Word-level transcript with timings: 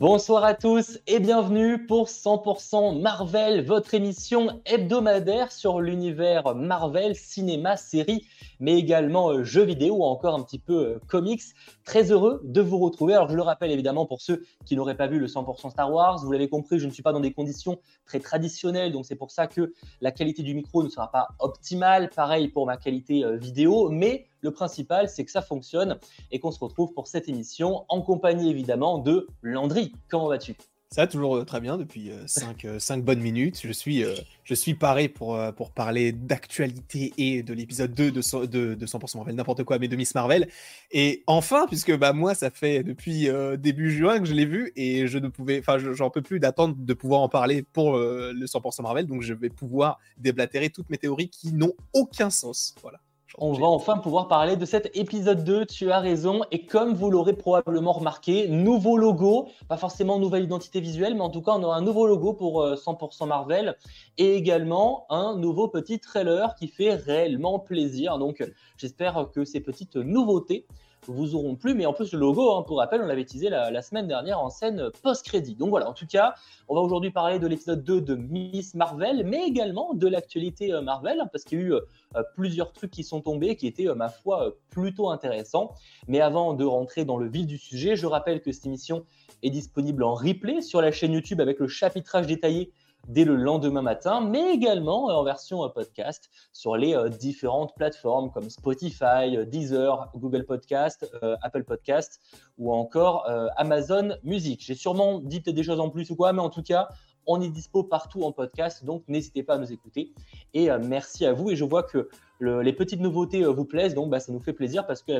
Bonsoir 0.00 0.42
à 0.42 0.54
tous 0.54 0.98
et 1.06 1.20
bienvenue 1.20 1.86
pour 1.86 2.08
100% 2.08 3.00
Marvel, 3.00 3.64
votre 3.64 3.94
émission 3.94 4.60
hebdomadaire 4.66 5.52
sur 5.52 5.80
l'univers 5.80 6.56
Marvel, 6.56 7.14
cinéma, 7.14 7.76
série, 7.76 8.26
mais 8.58 8.76
également 8.76 9.30
euh, 9.30 9.44
jeux 9.44 9.62
vidéo 9.62 9.98
ou 9.98 10.02
encore 10.02 10.34
un 10.34 10.42
petit 10.42 10.58
peu 10.58 10.74
euh, 10.74 10.98
comics. 11.06 11.42
Très 11.84 12.10
heureux 12.10 12.40
de 12.42 12.60
vous 12.60 12.78
retrouver. 12.78 13.14
Alors 13.14 13.28
je 13.28 13.36
le 13.36 13.42
rappelle 13.42 13.70
évidemment 13.70 14.04
pour 14.04 14.20
ceux 14.20 14.44
qui 14.64 14.74
n'auraient 14.74 14.96
pas 14.96 15.06
vu 15.06 15.20
le 15.20 15.28
100% 15.28 15.70
Star 15.70 15.92
Wars, 15.92 16.24
vous 16.24 16.32
l'avez 16.32 16.48
compris, 16.48 16.80
je 16.80 16.86
ne 16.86 16.90
suis 16.90 17.04
pas 17.04 17.12
dans 17.12 17.20
des 17.20 17.32
conditions 17.32 17.78
très 18.04 18.18
traditionnelles, 18.18 18.90
donc 18.90 19.06
c'est 19.06 19.14
pour 19.14 19.30
ça 19.30 19.46
que 19.46 19.74
la 20.00 20.10
qualité 20.10 20.42
du 20.42 20.54
micro 20.54 20.82
ne 20.82 20.88
sera 20.88 21.12
pas 21.12 21.28
optimale. 21.38 22.10
Pareil 22.10 22.48
pour 22.48 22.66
ma 22.66 22.76
qualité 22.76 23.24
euh, 23.24 23.36
vidéo, 23.36 23.90
mais 23.90 24.26
le 24.44 24.52
principal, 24.52 25.08
c'est 25.08 25.24
que 25.24 25.30
ça 25.30 25.42
fonctionne 25.42 25.98
et 26.30 26.38
qu'on 26.38 26.52
se 26.52 26.60
retrouve 26.60 26.92
pour 26.92 27.08
cette 27.08 27.28
émission 27.28 27.84
en 27.88 28.02
compagnie 28.02 28.50
évidemment 28.50 28.98
de 28.98 29.26
Landry. 29.42 29.92
Comment 30.08 30.28
vas-tu? 30.28 30.54
Ça, 30.90 31.08
toujours 31.08 31.38
euh, 31.38 31.44
très 31.44 31.60
bien 31.60 31.76
depuis 31.76 32.12
5 32.26 32.64
euh, 32.66 32.78
euh, 32.78 32.96
bonnes 32.98 33.18
minutes. 33.18 33.60
Je 33.64 33.72
suis, 33.72 34.04
je 34.44 34.54
suis 34.54 34.74
paré 34.74 35.08
pour, 35.08 35.36
pour 35.56 35.72
parler 35.72 36.12
d'actualité 36.12 37.12
et 37.18 37.42
de 37.42 37.52
l'épisode 37.52 37.92
2 37.92 38.12
de, 38.12 38.46
de, 38.46 38.74
de 38.74 38.86
100% 38.86 39.16
Marvel, 39.16 39.34
n'importe 39.34 39.64
quoi, 39.64 39.80
mais 39.80 39.88
de 39.88 39.96
Miss 39.96 40.14
Marvel. 40.14 40.46
Et 40.92 41.24
enfin, 41.26 41.66
puisque 41.66 41.96
bah, 41.96 42.12
moi, 42.12 42.36
ça 42.36 42.50
fait 42.50 42.84
depuis 42.84 43.28
début 43.58 43.90
juin 43.90 44.20
que 44.20 44.26
je 44.26 44.34
l'ai 44.34 44.46
vu 44.46 44.72
et 44.76 45.08
je 45.08 45.18
ne 45.18 45.26
pouvais, 45.26 45.58
enfin, 45.58 45.78
j'en 45.78 46.10
peux 46.10 46.22
plus 46.22 46.38
d'attendre 46.38 46.76
de 46.78 46.94
pouvoir 46.94 47.22
en 47.22 47.28
parler 47.28 47.64
pour 47.64 47.96
le 47.96 48.46
100% 48.46 48.82
Marvel. 48.82 49.06
Donc, 49.06 49.22
je 49.22 49.34
vais 49.34 49.50
pouvoir 49.50 49.98
déblatérer 50.18 50.70
toutes 50.70 50.90
mes 50.90 50.98
théories 50.98 51.28
qui 51.28 51.52
n'ont 51.52 51.74
aucun 51.92 52.30
sens. 52.30 52.72
Voilà. 52.82 53.00
On 53.36 53.52
va 53.52 53.66
enfin 53.66 53.98
pouvoir 53.98 54.28
parler 54.28 54.56
de 54.56 54.64
cet 54.64 54.96
épisode 54.96 55.42
2, 55.42 55.66
tu 55.66 55.90
as 55.90 55.98
raison. 55.98 56.42
Et 56.52 56.66
comme 56.66 56.94
vous 56.94 57.10
l'aurez 57.10 57.32
probablement 57.32 57.92
remarqué, 57.92 58.46
nouveau 58.46 58.96
logo, 58.96 59.48
pas 59.68 59.76
forcément 59.76 60.20
nouvelle 60.20 60.44
identité 60.44 60.80
visuelle, 60.80 61.14
mais 61.14 61.20
en 61.20 61.30
tout 61.30 61.42
cas, 61.42 61.50
on 61.56 61.62
aura 61.64 61.76
un 61.76 61.80
nouveau 61.80 62.06
logo 62.06 62.32
pour 62.34 62.64
100% 62.64 63.24
euh, 63.24 63.26
Marvel 63.26 63.76
et 64.18 64.36
également 64.36 65.06
un 65.10 65.36
nouveau 65.36 65.66
petit 65.66 65.98
trailer 65.98 66.54
qui 66.54 66.68
fait 66.68 66.94
réellement 66.94 67.58
plaisir. 67.58 68.18
Donc, 68.18 68.48
j'espère 68.76 69.28
que 69.34 69.44
ces 69.44 69.58
petites 69.58 69.96
nouveautés 69.96 70.68
vous 71.06 71.34
auront 71.34 71.56
plu. 71.56 71.74
Mais 71.74 71.86
en 71.86 71.92
plus, 71.92 72.12
le 72.12 72.18
logo, 72.18 72.52
hein, 72.52 72.62
pour 72.62 72.78
rappel, 72.78 73.00
on 73.02 73.06
l'avait 73.06 73.24
teasé 73.24 73.48
la, 73.48 73.82
semaine 73.82 74.06
dernière 74.06 74.40
en 74.40 74.50
scène 74.50 74.90
post-crédit. 75.02 75.54
Donc 75.54 75.70
voilà, 75.70 75.88
en 75.88 75.92
tout 75.92 76.06
cas, 76.06 76.34
on 76.68 76.74
va 76.74 76.80
aujourd'hui 76.80 77.10
parler 77.10 77.38
de 77.38 77.46
l'épisode 77.46 77.84
2 77.84 78.00
de 78.00 78.14
Miss 78.14 78.74
Marvel, 78.74 79.24
mais 79.24 79.46
également 79.46 79.94
de 79.94 80.08
l'actualité 80.08 80.72
euh, 80.72 80.80
Marvel, 80.80 81.22
parce 81.32 81.44
qu'il 81.44 81.58
y 81.58 81.62
a 81.62 81.64
eu 81.66 81.72
euh, 81.72 82.22
plusieurs 82.34 82.72
trucs 82.72 82.90
qui 82.90 83.04
sont 83.04 83.20
tombés 83.20 83.56
qui 83.56 83.66
étaient, 83.66 83.88
euh, 83.88 83.94
ma 83.94 84.08
foi, 84.08 84.54
plutôt 84.70 85.10
intéressants. 85.10 85.74
Mais 86.08 86.20
avant 86.20 86.54
de 86.54 86.64
rentrer 86.64 87.04
dans 87.04 87.16
le 87.16 87.28
vif 87.28 87.46
du 87.46 87.58
sujet, 87.58 87.96
je 87.96 88.06
rappelle 88.06 88.40
que 88.40 88.52
cette 88.52 88.66
émission 88.66 89.04
est 89.42 89.50
disponible 89.50 90.02
en 90.02 90.14
replay 90.14 90.62
sur 90.62 90.80
la 90.80 90.92
chaîne 90.92 91.12
YouTube 91.12 91.40
avec 91.40 91.58
le 91.58 91.68
chapitrage 91.68 92.26
détaillé 92.26 92.72
dès 93.08 93.24
le 93.24 93.36
lendemain 93.36 93.82
matin, 93.82 94.20
mais 94.20 94.52
également 94.52 95.10
euh, 95.10 95.14
en 95.14 95.24
version 95.24 95.64
euh, 95.64 95.68
podcast 95.68 96.30
sur 96.52 96.76
les 96.76 96.94
euh, 96.94 97.08
différentes 97.08 97.74
plateformes 97.76 98.30
comme 98.30 98.50
Spotify, 98.50 99.36
Deezer, 99.46 100.10
Google 100.16 100.44
Podcast, 100.44 101.06
Apple 101.42 101.64
Podcast 101.64 102.20
ou 102.58 102.72
encore 102.72 103.26
Amazon 103.56 104.16
Music. 104.22 104.62
J'ai 104.64 104.74
sûrement 104.74 105.20
dit 105.20 105.40
peut-être 105.40 105.56
des 105.56 105.62
choses 105.62 105.80
en 105.80 105.90
plus 105.90 106.10
ou 106.10 106.16
quoi, 106.16 106.32
mais 106.32 106.40
en 106.40 106.50
tout 106.50 106.62
cas, 106.62 106.88
on 107.26 107.40
est 107.40 107.48
dispo 107.48 107.82
partout 107.82 108.22
en 108.22 108.32
podcast, 108.32 108.84
donc 108.84 109.02
n'hésitez 109.08 109.42
pas 109.42 109.54
à 109.54 109.58
nous 109.58 109.72
écouter. 109.72 110.12
Et 110.52 110.68
merci 110.82 111.26
à 111.26 111.32
vous. 111.32 111.50
Et 111.50 111.56
je 111.56 111.64
vois 111.64 111.82
que 111.82 112.08
les 112.40 112.72
petites 112.72 113.00
nouveautés 113.00 113.44
euh, 113.44 113.50
vous 113.50 113.64
plaisent, 113.64 113.94
donc 113.94 114.10
bah, 114.10 114.20
ça 114.20 114.32
nous 114.32 114.40
fait 114.40 114.52
plaisir 114.52 114.86
parce 114.86 115.02
que 115.02 115.12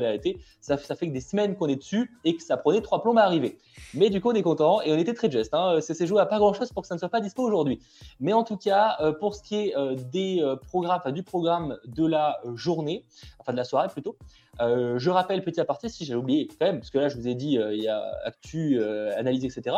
ça, 0.60 0.76
fait 0.76 1.08
que 1.08 1.12
des 1.12 1.20
semaines 1.20 1.56
qu'on 1.56 1.68
est 1.68 1.76
dessus 1.76 2.10
et 2.24 2.36
que 2.36 2.42
ça 2.42 2.56
prenait 2.56 2.80
trois 2.80 3.02
plombs 3.02 3.16
à 3.16 3.22
arriver. 3.22 3.58
Mais 3.94 4.10
du 4.10 4.20
coup, 4.20 4.30
on 4.30 4.34
est 4.34 4.42
content 4.42 4.80
et 4.82 4.92
on 4.92 4.98
était 4.98 5.14
très 5.14 5.30
juste. 5.30 5.54
Hein. 5.54 5.78
C'est 5.80 6.06
joué 6.06 6.20
à 6.20 6.26
pas 6.26 6.38
grand 6.38 6.52
chose 6.52 6.72
pour 6.72 6.82
que 6.82 6.88
ça 6.88 6.94
ne 6.94 6.98
soit 6.98 7.08
pas 7.08 7.20
dispo 7.20 7.42
aujourd'hui. 7.42 7.80
Mais 8.20 8.32
en 8.32 8.44
tout 8.44 8.56
cas, 8.56 8.96
euh, 9.00 9.12
pour 9.12 9.34
ce 9.34 9.42
qui 9.42 9.56
est 9.56 9.76
euh, 9.76 9.94
des 9.94 10.42
programmes, 10.66 11.00
du 11.12 11.22
programme 11.22 11.78
de 11.86 12.06
la 12.06 12.40
journée, 12.54 13.04
enfin 13.38 13.52
de 13.52 13.58
la 13.58 13.64
soirée 13.64 13.88
plutôt, 13.88 14.16
je 14.60 15.10
rappelle 15.10 15.42
petit 15.42 15.60
aparté, 15.60 15.88
si 15.88 16.04
j'ai 16.04 16.14
oublié 16.14 16.48
quand 16.48 16.66
même, 16.66 16.78
parce 16.78 16.90
que 16.90 16.98
là 16.98 17.08
je 17.08 17.16
vous 17.16 17.28
ai 17.28 17.34
dit, 17.34 17.58
il 17.58 17.82
y 17.82 17.88
a 17.88 18.02
actu, 18.24 18.80
analyse, 19.16 19.44
etc. 19.44 19.76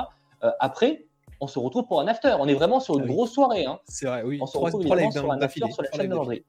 après, 0.61 1.06
on 1.41 1.47
se 1.47 1.59
retrouve 1.59 1.87
pour 1.87 2.01
un 2.01 2.07
after. 2.07 2.37
On 2.41 2.49
est 2.49 2.55
vraiment 2.55 2.81
sur 2.81 2.99
une 2.99 3.05
ah 3.05 3.09
grosse 3.09 3.33
soirée. 3.33 3.65
Hein. 3.65 3.79
C'est 3.87 4.07
vrai, 4.07 4.23
oui. 4.23 4.39
On 4.41 4.47
se 4.47 4.59
retrouve 4.59 4.83
évidemment 4.83 5.11
sur 5.11 5.33
un 5.33 5.41
after 5.41 5.71
sur 5.71 5.83
la 5.83 5.91
chaîne 5.93 6.09
de 6.09 6.15
Landry. 6.15 6.45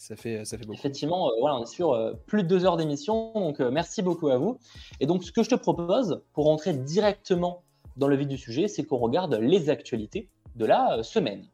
Ça 0.00 0.16
fait, 0.16 0.46
ça 0.46 0.56
fait 0.56 0.64
beaucoup. 0.64 0.78
Effectivement, 0.78 1.28
euh, 1.28 1.32
voilà, 1.40 1.56
on 1.56 1.64
est 1.64 1.66
sur 1.66 1.92
euh, 1.92 2.14
plus 2.26 2.42
de 2.42 2.48
deux 2.48 2.64
heures 2.64 2.78
d'émission, 2.78 3.34
donc 3.34 3.60
euh, 3.60 3.70
merci 3.70 4.00
beaucoup 4.00 4.28
à 4.28 4.38
vous. 4.38 4.58
Et 4.98 5.04
donc, 5.04 5.22
ce 5.24 5.30
que 5.30 5.42
je 5.42 5.50
te 5.50 5.54
propose, 5.54 6.22
pour 6.32 6.46
rentrer 6.46 6.72
directement 6.72 7.64
dans 7.98 8.08
le 8.08 8.16
vif 8.16 8.26
du 8.26 8.38
sujet, 8.38 8.66
c'est 8.66 8.82
qu'on 8.84 8.96
regarde 8.96 9.34
les 9.34 9.68
actualités 9.68 10.30
de 10.56 10.64
la 10.64 11.02
semaine. 11.02 11.44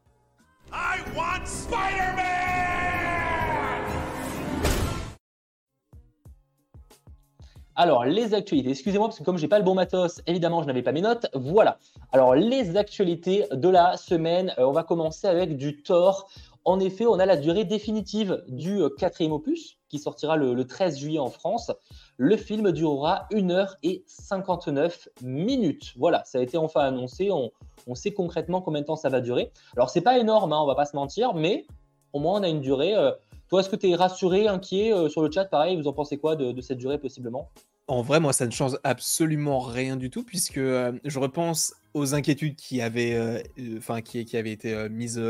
I 0.73 1.01
want 1.17 1.45
Alors, 7.79 8.07
les 8.07 8.33
actualités, 8.33 8.71
excusez-moi 8.71 9.09
parce 9.09 9.19
que 9.19 9.25
comme 9.25 9.37
j'ai 9.37 9.49
pas 9.49 9.59
le 9.59 9.65
bon 9.65 9.75
matos, 9.75 10.23
évidemment, 10.27 10.63
je 10.63 10.67
n'avais 10.67 10.83
pas 10.83 10.93
mes 10.93 11.03
notes. 11.03 11.27
Voilà. 11.35 11.77
Alors, 12.11 12.35
les 12.35 12.79
actualités 12.79 13.45
de 13.53 13.69
la 13.69 13.99
semaine, 13.99 14.55
on 14.57 14.73
va 14.73 14.83
commencer 14.83 15.27
avec 15.27 15.59
du 15.59 15.83
Thor. 15.83 16.27
En 16.65 16.81
effet, 16.81 17.05
on 17.05 17.19
a 17.19 17.27
la 17.27 17.37
durée 17.37 17.67
définitive 17.67 18.43
du 18.49 18.81
euh, 18.81 18.89
quatrième 18.89 19.33
opus 19.33 19.77
qui 19.91 19.99
sortira 19.99 20.37
le, 20.39 20.65
13 20.65 20.99
juillet 20.99 21.19
en 21.19 21.29
France. 21.29 21.71
Le 22.17 22.39
film 22.39 22.73
durera 22.73 23.29
1 23.31 23.51
heure 23.51 23.77
et 23.83 24.05
59 24.07 25.11
minutes. 25.23 25.93
Voilà, 25.99 26.25
ça 26.25 26.39
a 26.39 26.41
été 26.41 26.57
enfin 26.57 26.81
annoncé. 26.81 27.31
On, 27.31 27.51
sait 27.95 28.15
concrètement 28.15 28.63
combien 28.63 28.81
de 28.81 28.87
temps 28.87 28.97
ça 28.97 29.11
va 29.11 29.21
durer. 29.21 29.53
Alors, 29.77 29.91
c'est 29.91 30.01
pas 30.01 30.19
énorme, 30.19 30.55
hein, 30.55 30.61
on 30.63 30.67
va 30.67 30.77
pas 30.77 30.87
se 30.87 30.97
mentir, 30.97 31.35
mais 31.35 31.67
au 32.15 32.21
moins 32.21 32.41
on 32.41 32.43
a 32.43 32.49
une 32.49 32.63
durée. 32.63 32.97
Euh, 32.97 33.13
toi, 33.49 33.61
est-ce 33.61 33.69
que 33.69 33.77
tu 33.77 33.91
es 33.91 33.95
rassuré, 33.95 34.49
inquiet 34.49 34.93
euh, 34.93 35.09
sur 35.09 35.23
le 35.23 35.31
chat 35.31 35.45
Pareil, 35.45 35.77
vous 35.77 35.87
en 35.89 35.93
pensez 35.93 36.19
quoi 36.19 36.37
de, 36.37 36.61
cette 36.61 36.79
durée 36.79 36.99
possiblement? 36.99 37.51
En 37.89 38.03
vrai, 38.03 38.19
moi, 38.19 38.33
ça 38.33 38.47
ne 38.47 38.51
change 38.51 38.77
absolument 38.83 39.61
rien 39.61 39.97
du 39.97 40.11
tout, 40.11 40.25
puisque 40.25 40.59
je 40.59 41.19
repense 41.19 41.75
aux 41.95 42.15
inquiétudes 42.15 42.57
qui 42.57 42.81
avaient, 42.83 43.45
enfin, 43.79 44.01
qui, 44.03 44.37
avaient 44.37 44.51
été 44.51 44.89
mises 44.89 45.23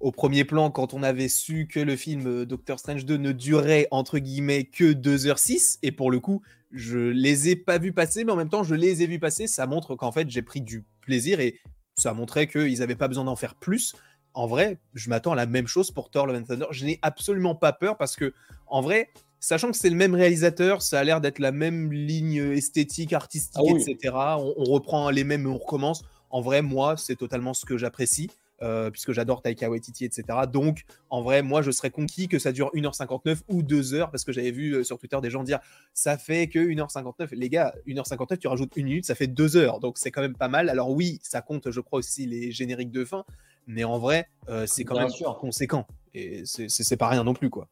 au 0.00 0.12
premier 0.12 0.44
plan 0.44 0.70
quand 0.70 0.94
on 0.94 1.02
avait 1.02 1.28
su 1.28 1.66
que 1.66 1.80
le 1.80 1.96
film 1.96 2.26
euh, 2.26 2.46
Doctor 2.46 2.78
Strange 2.78 3.04
2 3.04 3.16
ne 3.16 3.32
durait 3.32 3.88
entre 3.90 4.18
guillemets 4.18 4.64
que 4.64 4.92
2h06 4.92 5.78
et 5.82 5.92
pour 5.92 6.10
le 6.10 6.20
coup 6.20 6.42
je 6.72 6.98
les 6.98 7.48
ai 7.48 7.56
pas 7.56 7.78
vus 7.78 7.92
passer 7.92 8.24
mais 8.24 8.32
en 8.32 8.36
même 8.36 8.48
temps 8.48 8.64
je 8.64 8.74
les 8.74 9.02
ai 9.02 9.06
vus 9.06 9.18
passer. 9.18 9.46
Ça 9.46 9.66
montre 9.66 9.94
qu'en 9.94 10.12
fait 10.12 10.28
j'ai 10.28 10.42
pris 10.42 10.60
du 10.60 10.84
plaisir 11.00 11.40
et 11.40 11.58
ça 11.96 12.12
montrait 12.12 12.46
qu'ils 12.46 12.80
n'avaient 12.80 12.96
pas 12.96 13.08
besoin 13.08 13.24
d'en 13.24 13.36
faire 13.36 13.54
plus 13.54 13.94
en 14.36 14.46
vrai 14.46 14.78
je 14.94 15.08
m'attends 15.10 15.32
à 15.32 15.36
la 15.36 15.46
même 15.46 15.66
chose 15.66 15.90
pour 15.90 16.10
Thor 16.10 16.26
Love 16.26 16.36
and 16.36 16.42
Thunder 16.44 16.66
je 16.70 16.84
n'ai 16.84 16.98
absolument 17.02 17.54
pas 17.54 17.72
peur 17.72 17.96
parce 17.96 18.14
que 18.14 18.32
en 18.66 18.80
vrai 18.80 19.08
sachant 19.40 19.70
que 19.70 19.76
c'est 19.76 19.90
le 19.90 19.96
même 19.96 20.14
réalisateur 20.14 20.82
ça 20.82 21.00
a 21.00 21.04
l'air 21.04 21.20
d'être 21.20 21.38
la 21.38 21.52
même 21.52 21.92
ligne 21.92 22.52
esthétique 22.52 23.12
artistique 23.12 23.56
ah 23.58 23.76
etc 23.76 24.14
on, 24.14 24.54
on 24.56 24.64
reprend 24.64 25.10
les 25.10 25.24
mêmes 25.24 25.46
on 25.46 25.58
recommence 25.58 26.04
en 26.30 26.40
vrai 26.40 26.62
moi 26.62 26.96
c'est 26.96 27.16
totalement 27.16 27.54
ce 27.54 27.64
que 27.66 27.76
j'apprécie 27.76 28.30
euh, 28.62 28.90
puisque 28.90 29.12
j'adore 29.12 29.42
Taika 29.42 29.68
Waititi, 29.68 30.06
etc. 30.06 30.24
Donc, 30.50 30.86
en 31.10 31.20
vrai, 31.20 31.42
moi, 31.42 31.60
je 31.60 31.70
serais 31.70 31.90
conquis 31.90 32.26
que 32.26 32.38
ça 32.38 32.52
dure 32.52 32.70
1h59 32.74 33.40
ou 33.48 33.62
2h, 33.62 34.10
parce 34.10 34.24
que 34.24 34.32
j'avais 34.32 34.50
vu 34.50 34.72
euh, 34.72 34.82
sur 34.82 34.98
Twitter 34.98 35.18
des 35.20 35.28
gens 35.28 35.44
dire 35.44 35.58
ça 35.92 36.16
fait 36.16 36.48
que 36.48 36.58
1h59. 36.58 37.34
Les 37.34 37.50
gars, 37.50 37.74
1h59, 37.86 38.38
tu 38.38 38.48
rajoutes 38.48 38.74
une 38.76 38.86
minute, 38.86 39.04
ça 39.04 39.14
fait 39.14 39.26
2 39.26 39.58
heures. 39.58 39.78
Donc, 39.78 39.98
c'est 39.98 40.10
quand 40.10 40.22
même 40.22 40.36
pas 40.36 40.48
mal. 40.48 40.70
Alors, 40.70 40.90
oui, 40.90 41.20
ça 41.22 41.42
compte, 41.42 41.70
je 41.70 41.80
crois, 41.80 41.98
aussi 41.98 42.24
les 42.24 42.50
génériques 42.50 42.90
de 42.90 43.04
fin, 43.04 43.26
mais 43.66 43.84
en 43.84 43.98
vrai, 43.98 44.28
euh, 44.48 44.64
c'est 44.66 44.84
quand 44.84 44.96
même 44.96 45.10
conséquent. 45.40 45.86
Et 46.14 46.44
c'est 46.44 46.96
pas 46.96 47.08
rien 47.08 47.24
non 47.24 47.34
plus, 47.34 47.50
quoi. 47.50 47.68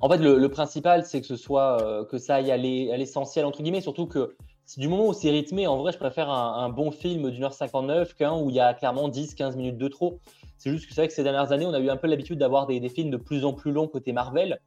En 0.00 0.08
fait, 0.08 0.18
le, 0.18 0.48
principal, 0.48 1.04
c'est 1.06 1.20
que 1.20 1.26
ce 1.26 1.36
soit 1.36 2.06
que 2.10 2.18
ça 2.18 2.36
aille 2.36 2.50
à 2.50 2.56
l'essentiel, 2.96 3.44
entre 3.46 3.62
guillemets, 3.62 3.80
surtout 3.80 4.06
que 4.06 4.36
du 4.76 4.88
moment 4.88 5.08
où 5.08 5.12
c'est 5.12 5.30
rythmé, 5.30 5.66
en 5.66 5.76
vrai, 5.76 5.92
je 5.92 5.98
préfère 5.98 6.30
un, 6.30 6.68
bon 6.68 6.90
film 6.90 7.30
d'une 7.30 7.44
heure 7.44 7.52
59 7.52 8.14
qu'un 8.14 8.38
où 8.38 8.50
il 8.50 8.56
y 8.56 8.60
a 8.60 8.74
clairement 8.74 9.08
10-15 9.08 9.56
minutes 9.56 9.78
de 9.78 9.88
trop. 9.88 10.18
C'est 10.58 10.70
juste 10.70 10.86
que 10.86 10.94
c'est 10.94 11.02
vrai 11.02 11.08
que 11.08 11.14
ces 11.14 11.22
dernières 11.22 11.52
années, 11.52 11.66
on 11.66 11.74
a 11.74 11.80
eu 11.80 11.90
un 11.90 11.96
peu 11.96 12.06
l'habitude 12.06 12.38
d'avoir 12.38 12.66
des, 12.66 12.88
films 12.88 13.10
de 13.10 13.16
plus 13.16 13.44
en 13.44 13.52
plus 13.52 13.72
longs 13.72 13.88
côté 13.88 14.12
Marvel. 14.12 14.60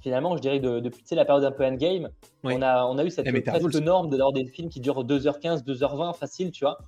Finalement, 0.00 0.36
je 0.36 0.42
dirais 0.42 0.60
que 0.60 0.80
depuis 0.80 1.02
la 1.12 1.24
période 1.24 1.44
un 1.44 1.52
peu 1.52 1.64
endgame, 1.64 2.08
on, 2.44 2.62
a, 2.62 2.84
on 2.86 2.98
a 2.98 3.04
eu 3.04 3.10
cette 3.10 3.26
eh, 3.26 3.40
presque 3.40 3.74
norme 3.74 4.10
d'avoir 4.10 4.32
des 4.32 4.46
films 4.46 4.68
qui 4.68 4.80
durent 4.80 5.04
2h15, 5.04 5.64
2h20 5.64 6.16
facile, 6.16 6.50
tu 6.50 6.64
vois. 6.64 6.78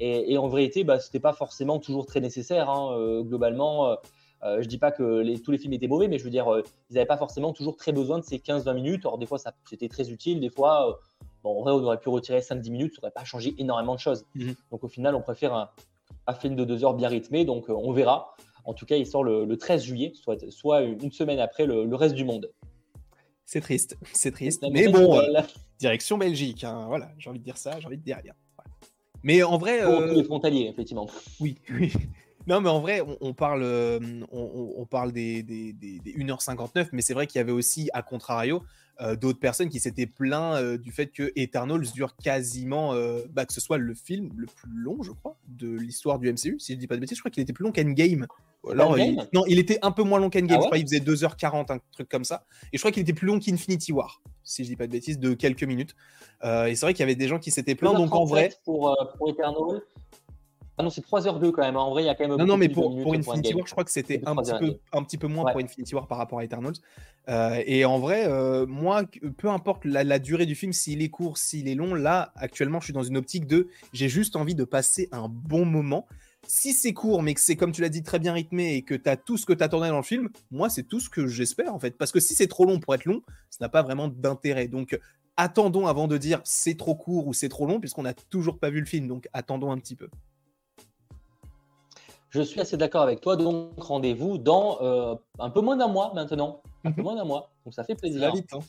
Et, 0.00 0.38
en 0.38 0.48
vérité, 0.48 0.82
bah, 0.82 0.98
ce 0.98 1.08
n'était 1.08 1.20
pas 1.20 1.34
forcément 1.34 1.78
toujours 1.78 2.06
très 2.06 2.20
nécessaire. 2.20 2.70
Hein. 2.70 2.96
Euh, 2.96 3.22
globalement, 3.22 3.86
euh, 3.86 3.94
euh, 4.42 4.56
je 4.56 4.64
ne 4.64 4.64
dis 4.64 4.78
pas 4.78 4.90
que 4.90 5.36
tous 5.38 5.50
les 5.50 5.58
films 5.58 5.74
étaient 5.74 5.88
mauvais, 5.88 6.08
mais 6.08 6.18
je 6.18 6.24
veux 6.24 6.30
dire, 6.30 6.62
ils 6.88 6.94
n'avaient 6.94 7.06
pas 7.06 7.18
forcément 7.18 7.52
toujours 7.52 7.76
très 7.76 7.92
besoin 7.92 8.18
de 8.18 8.24
ces 8.24 8.38
15-20 8.38 8.74
minutes. 8.74 9.04
Or, 9.04 9.18
des 9.18 9.26
fois, 9.26 9.38
c'était 9.68 9.88
très 9.88 10.10
utile. 10.10 10.40
Des 10.40 10.48
fois, 10.48 11.00
Bon, 11.42 11.58
en 11.58 11.62
vrai, 11.62 11.72
on 11.72 11.82
aurait 11.84 11.98
pu 11.98 12.08
retirer 12.08 12.40
5-10 12.40 12.70
minutes, 12.70 12.94
ça 12.94 13.00
n'aurait 13.02 13.12
pas 13.12 13.24
changé 13.24 13.54
énormément 13.58 13.94
de 13.94 14.00
choses. 14.00 14.26
Mhm. 14.34 14.54
Donc 14.70 14.84
au 14.84 14.88
final, 14.88 15.14
on 15.14 15.22
préfère 15.22 15.54
un, 15.54 15.70
film 16.34 16.54
de 16.54 16.64
2 16.64 16.84
heures 16.84 16.94
bien 16.94 17.08
rythmé, 17.08 17.44
donc 17.44 17.68
on 17.68 17.92
verra. 17.92 18.36
En 18.64 18.72
tout 18.72 18.86
cas, 18.86 18.96
il 18.96 19.06
sort 19.06 19.24
le, 19.24 19.56
13 19.56 19.82
juillet, 19.82 20.12
soit, 20.14 20.48
soit, 20.50 20.82
une 20.82 21.10
semaine 21.10 21.40
après 21.40 21.66
le, 21.66 21.94
reste 21.94 22.14
du 22.14 22.24
monde. 22.24 22.52
C'est 23.46 23.60
triste, 23.60 23.96
c'est 24.12 24.30
triste. 24.30 24.64
Mais 24.70 24.86
bon, 24.86 25.18
euh, 25.18 25.40
direction 25.80 26.18
Belgique, 26.18 26.62
hein. 26.62 26.84
voilà, 26.86 27.10
j'ai 27.18 27.30
envie 27.30 27.40
de 27.40 27.44
dire 27.44 27.56
ça, 27.56 27.80
j'ai 27.80 27.86
envie 27.86 27.96
de 27.96 28.02
dire 28.02 28.18
rien. 28.22 28.34
Mais 29.22 29.42
en 29.42 29.58
vrai. 29.58 29.82
Pour 29.82 30.00
les 30.02 30.24
frontaliers, 30.24 30.68
effectivement. 30.68 31.08
Oui, 31.40 31.56
oui. 31.70 31.92
Non, 32.46 32.60
mais 32.60 32.70
en 32.70 32.80
vrai, 32.80 33.02
on, 33.20 33.34
parle, 33.34 33.62
on, 34.32 34.86
parle 34.86 35.12
des, 35.12 35.42
des, 35.42 35.74
1h59, 36.06 36.88
mais 36.92 37.02
c'est 37.02 37.12
vrai 37.12 37.26
qu'il 37.26 37.38
y 37.38 37.42
avait 37.42 37.52
aussi, 37.52 37.90
à 37.92 38.02
contrario, 38.02 38.62
d'autres 39.20 39.38
personnes 39.38 39.68
qui 39.68 39.80
s'étaient 39.80 40.06
plaints 40.06 40.76
du 40.76 40.92
fait 40.92 41.06
que 41.06 41.32
Eternals 41.36 41.86
dure 41.94 42.16
quasiment, 42.16 42.94
bah, 43.30 43.46
que 43.46 43.52
ce 43.52 43.60
soit 43.60 43.78
le 43.78 43.94
film 43.94 44.30
le 44.36 44.46
plus 44.46 44.70
long, 44.72 45.02
je 45.02 45.12
crois, 45.12 45.36
de 45.48 45.68
l'histoire 45.70 46.18
du 46.18 46.30
MCU. 46.30 46.56
Si 46.58 46.74
je 46.74 46.78
dis 46.78 46.86
pas 46.86 46.96
de 46.96 47.00
bêtises, 47.00 47.16
je 47.16 47.22
crois 47.22 47.30
qu'il 47.30 47.42
était 47.42 47.52
plus 47.52 47.64
long 47.64 47.72
qu'Endgame. 47.72 48.26
Alors, 48.70 48.96
non, 49.32 49.44
il 49.46 49.58
était 49.58 49.78
un 49.82 49.90
peu 49.90 50.02
moins 50.02 50.18
long 50.18 50.28
qu'Endgame. 50.28 50.58
Ah 50.58 50.62
je 50.62 50.66
crois 50.66 50.78
qu'il 50.78 50.86
faisait 50.86 51.00
2h40, 51.00 51.72
un 51.72 51.78
truc 51.92 52.08
comme 52.08 52.24
ça. 52.24 52.44
Et 52.72 52.76
je 52.76 52.82
crois 52.82 52.92
qu'il 52.92 53.02
était 53.02 53.14
plus 53.14 53.26
long 53.26 53.38
qu'Infinity 53.38 53.92
War, 53.92 54.20
si 54.44 54.64
je 54.64 54.68
dis 54.68 54.76
pas 54.76 54.86
de 54.86 54.92
bêtises, 54.92 55.18
de 55.18 55.32
quelques 55.34 55.64
minutes. 55.64 55.94
et 56.44 56.74
c'est 56.74 56.80
vrai 56.80 56.92
qu'il 56.92 57.00
y 57.00 57.04
avait 57.04 57.14
des 57.14 57.28
gens 57.28 57.38
qui 57.38 57.50
s'étaient 57.50 57.74
plaints. 57.74 57.94
Donc 57.94 58.14
en 58.14 58.24
vrai. 58.24 58.52
Pour, 58.64 58.94
pour 59.16 59.30
Eternals, 59.30 59.80
ah 60.80 60.82
non, 60.82 60.90
c'est 60.90 61.04
3h02 61.04 61.50
quand 61.52 61.62
même. 61.62 61.76
Hein. 61.76 61.80
En 61.80 61.90
vrai, 61.90 62.02
il 62.02 62.06
y 62.06 62.08
a 62.08 62.14
quand 62.14 62.26
même. 62.26 62.36
Non, 62.36 62.46
non, 62.46 62.56
mais 62.56 62.68
pour, 62.68 63.00
pour 63.02 63.14
Infinity 63.14 63.54
War, 63.54 63.66
je 63.66 63.72
crois 63.72 63.84
que 63.84 63.90
c'était 63.90 64.20
un, 64.26 64.34
petit 64.36 64.52
peu, 64.58 64.78
un 64.92 65.02
petit 65.02 65.18
peu 65.18 65.26
moins 65.26 65.50
pour 65.50 65.60
Infinity 65.60 65.94
War 65.94 66.06
par 66.06 66.18
rapport 66.18 66.38
à 66.38 66.44
Eternals. 66.44 66.76
Euh, 67.28 67.62
et 67.66 67.84
en 67.84 67.98
vrai, 67.98 68.24
euh, 68.26 68.66
moi, 68.66 69.04
peu 69.36 69.48
importe 69.48 69.84
la, 69.84 70.18
durée 70.18 70.46
du 70.46 70.54
film, 70.54 70.72
s'il 70.72 71.02
est 71.02 71.10
court, 71.10 71.38
s'il 71.38 71.68
est 71.68 71.74
long, 71.74 71.94
là, 71.94 72.32
actuellement, 72.34 72.80
je 72.80 72.84
suis 72.84 72.92
dans 72.92 73.02
une 73.02 73.16
optique 73.16 73.46
de 73.46 73.68
j'ai 73.92 74.08
juste 74.08 74.36
envie 74.36 74.54
de 74.54 74.64
passer 74.64 75.08
un 75.12 75.28
bon 75.28 75.64
moment. 75.64 76.06
Si 76.46 76.72
c'est 76.72 76.94
court, 76.94 77.22
mais 77.22 77.34
que 77.34 77.40
c'est 77.40 77.54
comme 77.54 77.70
tu 77.70 77.82
l'as 77.82 77.90
dit 77.90 78.02
très 78.02 78.18
bien 78.18 78.32
rythmé 78.32 78.74
et 78.74 78.82
que 78.82 78.94
tu 78.94 79.08
as 79.08 79.16
tout 79.16 79.36
ce 79.36 79.44
que 79.44 79.52
tu 79.52 79.62
attendais 79.62 79.88
dans 79.88 79.98
le 79.98 80.02
film, 80.02 80.30
moi, 80.50 80.70
c'est 80.70 80.82
tout 80.82 80.98
ce 80.98 81.10
que 81.10 81.26
j'espère 81.26 81.74
en 81.74 81.78
fait. 81.78 81.96
Parce 81.98 82.10
que 82.10 82.18
si 82.18 82.34
c'est 82.34 82.46
trop 82.46 82.64
long 82.64 82.80
pour 82.80 82.94
être 82.94 83.04
long, 83.04 83.22
ça 83.50 83.58
n'a 83.60 83.68
pas 83.68 83.82
vraiment 83.82 84.08
d'intérêt. 84.08 84.66
Donc, 84.66 84.98
attendons 85.36 85.86
avant 85.86 86.08
de 86.08 86.16
dire 86.16 86.40
c'est 86.44 86.76
trop 86.76 86.94
court 86.94 87.26
ou 87.26 87.34
c'est 87.34 87.48
trop 87.48 87.66
long, 87.66 87.78
puisqu'on 87.78 88.02
n'a 88.02 88.14
toujours 88.14 88.58
pas 88.58 88.70
vu 88.70 88.80
le 88.80 88.86
film. 88.86 89.06
Donc, 89.06 89.28
attendons 89.32 89.70
un 89.70 89.78
petit 89.78 89.96
peu. 89.96 90.08
Je 92.30 92.42
suis 92.42 92.60
assez 92.60 92.76
d'accord 92.76 93.02
avec 93.02 93.20
toi. 93.20 93.36
Donc, 93.36 93.72
rendez-vous 93.78 94.38
dans 94.38 94.78
euh, 94.80 95.16
un 95.40 95.50
peu 95.50 95.60
moins 95.60 95.76
d'un 95.76 95.88
mois 95.88 96.12
maintenant. 96.14 96.62
Un 96.84 96.92
peu 96.92 97.00
mhm. 97.00 97.04
moins 97.04 97.16
d'un 97.16 97.24
mois. 97.24 97.50
Donc, 97.64 97.74
ça 97.74 97.82
fait 97.82 97.96
plaisir. 97.96 98.20
Ça 98.20 98.30
vite, 98.30 98.50
hein. 98.54 98.60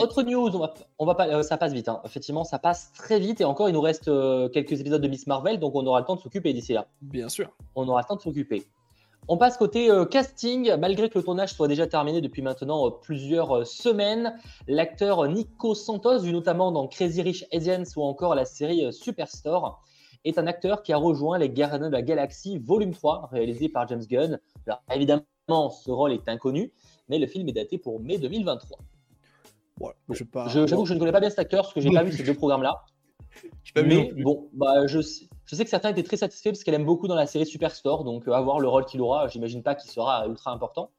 Autre 0.00 0.22
news, 0.24 0.50
on 0.98 1.06
va, 1.06 1.14
pas, 1.14 1.28
euh, 1.28 1.42
ça 1.44 1.56
passe 1.56 1.72
vite. 1.72 1.88
Hein. 1.88 2.00
Effectivement, 2.04 2.42
ça 2.42 2.58
passe 2.58 2.92
très 2.92 3.20
vite. 3.20 3.40
Et 3.40 3.44
encore, 3.44 3.68
il 3.68 3.72
nous 3.72 3.80
reste 3.80 4.08
euh, 4.08 4.48
quelques 4.48 4.80
épisodes 4.80 5.00
de 5.00 5.08
Miss 5.08 5.28
Marvel. 5.28 5.60
Donc, 5.60 5.76
on 5.76 5.86
aura 5.86 6.00
le 6.00 6.06
temps 6.06 6.16
de 6.16 6.20
s'occuper 6.20 6.52
d'ici 6.52 6.72
là. 6.72 6.88
Bien 7.02 7.28
sûr. 7.28 7.48
On 7.76 7.86
aura 7.86 8.00
le 8.00 8.06
temps 8.06 8.16
de 8.16 8.20
s'occuper. 8.20 8.66
On 9.28 9.38
passe 9.38 9.56
côté 9.56 9.88
casting. 10.10 10.74
Malgré 10.76 11.08
que 11.08 11.16
le 11.16 11.24
tournage 11.24 11.54
soit 11.54 11.68
déjà 11.68 11.86
terminé 11.86 12.20
depuis 12.20 12.42
maintenant 12.42 12.90
plusieurs 12.90 13.66
semaines, 13.66 14.36
l'acteur 14.66 15.26
Nico 15.28 15.74
Santos, 15.74 16.18
vu 16.18 16.32
notamment 16.32 16.72
dans 16.72 16.88
Crazy 16.88 17.22
Rich 17.22 17.46
Asians 17.52 17.84
ou 17.96 18.02
encore 18.02 18.34
la 18.34 18.44
série 18.44 18.92
Superstore, 18.92 19.80
est 20.24 20.38
un 20.38 20.46
acteur 20.46 20.82
qui 20.82 20.92
a 20.92 20.96
rejoint 20.96 21.38
les 21.38 21.50
Gardiens 21.50 21.88
de 21.88 21.92
la 21.92 22.02
Galaxie 22.02 22.58
volume 22.58 22.92
3, 22.92 23.28
réalisé 23.32 23.68
par 23.68 23.86
James 23.88 24.04
Gunn. 24.08 24.38
Alors 24.66 24.82
évidemment, 24.92 25.70
ce 25.70 25.90
rôle 25.90 26.12
est 26.12 26.28
inconnu, 26.28 26.72
mais 27.08 27.18
le 27.18 27.26
film 27.26 27.48
est 27.48 27.52
daté 27.52 27.78
pour 27.78 28.00
mai 28.00 28.18
2023. 28.18 28.78
je 30.10 30.24
J'avoue 30.46 30.82
que 30.82 30.88
je 30.88 30.94
ne 30.94 30.98
connais 30.98 31.12
pas 31.12 31.20
bien 31.20 31.30
cet 31.30 31.38
acteur 31.38 31.62
parce 31.64 31.74
que 31.74 31.80
j'ai 31.80 31.90
pas 31.90 32.02
vu 32.02 32.12
ces 32.12 32.22
deux 32.22 32.34
programmes-là. 32.34 32.84
Mais 33.76 34.12
bon, 34.22 34.48
bah, 34.52 34.86
je, 34.86 35.00
sais, 35.00 35.26
je 35.46 35.56
sais 35.56 35.64
que 35.64 35.70
certains 35.70 35.90
étaient 35.90 36.02
très 36.02 36.16
satisfaits 36.16 36.50
parce 36.50 36.62
qu'elle 36.62 36.74
aime 36.74 36.84
beaucoup 36.84 37.08
dans 37.08 37.16
la 37.16 37.26
série 37.26 37.46
Superstore, 37.46 38.04
donc 38.04 38.28
avoir 38.28 38.58
euh, 38.58 38.60
le 38.60 38.68
rôle 38.68 38.84
qu'il 38.84 39.00
aura, 39.00 39.26
j'imagine 39.28 39.62
pas 39.62 39.74
qu'il 39.74 39.90
sera 39.90 40.26
ultra 40.28 40.52
important, 40.52 40.90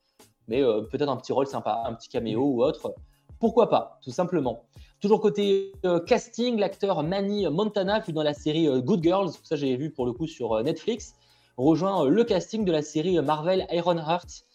mais 0.47 0.61
euh, 0.61 0.81
peut-être 0.81 1.09
un 1.09 1.17
petit 1.17 1.31
rôle 1.31 1.47
sympa, 1.47 1.83
un 1.85 1.93
petit 1.93 2.09
caméo 2.09 2.43
ou 2.43 2.63
autre. 2.63 2.93
Pourquoi 3.39 3.69
pas, 3.69 3.99
tout 4.03 4.11
simplement. 4.11 4.65
Toujours 5.01 5.19
côté 5.19 5.73
euh, 5.83 5.99
casting, 5.99 6.57
l'acteur 6.57 7.03
Manny 7.03 7.47
Montana, 7.47 7.99
vu 7.99 8.13
dans 8.13 8.23
la 8.23 8.33
série 8.33 8.67
euh, 8.67 8.79
Good 8.79 9.03
Girls, 9.03 9.31
ça 9.43 9.55
j'ai 9.55 9.75
vu 9.75 9.89
pour 9.89 10.05
le 10.05 10.13
coup 10.13 10.25
sur 10.25 10.53
euh, 10.53 10.63
Netflix, 10.63 11.15
rejoint 11.57 12.05
le 12.05 12.23
casting 12.23 12.63
de 12.63 12.71
la 12.71 12.81
série 12.81 13.19
Marvel 13.21 13.67
Iron 13.71 13.97
Heart, 13.97 14.45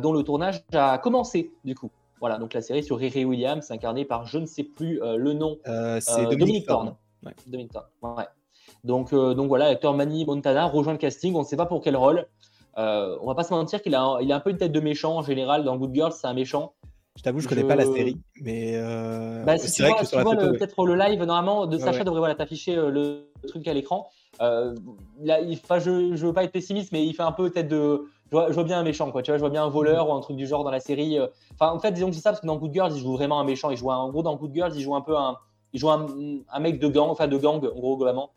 dont 0.00 0.12
le 0.12 0.22
tournage 0.22 0.64
a 0.72 0.98
commencé 0.98 1.52
du 1.64 1.74
coup. 1.74 1.90
Voilà, 2.20 2.38
donc 2.38 2.54
la 2.54 2.62
série 2.62 2.82
sur 2.82 2.96
Riri 2.96 3.24
Williams, 3.24 3.70
incarnée 3.70 4.04
par 4.04 4.26
je 4.26 4.38
ne 4.38 4.46
sais 4.46 4.62
plus 4.62 5.00
le 5.02 5.32
nom. 5.32 5.58
c'est 6.00 6.26
Dominique 6.26 6.66
Thorne. 6.66 6.94
Dominique 7.46 7.72
Thorne, 7.72 7.86
ouais. 8.02 8.24
Donc, 8.84 9.12
donc 9.12 9.48
voilà, 9.48 9.68
l'acteur 9.68 9.94
Manny 9.94 10.24
Montana 10.24 10.66
rejoint 10.66 10.92
le 10.92 10.98
casting, 10.98 11.34
on 11.34 11.40
ne 11.40 11.44
sait 11.44 11.56
pas 11.56 11.66
pour 11.66 11.82
quel 11.82 11.96
rôle. 11.96 12.26
on 12.76 13.26
va 13.26 13.34
pas 13.34 13.42
se 13.42 13.52
mentir 13.52 13.82
qu'il 13.82 13.94
a, 13.94 14.18
il 14.22 14.30
a 14.32 14.36
un 14.36 14.40
peu 14.40 14.50
une 14.50 14.58
tête 14.58 14.72
de 14.72 14.80
méchant 14.80 15.16
en 15.16 15.22
général. 15.22 15.64
Dans 15.64 15.76
Good 15.76 15.94
Girls, 15.94 16.12
c'est 16.12 16.28
un 16.28 16.34
méchant. 16.34 16.74
Je 17.16 17.22
t'avoue, 17.22 17.38
je, 17.38 17.46
ne 17.46 17.48
connais 17.48 17.64
pas 17.64 17.76
la 17.76 17.84
série, 17.84 18.20
mais 18.40 18.72
euh... 18.74 19.44
bah, 19.44 19.56
si 19.56 19.70
tu 19.70 19.82
vois, 19.84 20.36
peut-être 20.36 20.84
le 20.84 20.96
live, 20.96 21.22
normalement, 21.22 21.66
de 21.66 21.78
Sacha 21.78 22.02
devrait 22.02 22.18
voilà, 22.18 22.34
t'afficher 22.34 22.76
euh, 22.76 22.90
le 22.90 23.30
truc 23.46 23.68
à 23.68 23.72
l'écran. 23.72 24.08
Euh, 24.42 24.74
il, 25.22 25.56
je, 25.56 26.16
je 26.16 26.26
veux 26.26 26.32
pas 26.32 26.42
être 26.42 26.50
pessimiste, 26.50 26.90
mais 26.90 27.06
il 27.06 27.14
fait 27.14 27.22
un 27.22 27.30
peu 27.30 27.50
tête 27.50 27.68
de. 27.68 28.06
Je 28.32 28.52
vois, 28.52 28.64
bien 28.64 28.80
un 28.80 28.82
méchant, 28.82 29.12
quoi. 29.12 29.22
Tu 29.22 29.30
vois, 29.30 29.38
je 29.38 29.42
vois 29.42 29.50
bien 29.50 29.64
un 29.64 29.68
voleur 29.68 30.08
ou 30.08 30.12
un 30.12 30.20
truc 30.20 30.36
du 30.36 30.48
genre 30.48 30.64
dans 30.64 30.72
la 30.72 30.80
série. 30.80 31.20
Euh. 31.20 31.28
Enfin, 31.52 31.70
en 31.72 31.78
fait, 31.78 31.92
disons 31.92 32.08
que 32.08 32.16
c'est 32.16 32.20
ça 32.20 32.30
parce 32.30 32.40
que 32.40 32.48
dans 32.48 32.56
Good 32.56 32.72
Girls, 32.74 32.92
il 32.92 33.00
joue 33.00 33.12
vraiment 33.12 33.38
un 33.38 33.44
méchant. 33.44 33.70
Il 33.70 33.76
joue 33.76 33.90
en 33.90 34.10
gros 34.10 34.24
dans 34.24 34.34
Good 34.34 34.52
Girls, 34.52 34.72
il 34.74 34.82
joue 34.82 34.96
un 34.96 35.00
peu 35.02 35.16
un, 35.16 35.36
il 35.72 35.78
joue 35.78 35.90
un, 35.90 36.06
un 36.52 36.60
mec 36.60 36.80
de 36.80 36.88
gang, 36.88 37.08
enfin 37.10 37.28
de 37.28 37.38
gang, 37.38 37.64
en 37.64 37.78
gros 37.78 37.96
globalement. 37.96 38.30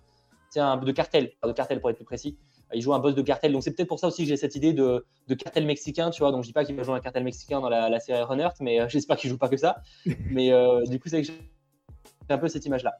C'est 0.51 0.59
un 0.59 0.77
de 0.77 0.91
cartel, 0.91 1.31
de 1.43 1.51
cartel 1.51 1.81
pour 1.81 1.89
être 1.89 1.95
plus 1.95 2.05
précis 2.05 2.37
il 2.73 2.81
joue 2.81 2.93
un 2.93 2.99
boss 2.99 3.15
de 3.15 3.21
cartel. 3.21 3.51
Donc 3.51 3.63
c'est 3.63 3.71
peut-être 3.71 3.87
pour 3.87 3.99
ça 3.99 4.07
aussi 4.07 4.23
que 4.23 4.29
j'ai 4.29 4.37
cette 4.37 4.55
idée 4.55 4.73
de, 4.73 5.05
cartel 5.37 5.65
mexicain, 5.65 6.09
tu 6.09 6.19
vois. 6.19 6.31
Donc 6.31 6.43
je 6.43 6.47
dis 6.47 6.53
pas 6.53 6.65
qu'il 6.65 6.75
va 6.75 6.83
jouer 6.83 6.95
un 6.95 6.99
cartel 6.99 7.23
mexicain 7.23 7.61
dans 7.61 7.69
la, 7.69 7.99
série 7.99 8.21
Runner, 8.21 8.49
mais 8.59 8.79
euh, 8.79 8.87
j'espère 8.89 9.17
qu'il 9.17 9.29
joue 9.29 9.37
pas 9.37 9.49
que 9.49 9.57
ça. 9.57 9.77
mais 10.29 10.51
euh, 10.51 10.83
du 10.85 10.99
coup, 10.99 11.09
c'est 11.09 11.23
j'ai 11.23 11.33
un 12.29 12.37
peu 12.37 12.47
cette 12.47 12.65
image-là. 12.65 12.97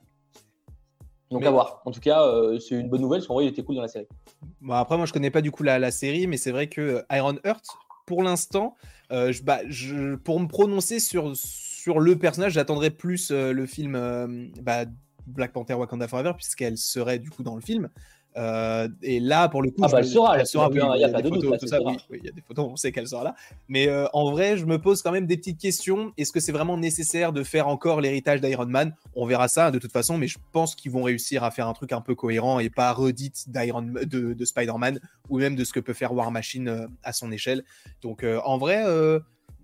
Donc 1.29 1.45
à 1.45 1.51
voir. 1.51 1.81
En 1.85 1.91
tout 1.91 1.99
cas, 1.99 2.23
euh, 2.23 2.57
c'est 2.59 2.75
une 2.75 2.87
bonne 2.87 3.01
nouvelle 3.01 3.19
parce 3.19 3.27
qu'en 3.27 3.33
vrai, 3.33 3.45
il 3.45 3.49
était 3.49 3.63
cool 3.63 3.75
dans 3.75 3.81
la 3.81 3.89
série. 3.89 4.07
Bon, 4.61 4.73
après, 4.73 4.95
moi, 4.95 5.05
je 5.05 5.11
connais 5.11 5.31
pas 5.31 5.41
du 5.41 5.51
coup 5.51 5.63
la, 5.63 5.91
série, 5.91 6.27
mais 6.27 6.37
c'est 6.37 6.51
vrai 6.51 6.67
que 6.67 7.03
Iron 7.11 7.37
Heart, 7.43 7.65
pour 8.05 8.23
l'instant, 8.23 8.75
je, 9.11 9.43
bah, 9.43 9.59
je, 9.67 10.15
pour 10.15 10.39
me 10.39 10.47
prononcer 10.47 11.01
sur, 11.01 11.35
sur 11.35 11.99
le 11.99 12.17
personnage, 12.17 12.53
j'attendrai 12.53 12.91
plus 12.91 13.31
le 13.31 13.65
film 13.65 14.49
bah, 14.61 14.85
Black 15.25 15.51
Panther 15.51 15.73
Wakanda 15.73 16.07
Forever, 16.07 16.31
puisqu'elle 16.35 16.77
serait 16.77 17.19
du 17.19 17.29
coup 17.29 17.43
dans 17.43 17.55
le 17.55 17.61
film. 17.61 17.89
Euh, 18.37 18.87
et 19.01 19.19
là, 19.19 19.49
pour 19.49 19.61
le 19.61 19.71
coup, 19.71 19.81
ah 19.81 19.87
bah, 19.87 19.99
elle 19.99 20.05
sera, 20.05 20.39
elle 20.39 20.45
sera, 20.45 20.69
il 20.71 20.77
y 20.77 21.03
a, 21.03 21.09
pas 21.09 21.21
de 21.21 21.29
doute. 21.29 21.43
oui, 21.43 22.19
il 22.19 22.25
y 22.25 22.29
a 22.29 22.31
des 22.31 22.41
photos, 22.41 22.67
on 22.69 22.75
sait 22.75 22.91
qu'elle 22.91 23.07
sera 23.07 23.23
là. 23.23 23.35
Mais 23.67 23.87
euh, 23.87 24.05
en 24.13 24.31
vrai, 24.31 24.57
je 24.57 24.65
me 24.65 24.79
pose 24.79 25.01
quand 25.01 25.11
même 25.11 25.25
des 25.25 25.37
petites 25.37 25.59
questions. 25.59 26.13
Est-ce 26.17 26.31
que 26.31 26.39
c'est 26.39 26.51
vraiment 26.51 26.77
nécessaire 26.77 27.33
de 27.33 27.43
faire 27.43 27.67
encore 27.67 27.99
l'héritage 27.99 28.41
d'Iron 28.41 28.67
Man? 28.67 28.93
On 29.15 29.25
verra 29.25 29.47
ça 29.47 29.71
de 29.71 29.79
toute 29.79 29.91
façon, 29.91 30.17
mais 30.17 30.27
je 30.27 30.37
pense 30.51 30.75
qu'ils 30.75 30.91
vont 30.91 31.03
réussir 31.03 31.43
à 31.43 31.51
faire 31.51 31.67
un 31.67 31.73
truc 31.73 31.91
un 31.91 32.01
peu 32.01 32.13
cohérent 32.13 32.59
et 32.59 32.69
pas 32.69 32.93
redite 32.93 33.49
d'Iron 33.49 33.81
de, 33.81 34.33
de 34.33 34.45
Spider-Man 34.45 34.99
ou 35.29 35.39
même 35.39 35.55
de 35.55 35.63
ce 35.63 35.73
que 35.73 35.79
peut 35.79 35.93
faire 35.93 36.13
War 36.13 36.29
Machine 36.29 36.67
euh, 36.67 36.87
à 37.03 37.13
son 37.13 37.31
échelle. 37.31 37.63
Donc, 38.03 38.23
en 38.23 38.57
vrai, 38.57 38.83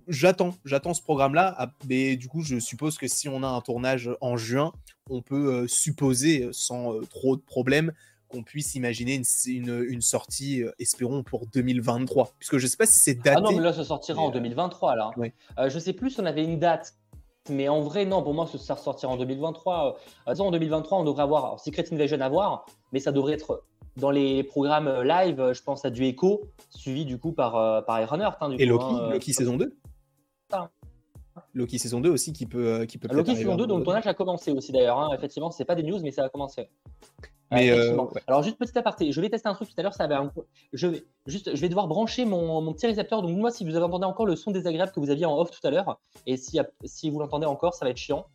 j'attends, 0.08 0.56
j'attends 0.66 0.94
ce 0.94 1.02
programme-là. 1.02 1.54
Ah, 1.58 1.72
mais 1.88 2.16
du 2.16 2.28
coup, 2.28 2.42
je 2.42 2.60
suppose 2.60 2.98
que 2.98 3.08
si 3.08 3.30
on 3.30 3.44
a 3.44 3.48
un 3.48 3.62
tournage 3.62 4.10
en 4.22 4.38
juin, 4.38 4.74
on 5.10 5.22
peut 5.22 5.68
supposer 5.68 6.50
sans 6.52 7.00
trop 7.10 7.36
de 7.36 7.42
problèmes 7.42 7.92
qu'on 8.34 8.44
puisse 8.44 8.76
imaginer 8.76 9.22
une, 9.48 9.86
une, 9.88 10.02
sortie, 10.02 10.64
euh, 10.64 10.72
espérons, 10.80 11.24
pour 11.24 11.46
2023. 11.48 12.34
Puisque 12.40 12.58
je 12.58 12.66
ne 12.66 12.70
sais 12.70 12.78
pas 12.78 12.86
si 12.86 13.00
c'est 13.00 13.16
daté. 13.16 13.38
Ah 13.38 13.42
non, 13.42 13.52
mais 13.52 13.62
là, 13.62 13.74
ça 13.74 13.84
sortira 13.84 14.22
en 14.22 14.32
2023. 14.32 14.96
Là. 14.96 15.12
Euh, 15.60 15.70
je 15.70 15.76
ne 15.76 15.80
sais 15.80 15.94
plus 15.94 16.12
si 16.12 16.20
on 16.20 16.26
avait 16.26 16.44
une 16.44 16.60
date. 16.60 16.96
Mais 17.50 17.68
en 17.68 17.82
vrai, 17.82 18.06
non, 18.06 18.24
pour 18.24 18.34
moi, 18.34 18.48
ça 18.48 18.78
sortira 18.78 19.12
en 19.12 19.18
2023. 19.18 19.98
Euh, 20.28 20.36
en 20.36 20.52
2023, 20.52 21.00
on 21.00 21.04
devrait 21.04 21.24
avoir 21.24 21.60
Secret 21.60 21.86
Invasion 21.92 22.22
à 22.22 22.30
voir, 22.30 22.66
mais 22.92 23.00
ça 23.00 23.12
devrait 23.12 23.34
être 23.34 23.64
dans 23.98 24.12
les 24.12 24.44
programmes 24.44 25.04
live, 25.04 25.52
je 25.54 25.62
pense 25.62 25.86
à 25.86 25.92
du 25.92 26.04
Echo, 26.06 26.42
suivi 26.70 27.06
du 27.06 27.20
coup 27.20 27.32
par, 27.32 27.86
par 27.86 28.02
Iron 28.02 28.20
Heart. 28.20 28.38
Hein, 28.42 28.56
Et 28.58 28.66
Loki, 28.66 28.86
hein, 28.86 29.10
Loki 29.12 29.34
saison 29.34 29.56
2 29.58 29.78
Loki 31.54 31.80
saison 31.80 32.00
2 32.00 32.10
aussi 32.10 32.34
qui 32.34 32.46
peut 32.46 32.86
qui 32.86 32.98
peut 32.98 33.08
Loki 33.14 33.36
saison 33.36 33.56
2 33.56 33.68
dont 33.68 33.78
le 33.78 33.84
tournage 33.84 34.08
a 34.08 34.14
commencé 34.14 34.52
aussi 34.52 34.72
d'ailleurs 34.72 35.00
hein. 35.00 35.10
effectivement 35.16 35.52
c'est 35.52 35.66
pas 35.66 35.76
des 35.76 35.84
news 35.84 36.00
mais 36.02 36.12
ça 36.12 36.26
a 36.26 36.30
commencé 36.30 36.70
euh, 37.54 37.98
Alors 38.28 38.44
juste 38.44 38.58
petit 38.58 38.78
aparté, 38.78 39.12
je 39.12 39.22
vais 39.22 39.30
tester 39.30 39.48
un 39.50 39.54
truc 39.54 39.70
tout 39.70 39.76
à 39.78 39.84
l'heure, 39.84 39.94
ça 39.94 40.04
avait 40.04 40.16
un... 40.16 40.32
je 40.74 40.88
vais 40.88 41.06
juste, 41.28 41.56
je 41.56 41.62
vais 41.62 41.70
devoir 41.70 41.88
brancher 41.88 42.26
mon, 42.26 42.62
mon, 42.62 42.74
petit 42.74 42.88
récepteur. 42.88 43.22
Donc 43.22 43.36
moi, 43.38 43.52
si 43.52 43.66
vous 43.66 43.76
entendez 43.78 44.06
encore 44.06 44.26
le 44.26 44.36
son 44.36 44.52
désagréable 44.52 44.92
que 44.92 45.00
vous 45.00 45.10
aviez 45.10 45.26
en 45.26 45.38
off 45.38 45.52
tout 45.52 45.66
à 45.66 45.72
l'heure, 45.72 46.00
et 46.26 46.38
si, 46.38 46.60
si 46.86 47.10
vous 47.10 47.20
l'entendez 47.20 47.46
encore, 47.46 47.74
ça 47.74 47.86
va 47.86 47.92
être 47.92 47.98
chiant. 47.98 48.26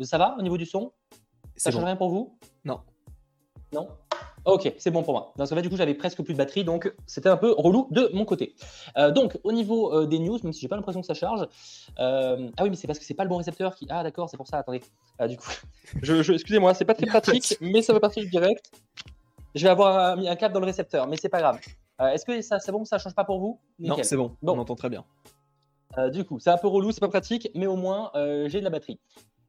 Ça 0.00 0.18
va 0.18 0.36
au 0.38 0.42
niveau 0.42 0.56
du 0.56 0.66
son? 0.66 0.92
Ça 1.56 1.70
change 1.70 1.84
rien 1.84 1.96
pour 1.96 2.10
vous? 2.10 2.38
Non. 2.64 2.80
Non? 3.72 3.88
Ok, 4.44 4.72
c'est 4.78 4.90
bon 4.90 5.02
pour 5.02 5.12
moi. 5.12 5.32
Dans 5.36 5.46
ce 5.46 5.54
cas, 5.54 5.60
du 5.60 5.68
coup, 5.68 5.76
j'avais 5.76 5.94
presque 5.94 6.22
plus 6.22 6.32
de 6.32 6.38
batterie, 6.38 6.64
donc 6.64 6.92
c'était 7.06 7.28
un 7.28 7.36
peu 7.36 7.52
relou 7.52 7.88
de 7.90 8.10
mon 8.12 8.24
côté. 8.24 8.54
Euh, 8.96 9.10
donc, 9.10 9.38
au 9.44 9.52
niveau 9.52 9.92
euh, 9.92 10.06
des 10.06 10.18
news, 10.18 10.38
même 10.42 10.52
si 10.52 10.60
j'ai 10.60 10.68
pas 10.68 10.76
l'impression 10.76 11.00
que 11.00 11.06
ça 11.06 11.14
charge. 11.14 11.46
Euh, 11.98 12.50
ah 12.56 12.62
oui, 12.62 12.70
mais 12.70 12.76
c'est 12.76 12.86
parce 12.86 12.98
que 12.98 13.04
c'est 13.04 13.14
pas 13.14 13.24
le 13.24 13.28
bon 13.28 13.36
récepteur 13.36 13.74
qui. 13.74 13.86
Ah 13.90 14.02
d'accord, 14.02 14.28
c'est 14.30 14.36
pour 14.36 14.46
ça. 14.46 14.58
Attendez. 14.58 14.82
du 15.28 15.36
coup, 15.36 15.50
je, 16.02 16.32
excusez-moi, 16.32 16.74
c'est 16.74 16.84
pas 16.84 16.94
très 16.94 17.06
pratique, 17.06 17.56
mais 17.60 17.82
ça 17.82 17.92
va 17.92 18.00
partir 18.00 18.24
direct. 18.28 18.70
Je 19.54 19.62
vais 19.64 19.70
avoir 19.70 20.16
mis 20.16 20.28
un 20.28 20.36
câble 20.36 20.54
dans 20.54 20.60
le 20.60 20.66
récepteur, 20.66 21.06
mais 21.06 21.16
c'est 21.16 21.28
pas 21.28 21.40
grave. 21.40 21.58
Est-ce 22.00 22.24
que 22.24 22.40
ça, 22.42 22.60
c'est 22.60 22.70
bon, 22.70 22.84
ça 22.84 22.98
change 22.98 23.14
pas 23.14 23.24
pour 23.24 23.40
vous? 23.40 23.58
Non, 23.80 23.96
c'est 24.02 24.16
bon. 24.16 24.36
bon. 24.40 24.56
On 24.56 24.58
entend 24.58 24.76
très 24.76 24.88
bien. 24.88 25.04
du 26.12 26.24
coup, 26.24 26.38
c'est 26.38 26.50
un 26.50 26.58
peu 26.58 26.68
relou, 26.68 26.92
c'est 26.92 27.00
pas 27.00 27.08
pratique, 27.08 27.50
mais 27.54 27.66
au 27.66 27.76
moins 27.76 28.12
j'ai 28.14 28.60
de 28.60 28.64
la 28.64 28.70
batterie. 28.70 29.00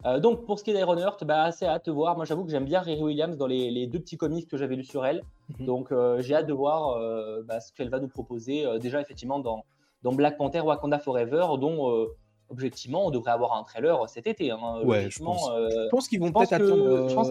Euh, 0.06 0.20
donc, 0.20 0.46
pour 0.46 0.58
ce 0.58 0.63
qui 0.63 0.72
est 0.72 0.74
d'Ironheart, 0.74 1.24
bah, 1.25 1.44
assez 1.44 1.65
hâte 1.65 1.88
de 1.88 1.91
voir. 1.91 2.15
Moi, 2.15 2.25
j'avoue 2.25 2.46
que 2.46 2.51
j'aime 2.51 2.65
bien 2.65 2.79
Riri 2.79 3.03
Williams 3.03 3.38
dans 3.38 3.48
les, 3.48 3.88
deux 3.88 4.00
petits 4.00 4.18
comics 4.18 4.48
que 4.48 4.58
j'avais 4.58 4.75
lus 4.75 4.86
sur 4.86 5.06
elle. 5.06 5.24
Mhm. 5.60 5.65
Donc, 5.65 5.91
euh, 5.91 6.22
j'ai 6.22 6.36
hâte 6.36 6.48
de 6.48 6.53
voir 6.53 6.98
euh, 6.98 7.41
bah, 7.44 7.60
ce 7.60 7.74
qu'elle 7.74 7.89
va 7.89 8.00
nous 8.00 8.08
proposer. 8.08 8.65
déjà, 8.79 9.01
effectivement, 9.01 9.39
dans, 9.39 9.65
dans, 10.03 10.13
Black 10.13 10.38
Panther 10.38 10.62
Wakanda 10.62 11.00
Forever, 11.00 11.48
dont, 11.60 12.08
objectivement, 12.50 13.08
on 13.08 13.12
devrait 13.12 13.32
avoir 13.32 13.58
un 13.58 13.63
trailer 13.63 14.08
cet 14.10 14.27
été. 14.27 14.51
Hein, 14.51 14.82
ouais, 14.84 15.10
je 15.10 15.20
pense, 15.20 16.08
qu'ils 16.08 16.20
vont 16.20 16.32
peut-être 16.32 16.53
attendre. 16.53 17.10
Je 17.10 17.13
pense... 17.13 17.29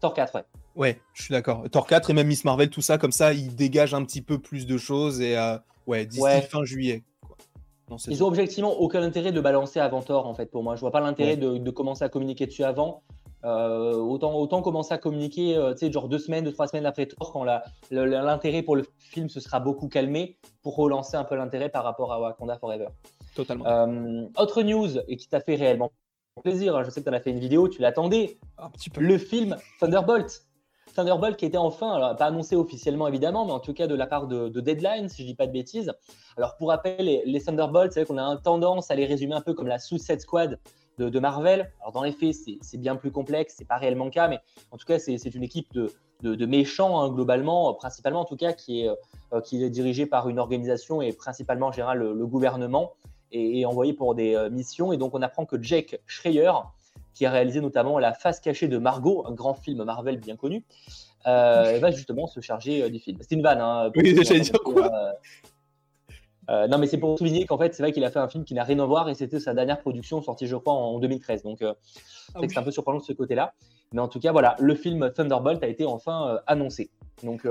Thor 0.00 0.14
4, 0.14 0.36
ouais. 0.36 0.44
Ouais, 0.74 1.00
je 1.12 1.24
suis 1.24 1.32
d'accord. 1.32 1.64
Thor 1.70 1.86
4 1.86 2.10
et 2.10 2.12
même 2.12 2.28
Miss 2.28 2.44
Marvel, 2.44 2.70
tout 2.70 2.82
ça, 2.82 2.98
comme 2.98 3.12
ça, 3.12 3.32
ils 3.32 3.54
dégagent 3.54 3.94
un 3.94 4.04
petit 4.04 4.22
peu 4.22 4.38
plus 4.38 4.66
de 4.66 4.78
choses. 4.78 5.20
Et 5.20 5.36
ouais, 5.86 6.06
d'ici 6.06 6.42
fin 6.50 6.64
juillet. 6.64 7.04
Ils 8.08 8.24
ont 8.24 8.26
objectivement 8.26 8.72
aucun 8.72 9.02
intérêt 9.02 9.32
de 9.32 9.40
balancer 9.40 9.80
avant 9.80 10.02
Thor, 10.02 10.26
en 10.26 10.34
fait, 10.34 10.46
pour 10.46 10.62
moi. 10.62 10.76
Je 10.76 10.80
vois 10.80 10.90
pas 10.90 11.00
l'intérêt 11.00 11.36
de, 11.36 11.70
commencer 11.70 12.04
à 12.04 12.08
communiquer 12.08 12.46
dessus 12.46 12.64
avant. 12.64 13.02
Euh, 13.44 13.94
autant, 13.96 14.34
autant 14.34 14.62
commencer 14.62 14.94
à 14.94 14.98
communiquer, 14.98 15.56
euh, 15.56 15.72
tu 15.72 15.78
sais, 15.78 15.92
genre 15.92 16.08
deux 16.08 16.18
semaines, 16.18 16.44
deux, 16.44 16.52
trois 16.52 16.68
semaines 16.68 16.86
après 16.86 17.06
Thor, 17.06 17.32
quand 17.32 17.44
l'intérêt 17.90 18.62
pour 18.62 18.76
le 18.76 18.84
film 18.98 19.28
se 19.28 19.40
sera 19.40 19.58
beaucoup 19.58 19.88
calmé, 19.88 20.36
pour 20.62 20.76
relancer 20.76 21.16
un 21.16 21.24
peu 21.24 21.34
l'intérêt 21.34 21.68
par 21.68 21.82
rapport 21.82 22.12
à 22.12 22.20
Wakanda 22.20 22.56
Forever. 22.58 22.86
Totalement. 23.34 23.66
Euh, 23.66 24.26
autre 24.36 24.62
news, 24.62 24.98
et 25.08 25.16
qui 25.16 25.28
t'a 25.28 25.40
fait 25.40 25.56
réellement 25.56 25.90
plaisir, 26.42 26.76
hein, 26.76 26.84
je 26.84 26.90
sais 26.90 27.00
que 27.00 27.04
tu 27.04 27.10
en 27.10 27.16
as 27.16 27.20
fait 27.20 27.30
une 27.30 27.40
vidéo, 27.40 27.68
tu 27.68 27.82
l'attendais. 27.82 28.38
Un 28.58 28.70
petit 28.70 28.90
peu. 28.90 29.00
Le 29.00 29.18
film 29.18 29.56
Thunderbolt. 29.80 30.44
Thunderbolt 30.94 31.36
qui 31.36 31.44
était 31.44 31.58
enfin, 31.58 31.92
alors 31.92 32.16
pas 32.16 32.26
annoncé 32.26 32.56
officiellement 32.56 33.08
évidemment, 33.08 33.44
mais 33.44 33.52
en 33.52 33.60
tout 33.60 33.72
cas 33.72 33.86
de 33.86 33.94
la 33.94 34.06
part 34.06 34.26
de, 34.26 34.48
Deadline, 34.60 35.08
si 35.08 35.22
je 35.22 35.26
dis 35.28 35.34
pas 35.34 35.46
de 35.46 35.52
bêtises. 35.52 35.92
Alors 36.36 36.56
pour 36.56 36.68
rappel, 36.68 37.04
les, 37.24 37.40
Thunderbolts, 37.40 37.92
c'est 37.92 38.00
vrai 38.00 38.06
qu'on 38.06 38.18
a 38.18 38.36
tendance 38.36 38.90
à 38.90 38.94
les 38.94 39.06
résumer 39.06 39.34
un 39.34 39.40
peu 39.40 39.54
comme 39.54 39.66
la 39.66 39.78
Suicide 39.78 40.20
Squad 40.20 40.58
de, 40.98 41.18
Marvel. 41.18 41.72
Alors 41.80 41.92
dans 41.92 42.02
les 42.02 42.12
faits, 42.12 42.34
c'est 42.60 42.78
bien 42.78 42.96
plus 42.96 43.10
complexe, 43.10 43.54
c'est 43.58 43.66
pas 43.66 43.76
réellement 43.76 44.04
le 44.04 44.10
cas, 44.10 44.28
mais 44.28 44.38
en 44.70 44.76
tout 44.76 44.86
cas, 44.86 44.98
c'est 44.98 45.34
une 45.34 45.42
équipe 45.42 45.72
de, 45.72 46.46
méchants 46.46 47.00
hein, 47.00 47.10
globalement, 47.10 47.74
principalement 47.74 48.20
en 48.20 48.24
tout 48.24 48.36
cas, 48.36 48.52
qui 48.52 48.82
est, 48.82 48.88
euh, 49.32 49.40
qui 49.40 49.62
est 49.62 49.70
dirigée 49.70 50.06
par 50.06 50.28
une 50.28 50.38
organisation 50.38 51.02
et 51.02 51.12
principalement 51.12 51.68
en 51.68 51.72
général 51.72 51.98
le, 51.98 52.26
gouvernement 52.26 52.92
et, 53.32 53.60
et, 53.60 53.66
envoyée 53.66 53.92
pour 53.92 54.14
des 54.14 54.34
euh, 54.34 54.50
missions. 54.50 54.92
Et 54.92 54.96
donc 54.96 55.14
on 55.14 55.22
apprend 55.22 55.46
que 55.46 55.60
Jake 55.60 56.00
Schreier, 56.06 56.52
qui 57.14 57.26
a 57.26 57.30
réalisé 57.30 57.60
notamment 57.60 57.98
La 57.98 58.12
face 58.12 58.40
cachée 58.40 58.68
de 58.68 58.78
Margot, 58.78 59.24
un 59.26 59.32
grand 59.32 59.54
film 59.54 59.84
Marvel 59.84 60.18
bien 60.18 60.36
connu, 60.36 60.64
euh, 61.26 61.78
va 61.80 61.90
justement 61.90 62.26
se 62.26 62.40
charger 62.40 62.82
euh, 62.82 62.90
du 62.90 62.98
film. 62.98 63.18
C'est 63.20 63.32
une 63.32 63.42
vanne. 63.42 63.60
Hein, 63.60 63.90
oui, 63.96 64.16
j'allais 64.22 64.40
dire 64.40 64.60
quoi 64.60 64.90
euh, 66.50 66.66
non, 66.66 66.78
mais 66.78 66.88
c'est 66.88 66.98
pour 66.98 67.16
souligner 67.16 67.46
qu'en 67.46 67.56
fait, 67.56 67.72
c'est 67.72 67.84
vrai 67.84 67.92
qu'il 67.92 68.04
a 68.04 68.10
fait 68.10 68.18
un 68.18 68.28
film 68.28 68.44
qui 68.44 68.52
n'a 68.52 68.64
rien 68.64 68.78
à 68.80 68.84
voir 68.84 69.08
et 69.08 69.14
c'était 69.14 69.38
sa 69.38 69.54
dernière 69.54 69.80
production 69.80 70.20
sortie, 70.20 70.48
je 70.48 70.56
crois, 70.56 70.74
en 70.74 70.98
2013. 70.98 71.44
Donc, 71.44 71.62
ah 71.62 71.76
c'est 72.40 72.58
un 72.58 72.62
peu 72.64 72.72
surprenant 72.72 72.98
de 72.98 73.04
ce 73.04 73.12
côté-là. 73.12 73.54
Mais 73.92 74.00
en 74.00 74.08
tout 74.08 74.18
cas, 74.18 74.32
voilà, 74.32 74.56
le 74.58 74.74
film 74.74 75.12
Thunderbolt 75.12 75.62
a 75.62 75.68
été 75.68 75.86
enfin 75.86 76.40
annoncé. 76.48 76.90
Donc, 77.22 77.42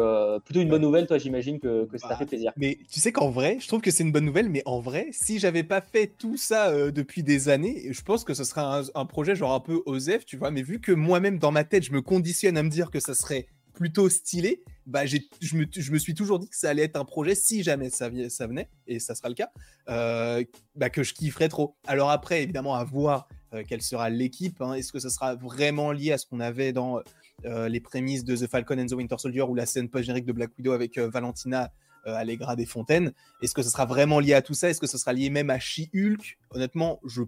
plutôt 0.46 0.62
une 0.62 0.70
bonne 0.70 0.82
nouvelle, 0.82 1.08
toi, 1.08 1.18
j'imagine 1.18 1.60
que, 1.60 1.86
que 1.86 1.98
ça 1.98 2.08
t'a 2.08 2.14
bah, 2.14 2.20
fait 2.20 2.26
plaisir. 2.26 2.52
Mais 2.58 2.78
tu 2.92 3.00
sais 3.00 3.12
qu'en 3.12 3.30
vrai, 3.30 3.58
je 3.60 3.68
trouve 3.68 3.82
que 3.82 3.92
c'est 3.92 4.04
une 4.04 4.12
bonne 4.12 4.26
nouvelle, 4.26 4.50
mais 4.50 4.64
en 4.66 4.80
vrai, 4.80 5.10
si 5.12 5.40
j'avais 5.40 5.64
pas 5.64 5.82
fait 5.82 6.08
tout 6.08 6.38
ça 6.38 6.92
depuis 6.92 7.24
des 7.24 7.50
années, 7.50 7.88
je 7.92 8.02
pense 8.02 8.24
que 8.24 8.34
ce 8.34 8.44
serait 8.44 8.62
un, 8.62 8.84
un, 8.96 9.06
projet 9.06 9.36
genre 9.36 9.54
un 9.54 9.60
peu 9.60 9.82
OSEF, 9.86 10.26
tu 10.26 10.38
vois. 10.38 10.52
Mais 10.52 10.62
vu 10.62 10.82
que 10.82 10.92
moi-même, 10.92 11.40
dans 11.40 11.52
ma 11.52 11.64
tête, 11.64 11.84
je 11.84 11.92
me 11.92 12.02
conditionne 12.02 12.58
à 12.58 12.64
me 12.64 12.70
dire 12.70 12.92
que 12.92 13.00
ça 13.00 13.14
serait 13.14 13.48
plutôt 13.74 14.10
stylé, 14.10 14.64
bah, 14.86 15.06
je, 15.06 15.18
me, 15.56 15.66
je 15.72 15.92
me 15.92 15.98
suis 15.98 16.14
toujours 16.14 16.40
dit 16.40 16.48
que 16.48 16.56
ça 16.56 16.70
allait 16.70 16.84
être 16.84 16.98
un 16.98 17.06
projet, 17.06 17.36
si 17.36 17.64
jamais 17.64 17.90
ça, 17.90 18.10
ça 18.30 18.48
venait, 18.48 18.70
et 18.88 19.00
ça 19.00 19.16
sera 19.16 19.30
le 19.30 19.36
cas, 19.36 19.50
euh, 19.90 20.44
bah, 20.76 20.90
que 20.90 21.04
je 21.04 21.14
kifferais 21.14 21.50
trop. 21.50 21.76
Alors 21.88 22.10
après, 22.10 22.44
évidemment, 22.44 22.76
à 22.76 22.84
voir 22.84 23.28
euh, 23.54 23.64
quelle 23.68 23.82
sera 23.82 24.10
l'équipe. 24.10 24.62
Hein. 24.62 24.74
Est-ce 24.74 24.92
que 24.92 25.00
ça 25.00 25.10
sera 25.10 25.36
vraiment 25.36 25.92
lié 25.92 26.12
à 26.12 26.18
ce 26.18 26.26
qu'on 26.26 26.40
avait 26.40 26.74
dans 26.74 27.00
euh, 27.00 27.02
les 27.44 27.80
prémices 27.80 28.24
de 28.24 28.36
The 28.36 28.48
Falcon 28.48 28.80
and 28.80 28.88
the 28.88 28.94
Winter 28.94 29.16
Soldier 29.18 29.42
ou 29.44 29.56
la 29.56 29.66
scène 29.66 29.90
post-générique 29.90 30.26
de 30.26 30.34
Black 30.34 30.52
Widow 30.58 30.72
avec 30.72 30.98
Valentina 30.98 31.72
Allegra 32.06 32.56
des 32.56 32.66
Fontaines 32.66 33.14
Est-ce 33.42 33.54
que 33.54 33.62
ça 33.62 33.70
sera 33.70 33.86
vraiment 33.86 34.20
lié 34.20 34.34
à 34.34 34.42
tout 34.42 34.54
ça? 34.54 34.70
Est-ce 34.70 34.80
que 34.80 34.88
ça 34.88 34.98
sera 34.98 35.14
lié 35.14 35.30
même 35.30 35.50
à 35.50 35.60
She-Hulk? 35.60 36.38
Honnêtement, 36.52 37.00
je 37.06 37.24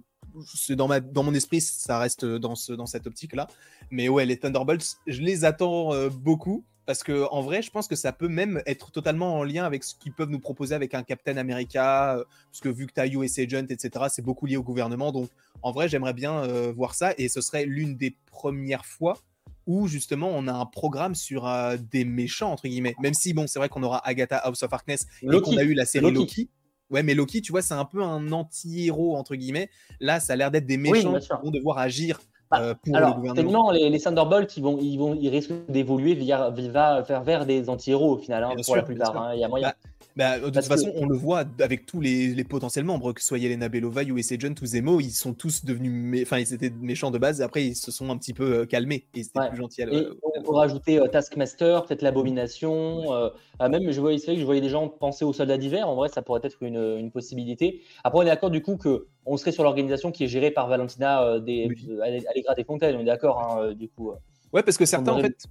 c'est 0.56 0.76
dans, 0.76 0.88
ma, 0.88 1.00
dans 1.00 1.22
mon 1.22 1.34
esprit, 1.34 1.62
ça 1.62 2.00
reste 2.00 2.26
dans, 2.26 2.56
ce, 2.56 2.74
dans 2.74 2.88
cette 2.88 3.06
optique-là. 3.06 3.48
Mais 3.92 4.10
ouais, 4.10 4.26
les 4.26 4.38
Thunderbolts, 4.38 4.98
je 5.06 5.22
les 5.22 5.46
attends 5.46 5.92
beaucoup 6.10 6.66
parce 6.86 7.04
que 7.04 7.26
en 7.32 7.42
vrai, 7.42 7.62
je 7.62 7.72
pense 7.72 7.88
que 7.88 7.96
ça 7.96 8.12
peut 8.12 8.28
même 8.28 8.62
être 8.66 8.92
totalement 8.92 9.38
en 9.38 9.44
lien 9.44 9.64
avec 9.64 9.84
ce 9.84 9.96
qu'ils 9.96 10.14
peuvent 10.14 10.30
nous 10.30 10.40
proposer 10.40 10.76
avec 10.76 10.94
un 10.94 11.04
Captain 11.04 11.38
America, 11.38 12.18
euh, 12.18 12.24
parce 12.52 12.60
que 12.60 12.70
vu 12.70 12.88
que 12.88 12.94
tu 12.94 13.02
as 13.02 13.08
US 13.08 13.40
Agent, 13.40 13.68
etc., 13.70 14.06
c'est 14.10 14.22
beaucoup 14.22 14.46
lié 14.46 14.58
au 14.58 14.64
gouvernement. 14.64 15.12
Donc 15.12 15.30
en 15.62 15.72
vrai, 15.72 15.88
j'aimerais 15.88 16.14
bien 16.14 16.44
euh, 16.44 16.74
voir 16.76 16.94
ça, 16.94 17.14
et 17.18 17.30
ce 17.30 17.42
serait 17.42 17.66
l'une 17.66 17.96
des 17.96 18.16
premières 18.26 18.86
fois 18.86 19.18
où 19.66 19.88
justement 19.88 20.30
on 20.32 20.48
a 20.48 20.54
un 20.54 20.66
programme 20.66 21.16
sur 21.16 21.48
euh, 21.48 21.78
des 21.92 22.06
méchants, 22.06 22.52
entre 22.52 22.68
guillemets. 22.68 22.96
Même 23.02 23.14
si, 23.14 23.34
bon, 23.34 23.48
c'est 23.48 23.60
vrai 23.60 23.70
qu'on 23.70 23.84
aura 23.84 24.06
Agatha 24.08 24.38
House 24.38 24.64
of 24.64 24.74
Harkness 24.74 25.06
et 25.22 25.42
qu'on 25.42 25.58
a 25.58 25.64
eu 25.64 25.74
la 25.74 25.86
série 25.86 26.12
Loki. 26.12 26.50
Ouais, 26.90 27.02
mais 27.02 27.16
Loki, 27.16 27.42
tu 27.42 27.52
vois, 27.52 27.62
c'est 27.62 27.74
un 27.74 27.86
peu 27.86 28.04
un 28.04 28.32
anti-héros, 28.32 29.16
entre 29.16 29.36
guillemets. 29.36 29.70
Là, 30.00 30.20
ça 30.20 30.34
a 30.34 30.36
l'air 30.36 30.52
d'être 30.52 30.68
des 30.68 30.78
méchants 30.78 31.18
qui 31.20 31.30
vont 31.44 31.50
devoir 31.50 31.80
agir 31.80 32.20
bah, 32.52 32.62
euh, 32.62 32.76
alors, 32.94 33.20
techniquement, 33.34 33.72
les, 33.72 33.90
les, 33.90 34.00
Thunderbolts, 34.00 34.56
ils, 34.58 34.62
vont, 34.62 34.78
ils, 34.80 34.98
vont, 34.98 35.18
ils 35.20 35.30
risquent 35.30 35.54
d'évoluer 35.70 36.14
vers, 36.14 36.52
vers, 36.52 37.24
vers, 37.24 37.46
des 37.48 37.68
anti-héros 37.68 38.14
au 38.14 38.18
final, 38.18 38.44
hein, 38.44 38.52
pour 38.64 38.76
la 38.76 38.84
plupart. 38.84 39.18
Hein, 39.18 39.32
il 39.34 39.40
y 39.40 39.44
a 39.44 39.48
moyen. 39.48 39.70
Bah, 39.70 39.76
bah, 40.16 40.40
de 40.40 40.50
toute 40.50 40.66
façon, 40.66 40.92
on 40.96 41.08
le 41.08 41.16
voit 41.16 41.44
avec 41.60 41.86
tous 41.86 42.00
les, 42.00 42.28
les, 42.28 42.44
potentiels 42.44 42.86
membres, 42.86 43.14
que 43.14 43.22
ce 43.22 43.28
soit 43.28 43.40
Yelena 43.40 43.68
Belova, 43.68 44.04
US 44.04 44.32
Agent 44.32 44.54
ou 44.62 44.66
Zemo, 44.66 45.00
ils 45.00 45.12
sont 45.12 45.34
tous 45.34 45.66
devenus. 45.66 46.22
Enfin, 46.22 46.38
ils 46.38 46.54
étaient 46.54 46.70
méchants 46.70 47.10
de 47.10 47.18
base, 47.18 47.42
après, 47.42 47.66
ils 47.66 47.76
se 47.76 47.92
sont 47.92 48.10
un 48.10 48.18
petit 48.18 48.34
peu 48.34 48.60
euh, 48.60 48.66
calmés 48.66 49.08
et 49.16 49.24
c'était 49.24 49.50
plus 49.50 49.58
gentil. 49.58 49.82
et 49.82 50.08
on 50.22 50.44
peut 50.44 50.54
rajouter 50.54 51.00
euh, 51.00 51.08
Taskmaster, 51.08 51.86
peut-être 51.86 52.04
l'Abomination. 52.04 53.12
Euh, 53.14 53.30
même, 53.60 53.92
je 53.92 54.00
voyais, 54.00 54.20
que 54.20 54.36
je 54.36 54.46
voyais 54.46 54.62
des 54.62 54.70
gens 54.70 54.88
penser 54.88 55.26
aux 55.26 55.34
soldats 55.34 55.58
d'hiver. 55.58 55.90
En 55.90 55.96
vrai, 55.96 56.10
ça 56.10 56.22
pourrait 56.22 56.42
être 56.44 56.62
une, 56.62 56.98
une 57.00 57.12
possibilité. 57.12 57.82
Après, 58.04 58.20
on 58.20 58.22
est 58.22 58.26
d'accord 58.26 58.52
du 58.52 58.62
coup 58.62 58.78
qu'on 58.78 59.38
serait 59.38 59.52
sur 59.52 59.64
l'organisation 59.64 60.12
qui 60.12 60.26
est 60.26 60.28
gérée 60.28 60.52
par 60.52 60.68
Valentina 60.68 61.40
des, 61.40 61.70
Allegra 62.04 62.54
des 62.56 62.64
Fontaines. 62.64 62.96
On 62.98 63.02
est 63.02 63.06
d'accord, 63.06 63.42
hein, 63.42 63.74
du 63.74 63.90
coup. 63.90 64.12
Ouais, 64.52 64.62
parce 64.62 64.78
que 64.78 64.86
certains, 64.86 65.14
en 65.14 65.22
fait, 65.22 65.48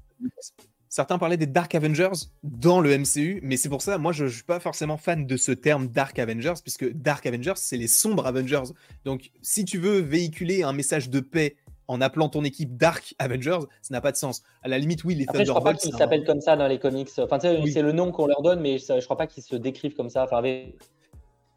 Certains 0.94 1.16
parlaient 1.16 1.38
des 1.38 1.46
Dark 1.46 1.74
Avengers 1.74 2.26
dans 2.42 2.78
le 2.78 2.98
MCU, 2.98 3.40
mais 3.42 3.56
c'est 3.56 3.70
pour 3.70 3.80
ça, 3.80 3.96
moi, 3.96 4.12
je 4.12 4.24
ne 4.24 4.28
suis 4.28 4.42
pas 4.42 4.60
forcément 4.60 4.98
fan 4.98 5.26
de 5.26 5.36
ce 5.38 5.50
terme 5.50 5.88
Dark 5.88 6.18
Avengers, 6.18 6.52
puisque 6.62 6.86
Dark 6.92 7.24
Avengers, 7.24 7.54
c'est 7.56 7.78
les 7.78 7.86
sombres 7.86 8.26
Avengers. 8.26 8.74
Donc, 9.06 9.30
si 9.40 9.64
tu 9.64 9.78
veux 9.78 10.00
véhiculer 10.00 10.64
un 10.64 10.74
message 10.74 11.08
de 11.08 11.20
paix 11.20 11.56
en 11.88 12.02
appelant 12.02 12.28
ton 12.28 12.44
équipe 12.44 12.76
Dark 12.76 13.14
Avengers, 13.18 13.60
ça 13.80 13.94
n'a 13.94 14.02
pas 14.02 14.12
de 14.12 14.18
sens. 14.18 14.42
À 14.62 14.68
la 14.68 14.78
limite, 14.78 15.02
oui, 15.04 15.14
les 15.14 15.24
Après. 15.26 15.46
Je 15.46 15.50
crois 15.50 15.64
pas 15.64 15.72
qu'ils 15.72 15.94
s'appellent 15.94 16.26
comme 16.26 16.42
ça 16.42 16.56
dans 16.56 16.68
les 16.68 16.78
comics. 16.78 17.08
Enfin, 17.16 17.38
c'est 17.40 17.80
le 17.80 17.92
nom 17.92 18.12
qu'on 18.12 18.26
leur 18.26 18.42
donne, 18.42 18.60
mais 18.60 18.76
je 18.76 19.04
crois 19.04 19.16
pas 19.16 19.26
qu'ils 19.26 19.44
se 19.44 19.56
décrivent 19.56 19.94
comme 19.94 20.10
ça. 20.10 20.24
Enfin, 20.24 20.36
avec 20.36 20.76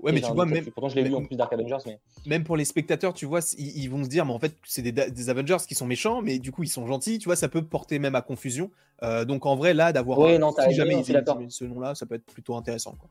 Ouais, 0.05 0.12
mais 0.12 0.21
tu 0.21 0.31
vois, 0.31 0.45
même. 0.45 0.63
Pourtant, 0.65 0.89
je 0.89 0.95
l'ai 0.95 1.03
vu 1.03 1.15
en 1.15 1.24
plus 1.24 1.35
Dark 1.35 1.51
Avengers. 1.51 1.79
Mais... 1.88 2.00
Même 2.27 2.43
pour 2.43 2.55
les 2.55 2.65
spectateurs, 2.65 3.15
tu 3.15 3.25
vois, 3.25 3.39
ils, 3.57 3.88
vont 3.89 4.03
se 4.03 4.09
dire, 4.09 4.24
mais 4.24 4.33
en 4.33 4.39
fait, 4.39 4.53
c'est 4.63 4.83
des, 4.83 5.29
Avengers 5.29 5.57
qui 5.67 5.74
sont 5.74 5.88
méchants, 5.88 6.21
mais 6.21 6.38
du 6.38 6.51
coup, 6.51 6.62
ils 6.62 6.69
sont 6.69 6.85
gentils. 6.85 7.17
Tu 7.17 7.25
vois, 7.25 7.35
ça 7.35 7.50
peut 7.50 7.63
porter 7.63 7.97
même 7.97 8.13
à 8.13 8.21
confusion. 8.21 8.69
Euh, 9.01 9.25
donc, 9.25 9.47
en 9.47 9.55
vrai, 9.55 9.74
là, 9.74 9.91
d'avoir. 9.91 10.19
Ouais, 10.19 10.38
non, 10.38 10.53
si 10.53 10.75
jamais 10.75 11.00
ils 11.00 11.51
ce 11.51 11.65
nom-là, 11.65 11.95
ça 11.95 12.05
peut 12.05 12.15
être 12.15 12.25
plutôt 12.25 12.55
intéressant. 12.55 12.95
Quoi. 13.00 13.09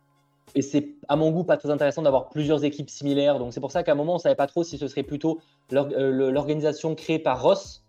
Et 0.54 0.62
c'est, 0.62 0.88
à 1.08 1.16
mon 1.16 1.32
goût, 1.32 1.42
pas 1.42 1.56
très 1.56 1.70
intéressant 1.70 2.02
d'avoir 2.02 2.28
plusieurs 2.28 2.64
équipes 2.64 2.90
similaires. 2.90 3.40
Donc, 3.40 3.52
c'est 3.52 3.60
pour 3.60 3.72
ça 3.72 3.82
qu'à 3.82 3.92
un 3.92 3.96
moment, 3.96 4.14
on 4.14 4.18
savait 4.18 4.36
pas 4.36 4.46
trop 4.46 4.62
si 4.62 4.78
ce 4.78 4.86
serait 4.86 5.02
plutôt 5.02 5.40
euh, 5.72 6.30
l'organisation 6.30 6.94
créée 6.94 7.18
par 7.18 7.42
Ross. 7.42 7.83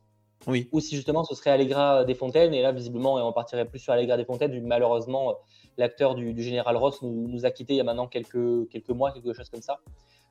Oui. 0.47 0.69
Ou 0.71 0.79
si 0.79 0.95
justement 0.95 1.23
ce 1.23 1.35
serait 1.35 1.51
Allegra 1.51 2.05
des 2.05 2.15
Fontaines. 2.15 2.53
Et 2.53 2.61
là, 2.61 2.71
visiblement, 2.71 3.15
on 3.15 3.33
partirait 3.33 3.65
plus 3.65 3.79
sur 3.79 3.93
Allegra 3.93 4.17
des 4.17 4.25
Fontaines, 4.25 4.59
malheureusement 4.65 5.35
l'acteur 5.77 6.15
du, 6.15 6.41
général 6.41 6.77
Ross 6.77 7.01
nous, 7.01 7.45
a 7.45 7.51
quittés 7.51 7.73
il 7.73 7.77
y 7.77 7.81
a 7.81 7.83
maintenant 7.83 8.07
quelques, 8.07 8.69
quelques 8.69 8.89
mois, 8.89 9.11
quelque 9.11 9.33
chose 9.33 9.49
comme 9.49 9.61
ça. 9.61 9.79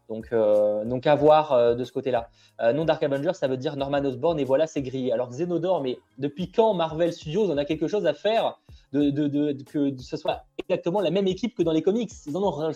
Donc, 0.09 0.28
euh, 0.33 0.85
donc 0.85 1.06
à 1.06 1.14
voir 1.14 1.52
euh, 1.52 1.75
de 1.75 1.83
ce 1.85 1.90
côté-là. 1.90 2.28
Euh, 2.61 2.75
non 2.75 2.85
Dark 2.85 3.02
Avenger, 3.02 3.33
ça 3.33 3.49
veut 3.49 3.56
dire 3.56 3.76
Norman 3.76 4.04
Osborn 4.04 4.38
et 4.38 4.44
voilà, 4.44 4.66
c'est 4.66 4.83
grillé. 4.83 5.12
Alors 5.12 5.30
Xenodor, 5.30 5.80
mais 5.80 5.99
depuis 6.18 6.50
quand 6.50 6.75
Marvel 6.75 7.12
Studios 7.12 7.50
en 7.50 7.56
a 7.56 7.64
quelque 7.64 7.88
chose 7.88 8.06
à 8.06 8.12
faire 8.12 8.59
de, 8.92 9.11
de, 9.11 9.56
que 9.62 9.97
ce 9.99 10.16
soit 10.18 10.44
exactement 10.59 11.00
la 11.00 11.11
même 11.11 11.26
équipe 11.26 11.56
que 11.56 11.62
dans 11.62 11.73
les 11.73 11.80
comics? 11.80 12.11
Ils 12.26 12.37
en 12.37 12.42
ont, 12.42 12.73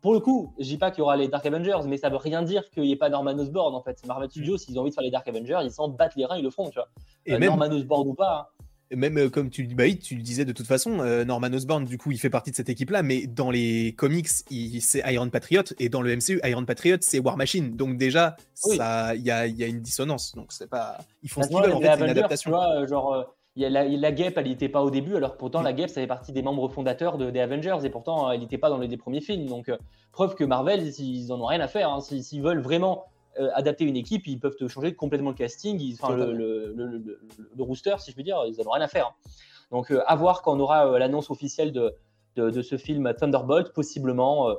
Pour 0.00 0.12
le 0.12 0.20
coup, 0.20 0.54
je 0.58 0.64
dis 0.64 0.78
pas 0.78 0.90
qu'il 0.90 1.00
y 1.00 1.02
aura 1.02 1.16
les 1.16 1.28
Dark 1.28 1.44
Avengers, 1.44 1.80
mais 1.86 1.96
ça 1.96 2.08
veut 2.08 2.16
rien 2.16 2.42
dire 2.42 2.68
qu'il 2.70 2.84
n'y 2.84 2.92
ait 2.92 2.96
pas 2.96 3.08
Norman 3.08 3.32
Osborn 3.32 3.74
en 3.74 3.82
fait. 3.82 4.04
Marvel 4.06 4.30
Studios, 4.30 4.58
s'ils 4.58 4.78
ont 4.78 4.82
envie 4.82 4.90
de 4.90 4.94
faire 4.94 5.04
les 5.04 5.10
Dark 5.10 5.26
Avengers, 5.26 5.60
ils 5.64 5.72
s'en 5.72 5.88
battent 5.88 6.16
les 6.16 6.24
reins, 6.24 6.36
ils 6.36 6.44
le 6.44 6.50
font, 6.50 6.68
tu 6.70 6.78
vois. 6.78 6.88
Et 7.26 7.36
Norman 7.38 7.66
Osborn 7.66 8.08
ou 8.08 8.14
pas. 8.14 8.48
Hein 8.50 8.64
même 8.96 9.18
euh, 9.18 9.28
comme 9.28 9.50
tu, 9.50 9.64
bah 9.74 9.84
tu 9.92 10.14
le 10.14 10.22
disais 10.22 10.44
de 10.44 10.52
toute 10.52 10.66
façon, 10.66 11.00
euh, 11.00 11.24
Norman 11.24 11.48
Osborn, 11.48 11.84
du 11.84 11.98
coup, 11.98 12.10
il 12.10 12.18
fait 12.18 12.30
partie 12.30 12.50
de 12.50 12.56
cette 12.56 12.68
équipe-là, 12.68 13.02
mais 13.02 13.26
dans 13.26 13.50
les 13.50 13.94
comics, 13.96 14.28
c'est 14.28 15.02
Iron 15.12 15.28
Patriot, 15.28 15.62
et 15.78 15.88
dans 15.88 16.02
le 16.02 16.16
MCU, 16.16 16.40
Iron 16.44 16.64
Patriot, 16.64 16.96
c'est 17.00 17.18
War 17.18 17.36
Machine. 17.36 17.76
Donc 17.76 17.98
déjà, 17.98 18.36
il 18.66 18.76
y, 18.76 18.80
a, 18.80 19.14
y, 19.14 19.30
a, 19.30 19.66
une 19.66 19.80
dissonance. 19.80 20.34
Donc 20.34 20.52
c'est 20.52 20.68
pas, 20.68 20.98
ils 21.22 21.28
font 21.28 21.42
ce 21.42 21.48
qu'ils 21.48 21.58
veulent 21.58 21.72
en 21.72 21.80
fait, 21.80 21.96
une 21.98 22.10
adaptation. 22.10 22.50
Vois, 22.50 22.86
genre, 22.86 23.34
y 23.60 23.64
a 23.64 23.70
la, 23.70 23.84
la 23.84 24.12
Guêpe, 24.12 24.38
elle 24.38 24.48
n'était 24.48 24.68
pas 24.68 24.82
au 24.82 24.90
début, 24.90 25.16
alors 25.16 25.36
pourtant 25.36 25.62
la 25.62 25.72
Guêpe, 25.72 25.88
ça 25.88 26.00
fait 26.00 26.06
partie 26.06 26.32
des 26.32 26.42
membres 26.42 26.68
fondateurs 26.68 27.18
de, 27.18 27.30
des 27.30 27.40
Avengers, 27.40 27.78
et 27.84 27.90
pourtant 27.90 28.30
elle 28.30 28.40
n'était 28.40 28.58
pas 28.58 28.70
dans 28.70 28.78
les 28.78 28.88
des 28.88 28.96
premiers 28.96 29.20
films. 29.20 29.46
Donc 29.46 29.70
preuve 30.12 30.34
que 30.34 30.44
Marvel, 30.44 30.86
ils, 30.86 31.24
ils 31.24 31.32
en 31.32 31.40
ont 31.40 31.46
rien 31.46 31.60
à 31.60 31.68
faire. 31.68 31.90
Hein. 31.90 32.00
S'ils 32.00 32.42
veulent 32.42 32.60
vraiment 32.60 33.06
adapter 33.54 33.84
une 33.84 33.96
équipe, 33.96 34.26
ils 34.26 34.40
peuvent 34.40 34.56
changer 34.66 34.94
complètement 34.94 35.30
le 35.30 35.36
casting, 35.36 35.80
ils, 35.80 35.94
enfin, 35.94 36.16
le, 36.16 36.32
le, 36.32 37.62
rooster, 37.62 37.94
si 37.98 38.10
je 38.10 38.14
puis 38.16 38.24
dire, 38.24 38.42
ils 38.46 38.56
n'en 38.58 38.68
ont 38.68 38.72
rien 38.72 38.84
à 38.84 38.88
faire. 38.88 39.06
Hein. 39.06 39.30
Donc, 39.70 39.92
à 39.92 40.16
voir 40.16 40.42
quand 40.42 40.56
on 40.56 40.60
aura 40.60 40.98
l'annonce 40.98 41.30
officielle 41.30 41.72
de, 41.72 41.94
de, 42.36 42.50
de, 42.50 42.62
ce 42.62 42.76
film 42.76 43.12
Thunderbolt, 43.14 43.72
possiblement 43.72 44.56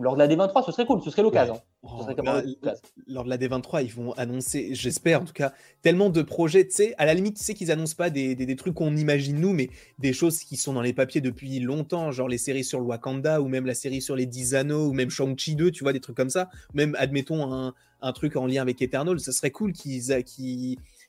lors 0.00 0.14
de 0.14 0.18
la 0.18 0.28
D23, 0.28 0.64
ce 0.64 0.72
serait 0.72 0.86
cool, 0.86 1.02
ce 1.02 1.10
serait 1.10 1.22
l'occasion. 1.22 1.60
Oh, 1.82 2.04
bah, 2.24 2.42
lors 3.06 3.24
de 3.24 3.28
la 3.28 3.36
D23, 3.36 3.84
ils 3.84 3.92
vont 3.92 4.12
annoncer, 4.12 4.70
j'espère 4.72 5.22
en 5.22 5.24
tout 5.24 5.32
cas, 5.32 5.52
tellement 5.82 6.10
de 6.10 6.22
projets. 6.22 6.66
Tu 6.66 6.74
sais, 6.74 6.94
à 6.98 7.06
la 7.06 7.14
limite, 7.14 7.36
tu 7.36 7.44
sais 7.44 7.54
qu'ils 7.54 7.70
annoncent 7.70 7.96
pas 7.96 8.10
des, 8.10 8.34
des, 8.34 8.56
trucs 8.56 8.74
qu'on 8.74 8.96
imagine 8.96 9.40
nous, 9.40 9.52
mais 9.52 9.70
des 9.98 10.12
choses 10.12 10.38
qui 10.40 10.56
sont 10.56 10.72
dans 10.72 10.82
les 10.82 10.92
papiers 10.92 11.20
depuis 11.20 11.58
longtemps, 11.60 12.12
genre 12.12 12.28
les 12.28 12.38
séries 12.38 12.64
sur 12.64 12.78
le 12.78 12.86
Wakanda, 12.86 13.40
ou 13.40 13.48
même 13.48 13.66
la 13.66 13.74
série 13.74 14.00
sur 14.00 14.16
les 14.16 14.26
10 14.26 14.54
anneaux, 14.54 14.88
ou 14.88 14.92
même 14.92 15.10
Shang-Chi 15.10 15.56
2, 15.56 15.70
tu 15.70 15.84
vois, 15.84 15.92
des 15.92 16.00
trucs 16.00 16.16
comme 16.16 16.30
ça. 16.30 16.48
Même, 16.74 16.94
admettons, 16.98 17.52
un, 17.52 17.74
un 18.00 18.12
truc 18.12 18.36
en 18.36 18.46
lien 18.46 18.62
avec 18.62 18.80
Eternal, 18.80 19.18
ce 19.20 19.32
serait 19.32 19.50
cool 19.50 19.72
qu'ils 19.72 20.14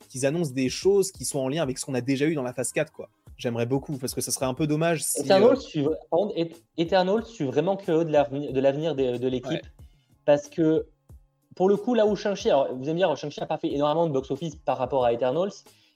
qu'ils 0.07 0.25
annoncent 0.25 0.53
des 0.53 0.69
choses 0.69 1.11
qui 1.11 1.25
sont 1.25 1.39
en 1.39 1.49
lien 1.49 1.61
avec 1.61 1.77
ce 1.77 1.85
qu'on 1.85 1.93
a 1.93 2.01
déjà 2.01 2.25
eu 2.25 2.33
dans 2.33 2.43
la 2.43 2.53
phase 2.53 2.71
4, 2.71 2.91
quoi 2.91 3.09
j'aimerais 3.39 3.65
beaucoup 3.65 3.97
parce 3.97 4.13
que 4.13 4.21
ça 4.21 4.31
serait 4.31 4.45
un 4.45 4.53
peu 4.53 4.67
dommage. 4.67 5.01
Si, 5.01 5.21
Eternal, 5.21 5.53
euh, 5.53 5.55
je 7.21 7.31
suis, 7.31 7.45
vraiment 7.45 7.75
curieux 7.77 8.05
de 8.05 8.11
l'avenir 8.11 8.93
de, 8.95 9.27
l'équipe? 9.27 9.65
Parce 10.25 10.47
que 10.47 10.85
pour 11.55 11.67
le 11.69 11.77
coup, 11.77 11.95
là 11.95 12.05
où 12.05 12.15
Shang-Chi, 12.15 12.49
alors 12.49 12.73
vous 12.75 12.87
aimez 12.87 12.99
dire, 12.99 13.15
Shang-Chi 13.15 13.39
n'a 13.39 13.47
pas 13.47 13.57
fait 13.57 13.71
énormément 13.71 14.05
de 14.05 14.11
box-office 14.11 14.57
par 14.57 14.77
rapport 14.77 15.05
à 15.05 15.13
Eternals, 15.13 15.51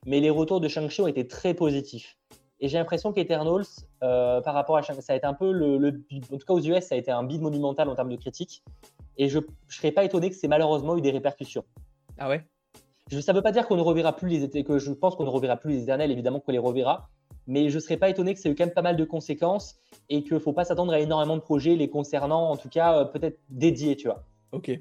mais 0.07 0.19
les 0.19 0.31
retours 0.31 0.59
de 0.59 0.67
Shang-Chi 0.67 1.01
ont 1.01 1.07
été 1.07 1.27
très 1.27 1.53
positifs. 1.53 2.17
Et 2.59 2.69
j'ai 2.69 2.77
l'impression 2.77 3.11
qu'Eternals, 3.11 3.65
euh, 4.03 4.39
par 4.41 4.53
rapport 4.53 4.77
à 4.77 4.81
Shang-Chi, 4.81 5.01
ça 5.01 5.13
a 5.13 5.15
été 5.17 5.25
un 5.25 5.33
peu 5.33 5.51
le, 5.51 6.01
En 6.31 6.37
tout 6.37 6.45
cas, 6.45 6.53
aux 6.53 6.61
US, 6.61 6.85
ça 6.85 6.95
a 6.95 6.97
été 6.97 7.11
un 7.11 7.23
bid 7.23 7.41
monumental 7.41 7.89
en 7.89 7.95
termes 7.95 8.09
de 8.09 8.15
critiques. 8.15 8.63
Et 9.17 9.27
je 9.27 9.39
ne 9.39 9.43
serais 9.67 9.91
pas 9.91 10.03
étonné 10.05 10.29
que 10.29 10.35
c'est 10.35 10.47
malheureusement 10.47 10.97
eu 10.97 11.01
des 11.01 11.11
répercussions. 11.11 11.65
Ah 12.17 12.29
ouais? 12.29 12.43
Ça 13.21 13.33
ne 13.33 13.37
veut 13.37 13.43
pas 13.43 13.51
dire 13.51 13.67
qu'on 13.67 13.75
ne 13.75 13.81
reverra 13.81 14.15
plus 14.15 14.29
les 14.29 14.63
que 14.63 14.79
je 14.79 14.91
pense 14.91 15.15
qu'on 15.15 15.25
ne 15.25 15.29
reverra 15.29 15.57
plus 15.57 15.73
les 15.73 15.83
éternels, 15.83 16.09
évidemment 16.09 16.39
qu'on 16.39 16.51
les 16.51 16.57
reverra, 16.57 17.09
mais 17.47 17.69
je 17.69 17.75
ne 17.75 17.79
serais 17.79 17.97
pas 17.97 18.09
étonné 18.09 18.33
que 18.33 18.39
ça 18.39 18.49
ait 18.49 18.51
eu 18.51 18.55
quand 18.55 18.65
même 18.65 18.73
pas 18.73 18.81
mal 18.81 18.97
de 18.97 19.05
conséquences 19.05 19.75
et 20.09 20.23
qu'il 20.23 20.33
ne 20.33 20.39
faut 20.39 20.53
pas 20.53 20.65
s'attendre 20.65 20.93
à 20.93 20.99
énormément 20.99 21.35
de 21.35 21.41
projets 21.41 21.75
les 21.75 21.89
concernant, 21.89 22.49
en 22.49 22.57
tout 22.57 22.69
cas 22.69 22.99
euh, 22.99 23.05
peut-être 23.05 23.39
dédiés, 23.49 23.95
tu 23.95 24.07
vois. 24.07 24.23
Ok 24.51 24.79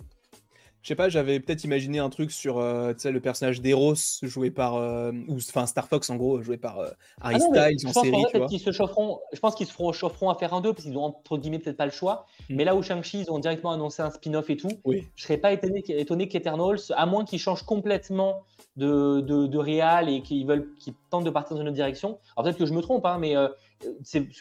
je 0.82 0.88
sais 0.88 0.96
pas, 0.96 1.08
j'avais 1.08 1.38
peut-être 1.38 1.62
imaginé 1.62 2.00
un 2.00 2.10
truc 2.10 2.32
sur 2.32 2.58
euh, 2.58 2.92
le 3.04 3.20
personnage 3.20 3.60
d'Eros 3.60 3.94
joué 4.22 4.50
par, 4.50 4.74
euh, 4.74 5.12
ou 5.28 5.36
enfin 5.36 5.66
Star 5.66 5.86
Fox 5.86 6.10
en 6.10 6.16
gros, 6.16 6.42
joué 6.42 6.56
par 6.56 6.80
euh, 6.80 6.90
Harry 7.20 7.36
ah 7.36 7.76
Styles 7.76 7.88
en 7.88 7.92
série. 7.92 8.48
tu 8.50 8.58
se 8.58 8.72
chaufferont, 8.72 9.20
je 9.32 9.38
pense 9.38 9.54
qu'ils 9.54 9.68
se 9.68 9.72
feront, 9.72 9.92
chaufferont 9.92 10.28
à 10.28 10.34
faire 10.34 10.54
un 10.54 10.60
2 10.60 10.72
parce 10.72 10.84
qu'ils 10.84 10.98
ont 10.98 11.04
entre 11.04 11.38
guillemets 11.38 11.60
peut-être 11.60 11.76
pas 11.76 11.86
le 11.86 11.92
choix. 11.92 12.26
Hmm. 12.50 12.56
Mais 12.56 12.64
là 12.64 12.74
où 12.74 12.82
Shang-Chi, 12.82 13.20
ils 13.20 13.30
ont 13.30 13.38
directement 13.38 13.70
annoncé 13.72 14.02
un 14.02 14.10
spin-off 14.10 14.50
et 14.50 14.56
tout, 14.56 14.72
oui. 14.84 15.06
je 15.14 15.22
serais 15.22 15.36
pas 15.36 15.52
étonné, 15.52 15.84
étonné 15.86 16.28
qu'Eternals, 16.28 16.80
à 16.96 17.06
moins 17.06 17.24
qu'ils 17.24 17.38
changent 17.38 17.62
complètement 17.62 18.42
de, 18.76 19.20
de, 19.20 19.46
de 19.46 19.58
réal 19.58 20.08
et 20.08 20.22
qu'ils 20.22 20.46
veulent 20.46 20.74
qu'ils 20.78 20.94
tentent 21.10 21.24
de 21.24 21.30
partir 21.30 21.56
dans 21.56 21.62
une 21.62 21.68
autre 21.68 21.76
direction. 21.76 22.18
Alors 22.36 22.44
peut-être 22.44 22.58
que 22.58 22.66
je 22.66 22.74
me 22.74 22.80
trompe, 22.80 23.04
hein, 23.06 23.18
mais 23.18 23.34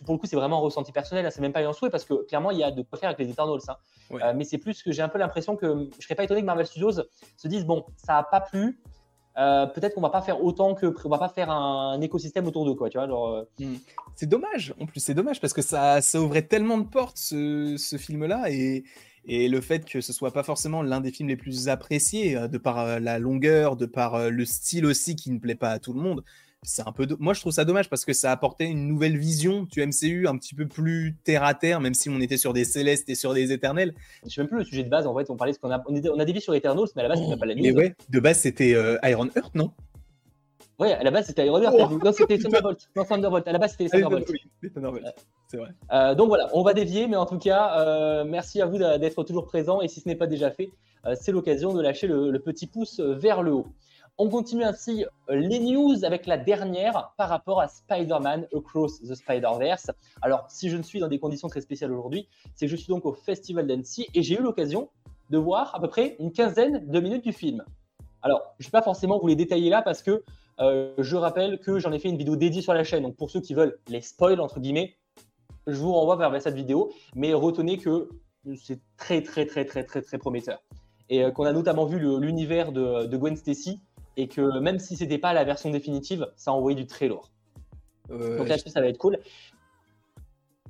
pour 0.06 0.14
le 0.14 0.20
coup, 0.20 0.26
c'est 0.26 0.36
vraiment 0.36 0.58
un 0.58 0.62
ressenti 0.62 0.92
personnel. 0.92 1.28
C'est 1.32 1.42
même 1.42 1.54
pas 1.54 1.62
un 1.62 1.74
souhait 1.74 1.90
parce 1.90 2.06
que 2.06 2.26
clairement, 2.26 2.52
il 2.52 2.58
y 2.58 2.64
a 2.64 2.72
de 2.72 2.82
quoi 2.82 2.98
faire 2.98 3.10
avec 3.10 3.20
les 3.20 3.30
Eternals. 3.30 3.60
Hein. 3.68 3.76
Euh, 4.12 4.34
mais 4.36 4.44
c'est 4.44 4.58
plus 4.58 4.84
que 4.84 4.92
j'ai 4.92 5.02
un 5.02 5.10
peu 5.10 5.20
l'impression 5.20 5.56
que 5.56 5.90
je 5.98 6.04
serais 6.04 6.16
pas 6.16 6.24
étonné 6.24 6.42
que 6.42 6.46
Marvel 6.46 6.66
Studios 6.66 7.04
se 7.38 7.48
dise 7.48 7.66
bon, 7.66 7.86
ça 7.96 8.18
a 8.18 8.24
pas 8.24 8.42
plu. 8.42 8.80
Euh, 9.38 9.66
peut-être 9.66 9.96
qu'on 9.96 10.02
va 10.02 10.10
pas 10.10 10.22
faire 10.22 10.44
autant 10.44 10.76
que 10.76 10.94
on 11.06 11.10
va 11.10 11.18
pas 11.18 11.30
faire 11.30 11.50
un, 11.50 12.00
écosystème 12.02 12.48
autour 12.48 12.66
de 12.66 12.74
quoi 12.74 12.90
tu 12.90 12.98
vois 12.98 13.40
euh. 13.40 13.46
hmm. 13.60 13.78
c'est 14.14 14.26
dommage 14.26 14.74
en 14.78 14.86
plus 14.86 15.00
c'est 15.00 15.14
dommage 15.14 15.40
parce 15.40 15.54
que 15.54 15.62
ça, 15.62 16.02
ça 16.02 16.20
ouvrait 16.20 16.42
tellement 16.42 16.78
de 16.78 16.84
portes 16.84 17.16
ce, 17.16 17.78
ce 17.78 17.96
film 17.96 18.26
là 18.26 18.52
et, 18.52 18.84
et 19.26 19.48
le 19.48 19.62
fait 19.62 19.86
que 19.86 20.02
ce 20.02 20.14
soit 20.14 20.32
pas 20.32 20.44
forcément 20.44 20.82
l'un 20.82 21.02
des 21.02 21.12
films 21.12 21.30
les 21.30 21.36
plus 21.36 21.70
appréciés 21.70 22.36
de 22.48 22.58
par 22.58 23.00
la 23.00 23.20
longueur 23.20 23.76
de 23.76 23.86
par 23.86 24.30
le 24.30 24.46
style 24.46 24.86
aussi 24.86 25.16
qui 25.16 25.32
ne 25.32 25.40
plaît 25.40 25.56
pas 25.56 25.72
à 25.72 25.80
tout 25.80 25.94
le 25.94 26.00
monde 26.00 26.24
c'est 26.64 26.88
un 26.88 26.92
peu. 26.92 27.08
Moi, 27.20 27.34
je 27.34 27.40
trouve 27.40 27.52
ça 27.52 27.66
dommage 27.66 27.90
parce 27.90 28.06
que 28.06 28.14
ça 28.14 28.32
apportait 28.32 28.66
une 28.66 28.88
nouvelle 28.88 29.18
vision 29.18 29.64
du 29.64 29.86
MCU 29.86 30.28
un 30.28 30.38
petit 30.38 30.54
peu 30.54 30.68
plus 30.68 31.16
terre 31.24 31.44
à 31.44 31.56
terre, 31.56 31.80
même 31.80 31.96
si 31.96 32.10
on 32.10 32.20
était 32.20 32.38
sur 32.38 32.54
des 32.54 32.66
célestes 32.66 33.10
et 33.10 33.16
sur 33.16 33.34
des 33.34 33.52
éternels. 33.52 33.96
Je 34.26 34.30
sais 34.30 34.42
même 34.42 34.48
plus 34.48 34.60
le 34.60 34.64
sujet 34.64 34.84
de 34.84 34.90
base. 34.90 35.08
En 35.08 35.18
fait, 35.18 35.30
on 35.30 35.38
parlait 35.38 35.54
ce 35.54 35.60
qu'on 35.60 35.72
a. 35.72 35.84
On, 35.88 35.96
on 35.96 36.20
a 36.20 36.26
dévié 36.26 36.40
sur 36.40 36.54
Eternals, 36.54 36.88
mais 36.96 37.02
à 37.02 37.08
la 37.08 37.16
base, 37.16 37.20
oh, 37.26 37.36
pas 37.36 37.46
la 37.48 37.56
Mais 37.56 37.72
ouais, 37.72 37.96
de 38.10 38.20
base, 38.20 38.40
c'était 38.40 38.76
euh, 38.76 38.98
Iron 39.04 39.30
Heart, 39.36 39.56
non? 39.56 39.72
Ouais, 40.82 40.94
à 40.94 41.04
la 41.04 41.12
base, 41.12 41.28
c'était 41.28 41.46
Iron. 41.46 41.62
Oh. 41.72 42.00
Non, 42.04 42.12
c'était 42.12 42.38
Thunderbolt. 42.38 42.90
Non, 42.96 43.06
Thunderbolt. 43.06 43.48
À 43.48 43.52
la 43.52 43.60
base, 43.60 43.72
c'était 43.72 43.88
Thunderbolt. 43.88 44.28
Thunderbolt. 44.74 45.06
C'est 45.48 45.58
vrai. 45.58 45.70
Euh, 45.94 46.16
donc 46.16 46.28
voilà, 46.28 46.50
on 46.54 46.64
va 46.64 46.74
dévier, 46.74 47.08
mais 47.08 47.16
en 47.16 47.26
tout 47.26 47.38
cas, 47.38 47.80
euh, 47.80 48.24
merci 48.26 48.62
à 48.62 48.66
vous 48.66 48.78
d'être 48.78 49.24
toujours 49.24 49.46
présent. 49.46 49.82
Et 49.82 49.88
si 49.88 50.02
ce 50.02 50.10
n'est 50.10 50.16
pas 50.16 50.28
déjà 50.28 50.52
fait, 50.52 50.72
c'est 51.16 51.32
l'occasion 51.32 51.74
de 51.74 51.82
lâcher 51.82 52.08
le 52.08 52.38
petit 52.40 52.68
pouce 52.68 53.00
vers 53.00 53.44
le 53.44 53.54
haut. 53.54 53.68
On 54.18 54.30
continue 54.30 54.64
ainsi 54.64 55.06
euh, 55.30 55.36
les 55.36 55.60
news 55.60 56.04
avec 56.04 56.28
la 56.28 56.38
dernière 56.38 57.12
par 57.18 57.30
rapport 57.30 57.60
à 57.60 57.68
Spider-Man 57.68 58.48
Across 58.56 59.02
the 59.02 59.16
Spider-Verse. 59.16 59.90
Alors, 60.22 60.46
si 60.48 60.70
je 60.70 60.78
ne 60.78 60.84
suis 60.84 61.00
dans 61.00 61.08
des 61.08 61.18
conditions 61.18 61.48
très 61.48 61.62
spéciales 61.62 61.92
aujourd'hui, 61.92 62.28
c'est 62.54 62.66
que 62.68 62.72
je 62.72 62.76
suis 62.76 62.90
donc 62.90 63.06
au 63.06 63.14
Festival 63.14 63.66
d'Annecy 63.66 64.08
et 64.14 64.22
j'ai 64.22 64.36
eu 64.36 64.42
l'occasion 64.42 64.90
de 65.32 65.38
voir 65.38 65.74
à 65.74 65.80
peu 65.80 65.88
près 65.88 66.18
une 66.20 66.32
quinzaine 66.32 66.88
de 66.88 67.00
minutes 67.00 67.24
du 67.24 67.34
film. 67.34 67.64
Alors, 68.22 68.54
je 68.60 68.66
ne 68.66 68.68
vais 68.68 68.78
pas 68.78 68.84
forcément 68.84 69.18
vous 69.18 69.28
les 69.28 69.36
détailler 69.36 69.70
là 69.70 69.82
parce 69.82 70.04
que 70.04 70.24
euh, 70.62 70.94
je 70.98 71.16
rappelle 71.16 71.60
que 71.60 71.80
j'en 71.80 71.92
ai 71.92 72.00
fait 72.00 72.10
une 72.10 72.18
vidéo 72.18 72.36
dédiée 72.36 72.62
sur 72.62 72.74
la 72.74 72.84
chaîne. 72.84 73.04
Donc, 73.04 73.16
pour 73.16 73.32
ceux 73.32 73.42
qui 73.42 73.54
veulent 73.54 73.80
les 73.88 74.02
spoils, 74.02 74.40
entre 74.40 74.60
guillemets, 74.60 74.96
je 75.68 75.76
vous 75.76 75.92
renvoie 75.92 76.16
vers 76.16 76.42
cette 76.42 76.56
vidéo. 76.56 76.92
Mais 77.16 77.34
retenez 77.34 77.78
que 77.78 78.10
c'est 78.56 78.80
très, 78.98 79.22
très, 79.22 79.46
très, 79.46 79.66
très, 79.66 79.84
très, 79.84 80.02
très 80.02 80.18
prometteur. 80.18 80.62
Et 81.10 81.24
euh, 81.24 81.32
qu'on 81.32 81.46
a 81.46 81.52
notamment 81.52 81.86
vu 81.86 82.00
l'univers 82.20 82.72
de, 82.72 83.06
de 83.06 83.18
Gwen 83.18 83.36
Stacy 83.36 83.82
et 84.18 84.28
que 84.28 84.60
même 84.60 84.80
si 84.80 84.98
c'était 84.98 85.18
pas 85.18 85.34
la 85.34 85.44
version 85.44 85.70
définitive, 85.70 86.28
ça 86.36 86.52
a 86.52 86.54
envoyé 86.54 86.76
du 86.76 86.86
très 86.86 87.08
lourd. 87.08 87.32
Euh, 88.12 88.38
Donc 88.38 88.48
là-dessus, 88.48 88.70
ça 88.70 88.82
va 88.82 88.88
être 88.88 88.98
cool. 88.98 89.18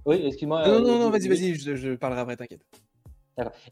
Oui, 0.05 0.21
excuse-moi. 0.23 0.67
Non, 0.67 0.79
non, 0.79 0.99
non, 0.99 1.09
vas-y, 1.09 1.27
vas-y, 1.27 1.55
je, 1.55 1.95
parlerai 1.95 2.21
après, 2.21 2.37
t'inquiète. 2.37 2.61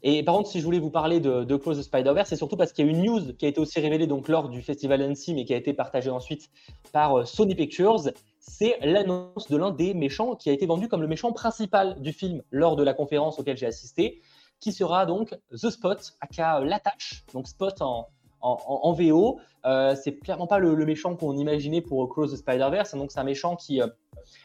Et 0.02 0.22
par 0.22 0.34
contre, 0.36 0.48
si 0.48 0.60
je 0.60 0.64
voulais 0.64 0.78
vous 0.78 0.90
parler 0.90 1.20
de, 1.20 1.44
de 1.44 1.56
Close 1.56 1.78
the 1.78 1.82
Spider-Verse, 1.82 2.28
c'est 2.28 2.36
surtout 2.36 2.56
parce 2.56 2.72
qu'il 2.72 2.86
y 2.86 2.88
a 2.88 2.90
une 2.90 3.02
news 3.02 3.32
qui 3.34 3.46
a 3.46 3.48
été 3.48 3.60
aussi 3.60 3.80
révélée 3.80 4.06
donc 4.06 4.28
lors 4.28 4.48
du 4.48 4.62
festival 4.62 5.02
Annecy, 5.02 5.34
mais 5.34 5.44
qui 5.44 5.54
a 5.54 5.56
été 5.56 5.72
partagée 5.72 6.10
ensuite 6.10 6.50
par 6.92 7.18
euh, 7.18 7.24
Sony 7.24 7.54
Pictures. 7.54 8.10
C'est 8.38 8.78
l'annonce 8.82 9.48
de 9.48 9.56
l'un 9.56 9.70
des 9.70 9.94
méchants 9.94 10.34
qui 10.34 10.50
a 10.50 10.52
été 10.52 10.66
vendu 10.66 10.88
comme 10.88 11.02
le 11.02 11.08
méchant 11.08 11.32
principal 11.32 12.00
du 12.00 12.12
film 12.12 12.42
lors 12.50 12.76
de 12.76 12.82
la 12.82 12.94
conférence 12.94 13.38
auquel 13.38 13.56
j'ai 13.56 13.66
assisté, 13.66 14.20
qui 14.60 14.72
sera 14.72 15.06
donc 15.06 15.36
The 15.52 15.70
Spot, 15.70 15.98
aka 16.20 16.60
l'attache, 16.60 17.24
donc 17.32 17.48
Spot 17.48 17.80
en, 17.80 18.08
en, 18.42 18.92
VO. 18.92 19.38
Euh, 19.66 19.94
c'est 19.94 20.18
clairement 20.18 20.46
pas 20.46 20.58
le, 20.58 20.74
méchant 20.86 21.14
qu'on 21.16 21.36
imaginait 21.36 21.80
pour 21.80 22.08
Close 22.08 22.32
the 22.32 22.36
Spider-Verse. 22.36 22.94
Donc, 22.94 23.10
c'est 23.12 23.20
un 23.20 23.24
méchant 23.24 23.56
qui 23.56 23.80
euh, 23.80 23.86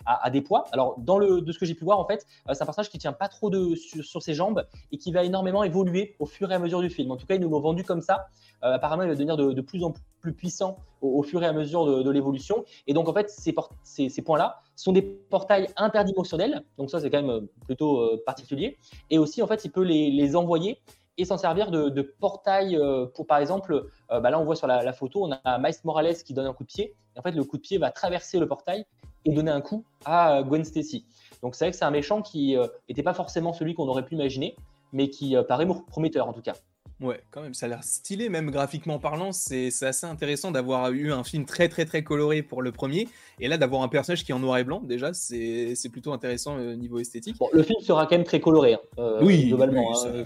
a, 0.06 0.30
des 0.30 0.42
poids. 0.42 0.66
Alors, 0.72 0.96
dans 1.00 1.18
le, 1.18 1.42
de 1.42 1.52
ce 1.52 1.60
que 1.60 1.66
j'ai 1.66 1.76
pu 1.76 1.86
voir, 1.86 2.00
en 2.00 2.06
fait, 2.06 2.26
euh, 2.50 2.54
c'est 2.54 2.64
un 2.64 2.66
personnage 2.66 2.90
qui 2.90 2.98
tient 2.98 3.14
pas 3.14 3.30
trop 3.30 3.50
de, 3.50 3.76
sur, 3.76 4.22
ses 4.22 4.34
jambes 4.34 4.66
et 4.92 4.98
qui 4.98 5.12
va 5.12 5.24
énormément 5.24 5.64
évoluer 5.64 6.16
au 6.20 6.26
fur 6.26 6.52
et 6.52 6.56
à 6.56 6.60
mesure 6.60 6.82
du 6.82 6.90
film. 6.90 7.12
En 7.12 7.18
tout 7.18 7.26
cas, 7.26 7.36
ils 7.36 7.42
nous 7.42 7.50
l'ont 7.50 7.62
vendu 7.62 7.84
comme 7.84 8.02
ça. 8.02 8.28
apparemment, 8.62 9.04
il 9.04 9.10
va 9.10 9.16
devenir 9.16 9.38
de, 9.38 9.62
plus 9.62 9.84
en 9.84 9.94
plus 10.20 10.34
puissant 10.34 10.78
au, 11.02 11.22
fur 11.24 11.44
et 11.44 11.46
à 11.46 11.54
mesure 11.54 12.04
de, 12.04 12.10
l'évolution. 12.10 12.66
Et 12.88 12.94
donc, 12.94 13.08
en 13.08 13.14
fait, 13.14 13.30
ces, 13.30 14.22
points-là 14.22 14.60
sont 14.76 14.92
des 14.92 15.02
portails 15.02 15.68
interdimensionnels. 15.78 16.64
Donc, 16.78 16.90
ça, 16.90 17.00
c'est 17.00 17.10
quand 17.10 17.22
même 17.22 17.48
plutôt 17.66 18.18
particulier. 18.26 18.78
Et 19.10 19.18
aussi, 19.18 19.42
en 19.42 19.48
fait, 19.48 19.64
il 19.66 19.72
peut 19.72 19.84
les 19.84 20.36
envoyer 20.36 20.82
et 21.18 21.26
s'en 21.26 21.38
servir 21.38 21.72
de, 21.72 22.02
portail 22.20 22.76
euh, 22.76 23.06
pour, 23.06 23.26
par 23.26 23.38
exemple, 23.38 23.86
euh, 24.12 24.20
bah 24.20 24.30
là 24.30 24.40
on 24.40 24.46
voit 24.46 24.56
sur 24.56 24.68
la, 24.68 24.94
photo, 24.94 25.26
on 25.26 25.32
a 25.32 25.58
Miles 25.60 25.76
Morales 25.84 26.16
qui 26.16 26.34
donne 26.34 26.48
un 26.48 26.54
coup 26.54 26.64
de 26.64 26.70
pied. 26.70 26.94
Et 27.16 27.20
en 27.20 27.22
fait, 27.22 27.32
le 27.32 27.44
coup 27.44 27.58
de 27.58 27.62
pied 27.62 27.78
va 27.78 27.92
traverser 27.92 28.40
le 28.40 28.48
portail 28.48 28.86
et 29.24 29.32
donner 29.32 29.52
un 29.52 29.62
coup 29.62 29.84
à 30.04 30.38
euh, 30.38 30.44
Gwen 30.44 30.64
Stacy. 30.64 31.06
Donc 31.42 31.56
c'est 31.56 31.66
vrai 31.66 31.72
que 31.72 31.78
c'est 31.78 31.86
un 31.86 31.92
méchant 31.92 32.22
qui 32.22 32.58
n'était 32.90 33.04
pas 33.04 33.14
forcément 33.14 33.54
celui 33.54 33.76
qu'on 33.76 33.88
aurait 33.88 34.06
pu 34.06 34.16
imaginer, 34.16 34.56
mais 34.94 35.10
qui 35.10 35.36
paraît 35.48 35.68
prometteur 35.88 36.28
en 36.28 36.34
tout 36.34 36.42
cas. 36.42 36.54
Ouais, 37.02 37.20
quand 37.30 37.42
même, 37.42 37.54
ça 37.54 37.66
a 37.66 37.70
l'air 37.70 37.84
stylé, 37.84 38.30
même 38.30 38.50
graphiquement 38.52 39.00
parlant. 39.00 39.34
C'est 39.34 39.68
assez 39.84 40.06
intéressant 40.06 40.52
d'avoir 40.52 40.92
eu 40.92 41.12
un 41.12 41.24
film 41.24 41.46
très 41.46 41.68
très 41.68 41.86
très 41.86 42.04
coloré 42.04 42.42
pour 42.42 42.62
le 42.62 42.72
premier, 42.72 43.10
et 43.40 43.48
là 43.48 43.58
d'avoir 43.58 43.84
un 43.84 43.90
personnage 43.90 44.24
qui 44.24 44.32
est 44.32 44.36
en 44.36 44.40
noir 44.40 44.58
et 44.58 44.64
blanc, 44.64 44.80
déjà, 44.80 45.14
c'est 45.14 45.90
plutôt 45.92 46.14
intéressant 46.14 46.56
au 46.56 46.76
niveau 46.76 47.00
esthétique. 47.00 47.38
Bon, 47.38 47.50
le 47.52 47.64
film 47.64 47.80
sera 47.82 48.06
quand 48.06 48.16
même 48.16 48.24
très 48.24 48.40
coloré, 48.40 48.76
hein, 48.76 49.20
oui, 49.22 49.48
globalement. 49.48 49.94
Hein, 50.06 50.24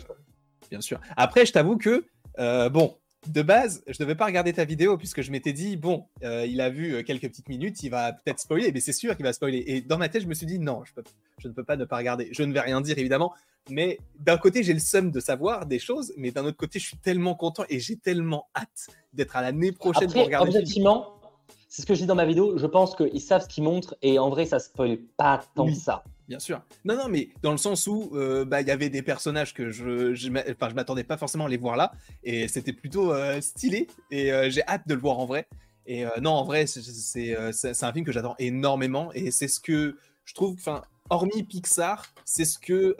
bien 0.69 0.81
sûr. 0.81 0.99
Après, 1.17 1.45
je 1.45 1.53
t'avoue 1.53 1.77
que, 1.77 2.05
euh, 2.39 2.69
bon, 2.69 2.95
de 3.27 3.41
base, 3.41 3.83
je 3.85 3.91
ne 3.99 4.05
devais 4.05 4.15
pas 4.15 4.25
regarder 4.25 4.53
ta 4.53 4.63
vidéo 4.63 4.97
puisque 4.97 5.21
je 5.21 5.31
m'étais 5.31 5.53
dit, 5.53 5.75
bon, 5.75 6.05
euh, 6.23 6.45
il 6.45 6.61
a 6.61 6.69
vu 6.69 6.93
euh, 6.93 7.03
quelques 7.03 7.27
petites 7.27 7.49
minutes, 7.49 7.83
il 7.83 7.89
va 7.89 8.13
peut-être 8.13 8.39
spoiler, 8.39 8.71
mais 8.71 8.79
c'est 8.79 8.93
sûr 8.93 9.15
qu'il 9.15 9.25
va 9.25 9.33
spoiler. 9.33 9.63
Et 9.67 9.81
dans 9.81 9.97
ma 9.97 10.07
tête, 10.09 10.23
je 10.23 10.27
me 10.27 10.33
suis 10.33 10.45
dit, 10.45 10.59
non, 10.59 10.83
je, 10.85 10.91
je, 11.39 11.47
ne 11.47 11.53
peux 11.53 11.63
pas 11.63 11.75
ne 11.75 11.85
pas 11.85 11.97
regarder. 11.97 12.29
Je 12.31 12.43
ne 12.43 12.53
vais 12.53 12.61
rien 12.61 12.79
dire, 12.81 12.97
évidemment, 12.97 13.33
mais 13.69 13.99
d'un 14.19 14.37
côté, 14.37 14.63
j'ai 14.63 14.73
le 14.73 14.79
seum 14.79 15.11
de 15.11 15.19
savoir 15.19 15.65
des 15.65 15.79
choses, 15.79 16.13
mais 16.17 16.31
d'un 16.31 16.45
autre 16.45 16.57
côté, 16.57 16.79
je 16.79 16.87
suis 16.87 16.97
tellement 16.97 17.35
content 17.35 17.63
et 17.69 17.79
j'ai 17.79 17.97
tellement 17.97 18.47
hâte 18.55 18.87
d'être 19.13 19.35
à 19.35 19.41
l'année 19.41 19.71
prochaine 19.71 20.11
pour 20.11 20.23
regarder. 20.23 20.49
Objectivement, 20.49 21.19
c'est 21.67 21.81
ce 21.81 21.87
que 21.87 21.93
je 21.93 22.01
dis 22.01 22.07
dans 22.07 22.15
ma 22.15 22.25
vidéo, 22.25 22.57
je 22.57 22.65
pense 22.65 22.95
qu'ils 22.95 23.21
savent 23.21 23.43
ce 23.43 23.47
qu'ils 23.47 23.63
montrent 23.63 23.95
et 24.01 24.17
en 24.17 24.29
vrai, 24.29 24.45
ça 24.45 24.59
spoil 24.59 24.97
pas 25.17 25.41
tant 25.55 25.67
que 25.67 25.75
ça. 25.75 26.03
Bien 26.29 26.37
sûr. 26.37 26.61
Non, 26.85 26.95
non, 26.95 27.09
mais 27.09 27.29
dans 27.41 27.51
le 27.51 27.57
sens 27.57 27.87
où 27.87 28.11
euh, 28.13 28.45
bah, 28.45 28.61
il 28.61 28.67
y 28.67 28.71
avait 28.71 28.89
des 28.89 29.01
personnages 29.01 29.51
que 29.51 29.71
je 29.71 30.13
je, 30.13 30.29
m'attendais 30.29 31.03
pas 31.03 31.17
forcément 31.17 31.47
à 31.47 31.49
les 31.49 31.57
voir 31.57 31.75
là, 31.75 31.91
et 32.23 32.47
c'était 32.47 32.71
plutôt 32.71 33.11
euh, 33.11 33.41
stylé, 33.41 33.87
et 34.11 34.31
euh, 34.31 34.47
j'ai 34.51 34.61
hâte 34.67 34.87
de 34.87 34.93
le 34.93 35.01
voir 35.01 35.17
en 35.17 35.25
vrai. 35.25 35.47
Et 35.87 36.05
non, 36.21 36.33
en 36.33 36.43
vrai, 36.43 36.67
c'est 36.67 37.35
un 37.35 37.93
film 37.93 38.05
que 38.05 38.11
j'attends 38.11 38.35
énormément, 38.37 39.11
et 39.13 39.31
c'est 39.31 39.47
ce 39.47 39.59
que 39.59 39.97
je 40.23 40.35
trouve, 40.35 40.53
enfin, 40.53 40.83
hormis 41.09 41.41
Pixar, 41.41 42.05
c'est 42.25 42.45
ce 42.45 42.59
que 42.59 42.95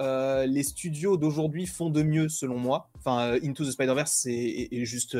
les 0.48 0.64
studios 0.64 1.16
d'aujourd'hui 1.16 1.68
font 1.68 1.92
de 1.92 2.02
mieux, 2.02 2.30
selon 2.30 2.58
moi. 2.58 2.90
Enfin, 2.98 3.38
Into 3.44 3.64
the 3.64 3.70
Spider-Verse 3.70 4.26
est, 4.26 4.70
est, 4.72 4.86
juste 4.86 5.16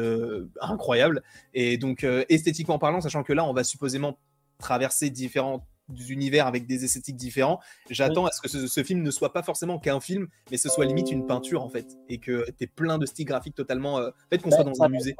incroyable, 0.62 1.22
et 1.54 1.78
donc 1.78 2.04
esthétiquement 2.30 2.80
parlant, 2.80 3.02
sachant 3.02 3.22
que 3.22 3.34
là, 3.34 3.46
on 3.46 3.54
va 3.54 3.64
supposément 3.64 4.18
traverser 4.58 5.12
différentes 5.12 5.64
univers 6.10 6.48
avec 6.48 6.66
des 6.66 6.86
esthétiques 6.86 7.16
différents. 7.16 7.60
J'attends 7.90 8.26
à 8.26 8.32
ce 8.32 8.42
que 8.42 8.48
ce, 8.48 8.84
film 8.84 9.02
ne 9.02 9.12
soit 9.12 9.34
pas 9.34 9.44
forcément 9.44 9.80
qu'un 9.80 10.00
film, 10.00 10.28
mais 10.52 10.58
ce 10.58 10.70
soit 10.70 10.86
limite 10.86 11.12
une 11.12 11.26
peinture 11.26 11.64
en 11.64 11.70
fait, 11.70 11.98
et 12.08 12.18
que 12.18 12.46
tu 12.58 12.64
aies 12.64 12.68
plein 12.68 12.98
de 12.98 13.06
styles 13.06 13.26
graphiques 13.26 13.56
totalement. 13.56 14.00
Euh, 14.00 14.12
fait, 14.30 14.40
qu'on 14.40 14.52
soit 14.52 14.64
dans 14.64 14.82
un 14.82 14.90
musée. 14.90 15.16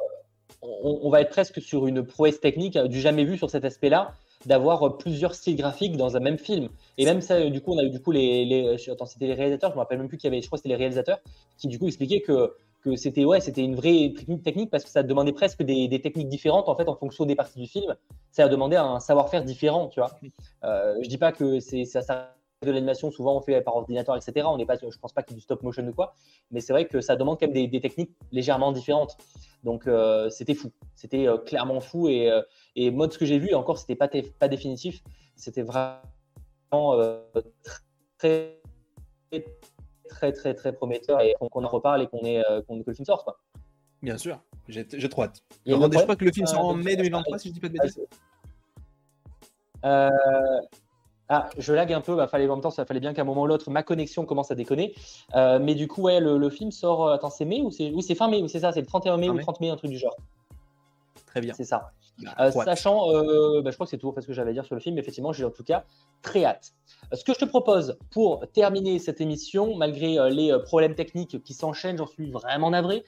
On, 0.62 1.08
va 1.10 1.22
être 1.22 1.30
presque 1.30 1.60
sur 1.62 1.86
une 1.86 2.04
prouesse 2.04 2.40
technique 2.40 2.76
euh, 2.76 2.86
du 2.86 3.00
jamais 3.00 3.24
vu 3.24 3.38
sur 3.38 3.48
cet 3.48 3.64
aspect-là, 3.64 4.14
d'avoir 4.46 4.82
euh, 4.86 4.96
plusieurs 4.96 5.34
styles 5.34 5.56
graphiques 5.56 5.96
dans 5.96 6.16
un 6.16 6.20
même 6.20 6.38
film. 6.38 6.68
Et 6.98 7.04
même 7.04 7.20
ça, 7.20 7.48
du 7.48 7.60
coup, 7.60 7.72
on 7.72 7.78
a 7.78 7.84
eu 7.84 7.90
du 7.90 8.00
coup 8.00 8.12
les, 8.12 8.44
les 8.44 8.90
attends, 8.90 9.06
c'était 9.06 9.26
les 9.26 9.34
réalisateurs, 9.34 9.70
je 9.70 9.76
me 9.76 9.80
rappelle 9.80 9.98
même 9.98 10.08
plus 10.08 10.18
qu'il 10.18 10.28
y 10.28 10.32
avait, 10.32 10.42
je 10.42 10.46
crois 10.46 10.58
que 10.58 10.62
c'était 10.62 10.74
les 10.74 10.78
réalisateurs 10.78 11.20
qui 11.56 11.68
du 11.68 11.78
coup 11.78 11.86
expliquaient 11.86 12.20
que 12.20 12.54
que 12.82 12.96
c'était 12.96 13.24
ouais, 13.24 13.40
c'était 13.40 13.62
une 13.62 13.74
vraie 13.74 14.14
technique, 14.42 14.70
parce 14.70 14.84
que 14.84 14.90
ça 14.90 15.02
demandait 15.02 15.32
presque 15.32 15.62
des, 15.62 16.00
techniques 16.00 16.28
différentes 16.28 16.68
en 16.68 16.76
fait 16.76 16.88
en 16.88 16.96
fonction 16.96 17.26
des 17.26 17.34
parties 17.34 17.60
du 17.60 17.66
film. 17.66 17.94
Ça 18.30 18.44
a 18.44 18.48
demandé 18.48 18.76
un 18.76 19.00
savoir-faire 19.00 19.44
différent, 19.44 19.88
tu 19.88 20.00
vois. 20.00 20.10
Euh, 20.64 20.96
je 21.02 21.08
dis 21.08 21.18
pas 21.18 21.32
que 21.32 21.60
c'est 21.60 21.84
ça, 21.84 22.02
ça 22.02 22.34
de 22.66 22.72
l'animation, 22.72 23.10
souvent 23.10 23.36
on 23.36 23.40
fait 23.40 23.60
par 23.62 23.74
ordinateur, 23.74 24.16
etc. 24.16 24.46
On 24.50 24.58
n'est 24.58 24.66
pas, 24.66 24.76
je 24.76 24.98
pense 24.98 25.14
pas 25.14 25.22
qu'il 25.22 25.34
y 25.34 25.36
ait 25.36 25.40
du 25.40 25.42
stop 25.42 25.62
motion 25.62 25.86
ou 25.86 25.94
quoi, 25.94 26.14
mais 26.50 26.60
c'est 26.60 26.74
vrai 26.74 26.86
que 26.86 27.00
ça 27.00 27.16
demande 27.16 27.40
quand 27.40 27.46
même 27.50 27.70
des, 27.70 27.80
techniques 27.80 28.10
légèrement 28.32 28.70
différentes. 28.72 29.16
Donc 29.64 29.86
euh, 29.86 30.28
c'était 30.28 30.54
fou, 30.54 30.70
c'était 30.94 31.26
euh, 31.26 31.38
clairement 31.38 31.80
fou 31.80 32.08
et, 32.08 32.30
euh, 32.30 32.42
et 32.76 32.90
moi 32.90 33.08
ce 33.10 33.16
que 33.16 33.24
j'ai 33.24 33.38
vu, 33.38 33.54
encore 33.54 33.78
c'était 33.78 33.96
pas 33.96 34.08
pas 34.38 34.48
définitif, 34.48 35.02
c'était 35.36 35.62
vraiment 35.62 36.02
très 38.18 38.59
très 40.20 40.32
très 40.32 40.54
très 40.54 40.72
prometteur 40.72 41.20
et 41.20 41.34
qu'on 41.50 41.64
en 41.64 41.68
reparle 41.68 42.02
et 42.02 42.06
qu'on 42.06 42.24
est 42.24 42.44
euh, 42.44 42.60
que 42.62 42.74
le 42.86 42.94
film 42.94 43.06
sorte 43.06 43.24
quoi. 43.24 43.38
Bien 44.02 44.16
sûr, 44.16 44.40
j'ai 44.68 45.08
trop 45.08 45.24
hâte. 45.24 45.42
Je 45.66 45.74
crois 45.74 46.16
que 46.16 46.24
le 46.24 46.32
film 46.32 46.46
sort 46.46 46.64
en 46.64 46.74
mai 46.74 46.96
2023 46.96 47.38
si 47.38 47.48
je 47.48 47.54
dis 47.54 47.60
pas 47.60 47.68
de 47.68 47.74
bêtises. 47.74 48.00
Euh, 49.84 50.10
ah, 51.28 51.48
je 51.58 51.72
lag 51.72 51.92
un 51.92 52.00
peu, 52.00 52.16
bah, 52.16 52.26
fallait, 52.26 52.48
en 52.48 52.56
même 52.56 52.62
temps, 52.62 52.70
ça 52.70 52.84
fallait 52.84 53.00
bien 53.00 53.14
qu'à 53.14 53.22
un 53.22 53.24
moment 53.24 53.42
ou 53.42 53.46
l'autre, 53.46 53.70
ma 53.70 53.82
connexion 53.82 54.26
commence 54.26 54.50
à 54.50 54.54
déconner. 54.54 54.94
Euh, 55.34 55.58
mais 55.58 55.74
du 55.74 55.86
coup, 55.86 56.02
ouais, 56.02 56.18
le, 56.20 56.50
film 56.50 56.70
sort. 56.70 57.10
Attends, 57.10 57.30
c'est 57.30 57.44
mai 57.44 57.60
ou 57.62 57.70
c'est. 57.70 57.90
Oui, 57.90 58.02
fin 58.14 58.28
mai, 58.28 58.42
c'est 58.48 58.60
ça, 58.60 58.72
c'est 58.72 58.80
le 58.80 58.86
31 58.86 59.16
mai 59.16 59.30
ou 59.30 59.38
30 59.38 59.60
mai, 59.60 59.70
un 59.70 59.76
truc 59.76 59.90
du 59.90 59.98
genre. 59.98 60.16
Très 61.26 61.40
bien. 61.40 61.54
C'est 61.54 61.64
ça. 61.64 61.92
Euh, 62.38 62.50
sachant, 62.50 63.10
euh, 63.10 63.62
bah, 63.62 63.70
je 63.70 63.76
crois 63.76 63.86
que 63.86 63.90
c'est 63.90 63.98
tout 63.98 64.14
ce 64.18 64.26
que 64.26 64.32
j'avais 64.32 64.50
à 64.50 64.52
dire 64.52 64.64
sur 64.64 64.74
le 64.74 64.80
film. 64.80 64.98
Effectivement, 64.98 65.32
j'ai 65.32 65.44
en 65.44 65.50
tout 65.50 65.64
cas 65.64 65.84
très 66.22 66.44
hâte. 66.44 66.72
Euh, 67.12 67.16
ce 67.16 67.24
que 67.24 67.34
je 67.34 67.38
te 67.38 67.44
propose 67.44 67.98
pour 68.10 68.46
terminer 68.52 68.98
cette 68.98 69.20
émission, 69.20 69.76
malgré 69.76 70.30
les 70.30 70.56
problèmes 70.64 70.94
techniques 70.94 71.42
qui 71.42 71.54
s'enchaînent, 71.54 71.98
j'en 71.98 72.06
suis 72.06 72.30
vraiment 72.30 72.70
navré, 72.70 73.04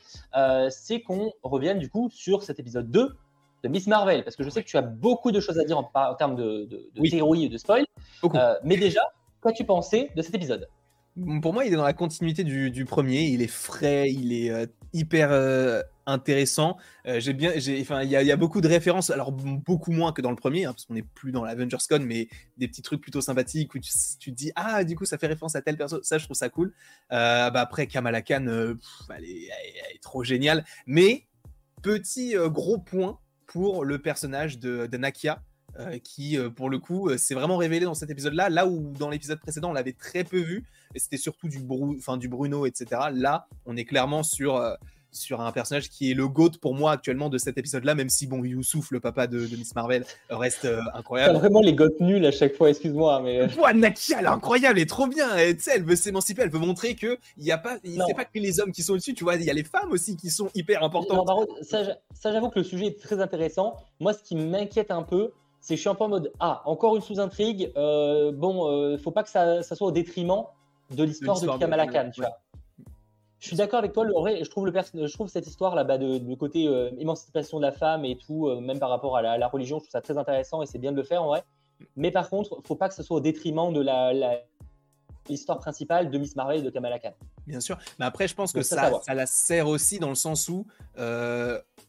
c'est 0.70 1.01
qu'on 1.03 1.33
revienne 1.42 1.79
du 1.79 1.88
coup 1.88 2.09
sur 2.11 2.42
cet 2.42 2.61
épisode 2.61 2.90
2 2.90 3.16
de 3.64 3.68
Miss 3.68 3.87
Marvel, 3.87 4.25
parce 4.25 4.35
que 4.35 4.42
je 4.42 4.51
sais 4.51 4.62
que 4.62 4.68
tu 4.68 4.77
as 4.77 4.83
beaucoup 4.83 5.31
de 5.31 5.38
choses 5.38 5.59
à 5.59 5.64
dire 5.64 5.79
en, 5.79 6.14
termes 6.14 6.35
de, 6.35 6.68
de, 6.94 7.09
théorie 7.09 7.44
et 7.44 7.48
de 7.48 7.59
spoil. 7.59 7.85
mais 8.64 8.77
déjà, 8.77 9.03
qu'as-tu 9.42 9.64
pensé 9.64 10.11
de 10.16 10.22
cet 10.22 10.35
épisode? 10.35 10.68
Pour 11.42 11.53
moi, 11.53 11.64
il 11.64 11.72
est 11.72 11.77
dans 11.77 11.85
la 11.85 11.92
continuité 11.92 12.44
du, 12.44 12.85
premier. 12.85 13.25
Il 13.25 13.42
est 13.42 13.51
frais, 13.51 14.11
il 14.11 14.33
est 14.33 14.51
euh, 14.51 14.66
hyper 14.92 15.31
euh, 15.31 15.83
intéressant. 16.07 16.79
Euh, 17.07 17.20
j'ai 17.20 17.35
bien, 17.35 17.53
enfin, 17.81 18.03
il 18.03 18.11
y, 18.11 18.33
a 18.33 18.37
beaucoup 18.37 18.61
de 18.61 18.68
références. 18.68 19.11
Alors 19.11 19.31
beaucoup 19.31 19.92
moins 19.92 20.12
que 20.12 20.22
dans 20.22 20.31
le 20.31 20.37
premier, 20.37 20.64
hein, 20.64 20.72
parce 20.72 20.87
qu'on 20.87 20.94
n'est 20.94 21.03
plus 21.03 21.31
dans 21.31 21.44
l'Avengers 21.44 21.77
Con, 21.88 22.01
mais 22.01 22.29
des 22.57 22.66
petits 22.66 22.83
trucs 22.83 23.01
plutôt 23.01 23.20
sympathiques 23.20 23.75
où 23.75 23.79
tu, 23.79 23.90
te 23.90 24.31
dis 24.31 24.53
ah 24.57 24.85
du 24.85 24.96
coup 24.96 25.05
ça 25.05 25.18
fait 25.18 25.27
référence 25.27 25.55
à 25.55 25.62
telle 25.62 25.77
personne. 25.77 26.03
Ça, 26.03 26.16
je 26.16 26.25
trouve 26.25 26.37
ça 26.37 26.48
cool. 26.48 26.72
bah 27.11 27.53
après 27.55 27.87
Kamala 27.87 28.22
Khan, 28.22 28.46
elle, 28.46 29.25
est, 29.25 30.01
trop 30.01 30.25
géniale. 30.25 30.64
Mais 30.87 31.27
petit 31.83 32.35
gros 32.46 32.79
point 32.79 33.18
pour 33.46 33.85
le 33.85 34.01
personnage 34.01 34.59
de, 34.59 34.87
de 34.87 34.96
Nakia. 34.96 35.42
Euh, 35.81 35.99
qui, 35.99 36.37
euh, 36.37 36.51
pour 36.51 36.69
le 36.69 36.79
coup, 36.79 37.09
euh, 37.09 37.17
s'est 37.17 37.35
vraiment 37.35 37.57
révélé 37.57 37.87
dans 37.87 37.95
cet 37.95 38.11
épisode-là, 38.11 38.51
là 38.51 38.67
où 38.67 38.93
dans 38.99 39.09
l'épisode 39.09 39.41
précédent, 39.41 39.71
on 39.71 39.73
l'avait 39.73 39.95
très 39.95 40.23
peu 40.23 40.39
vu, 40.39 40.65
et 40.95 40.99
c'était 40.99 41.17
surtout 41.17 41.49
du, 41.49 41.61
enfin, 41.97 42.19
du 42.19 42.29
Bruno, 42.29 42.67
etc. 42.67 43.01
Là, 43.11 43.49
on 43.65 43.75
est 43.79 43.87
clairement 43.87 44.23
sur, 44.23 44.63
sur 45.13 45.41
un 45.41 45.51
personnage 45.51 45.89
qui 45.89 46.11
est 46.11 46.15
le 46.15 46.29
GOAT 46.29 46.59
pour 46.61 46.75
moi 46.75 46.93
actuellement 46.93 47.31
de 47.31 47.39
cet 47.39 47.57
épisode-là, 47.57 47.95
même 47.95 48.11
si, 48.11 48.27
bon, 48.27 48.45
Youssouf, 48.45 48.91
le 48.91 49.01
papa 49.01 49.27
de, 49.27 49.39
Miss 49.57 49.75
Marvel, 49.75 50.05
reste 50.29 50.69
incroyable. 50.93 51.39
vraiment 51.39 51.63
les 51.63 51.73
GOAT 51.73 51.97
nuls 52.01 52.27
à 52.27 52.33
chaque 52.33 52.55
fois, 52.55 52.69
excuse-moi, 52.69 53.23
mais... 53.23 53.45
Ouais, 53.57 53.73
Nakia, 53.73 54.19
elle 54.19 54.27
est 54.27 54.29
incroyable, 54.29 54.79
elle 54.79 54.83
est 54.83 54.87
trop 54.87 55.07
bien, 55.07 55.35
elle, 55.37 55.57
elle 55.75 55.85
veut 55.85 55.97
s'émanciper, 55.97 56.43
elle 56.43 56.51
veut 56.51 56.59
montrer 56.59 56.97
que 56.97 57.17
il 57.39 57.45
y 57.45 57.51
a 57.51 57.57
pas, 57.57 57.79
que 57.79 58.39
les 58.39 58.61
hommes 58.61 58.73
qui 58.73 58.83
sont 58.83 58.93
au-dessus, 58.93 59.15
tu 59.15 59.25
vois, 59.25 59.37
il 59.37 59.45
y 59.45 59.51
a 59.51 59.55
les 59.55 59.65
femmes 59.65 59.91
aussi 59.91 60.19
qui 60.19 60.29
sont 60.29 60.51
hyper 60.55 60.83
importantes. 60.83 61.27
ça, 61.63 61.97
ça 62.13 62.31
j'avoue 62.31 62.51
que 62.51 62.59
le 62.59 62.65
sujet 62.65 62.89
est 62.89 63.01
très 63.01 63.23
intéressant. 63.23 63.77
Moi, 64.01 64.13
ce 64.13 64.23
qui 64.23 64.37
m'inquiète 64.37 64.91
un 64.91 65.03
peu, 65.03 65.33
c'est 65.62 65.77
je 65.77 65.81
suis 65.81 65.88
un 65.88 65.94
peu 65.94 66.05
en 66.05 66.09
mode 66.09 66.33
ah 66.40 66.61
encore 66.66 66.96
une 66.96 67.03
sous-intrigue. 67.03 67.72
Euh, 67.77 68.33
bon, 68.33 68.68
euh, 68.68 68.98
faut 68.98 69.12
pas 69.12 69.22
que 69.22 69.31
ça, 69.31 69.62
soit 69.62 69.87
au 69.87 69.92
détriment 69.92 70.44
de 70.90 71.05
l'histoire 71.05 71.40
de, 71.40 71.46
Kamala 71.59 71.87
Khan, 71.87 72.11
tu 72.12 72.20
vois. 72.20 72.38
Je 73.42 73.48
suis 73.48 73.57
d'accord 73.57 73.79
avec 73.81 73.92
toi. 73.92 74.05
Le, 74.05 74.12
vrai, 74.12 74.44
je 74.44 74.51
trouve 74.51 74.66
le 74.66 74.72
je 74.72 75.12
trouve 75.12 75.29
cette 75.29 75.48
histoire 75.48 75.75
là-bas 75.75 75.98
de, 75.98 76.35
côté 76.37 76.68
euh, 76.68 76.90
émancipation 76.98 77.59
de 77.59 77.62
la 77.62 77.72
femme 77.72 78.05
et 78.05 78.16
tout, 78.16 78.46
euh, 78.46 78.61
même 78.61 78.79
par 78.79 78.88
rapport 78.88 79.16
à 79.16 79.22
la, 79.22 79.48
religion, 79.48 79.79
je 79.79 79.85
trouve 79.85 79.90
ça 79.90 80.01
très 80.01 80.18
intéressant 80.18 80.62
et 80.62 80.66
c'est 80.66 80.79
bien 80.79 80.92
de 80.92 80.96
le 80.96 81.03
faire 81.03 81.25
en 81.25 81.27
vrai. 81.27 81.42
Mais 81.96 82.12
par 82.12 82.29
contre, 82.31 82.61
faut 82.64 82.77
pas 82.77 82.88
que 82.88 82.94
ce 82.94 83.03
soit 83.03 83.16
au 83.16 83.20
détriment 83.20 83.72
de 83.72 83.81
la, 83.81 84.12
l'histoire 85.29 85.59
principale 85.59 86.11
de 86.11 86.19
Miss 86.19 86.37
Marvel 86.37 86.61
et 86.61 86.63
de 86.63 86.71
Kamala 86.71 86.99
Khan. 86.99 87.15
Bien 87.47 87.61
sûr, 87.61 87.79
mais 87.99 88.07
après 88.07 88.29
je 88.29 88.35
pense 88.35 88.53
que 88.53 88.63
ça, 88.63 88.91
ça, 89.03 89.15
la 89.15 89.27
sert 89.27 89.69
aussi 89.69 89.99
dans 89.99 90.09
le 90.09 90.15
sens 90.15 90.49
où 90.49 90.67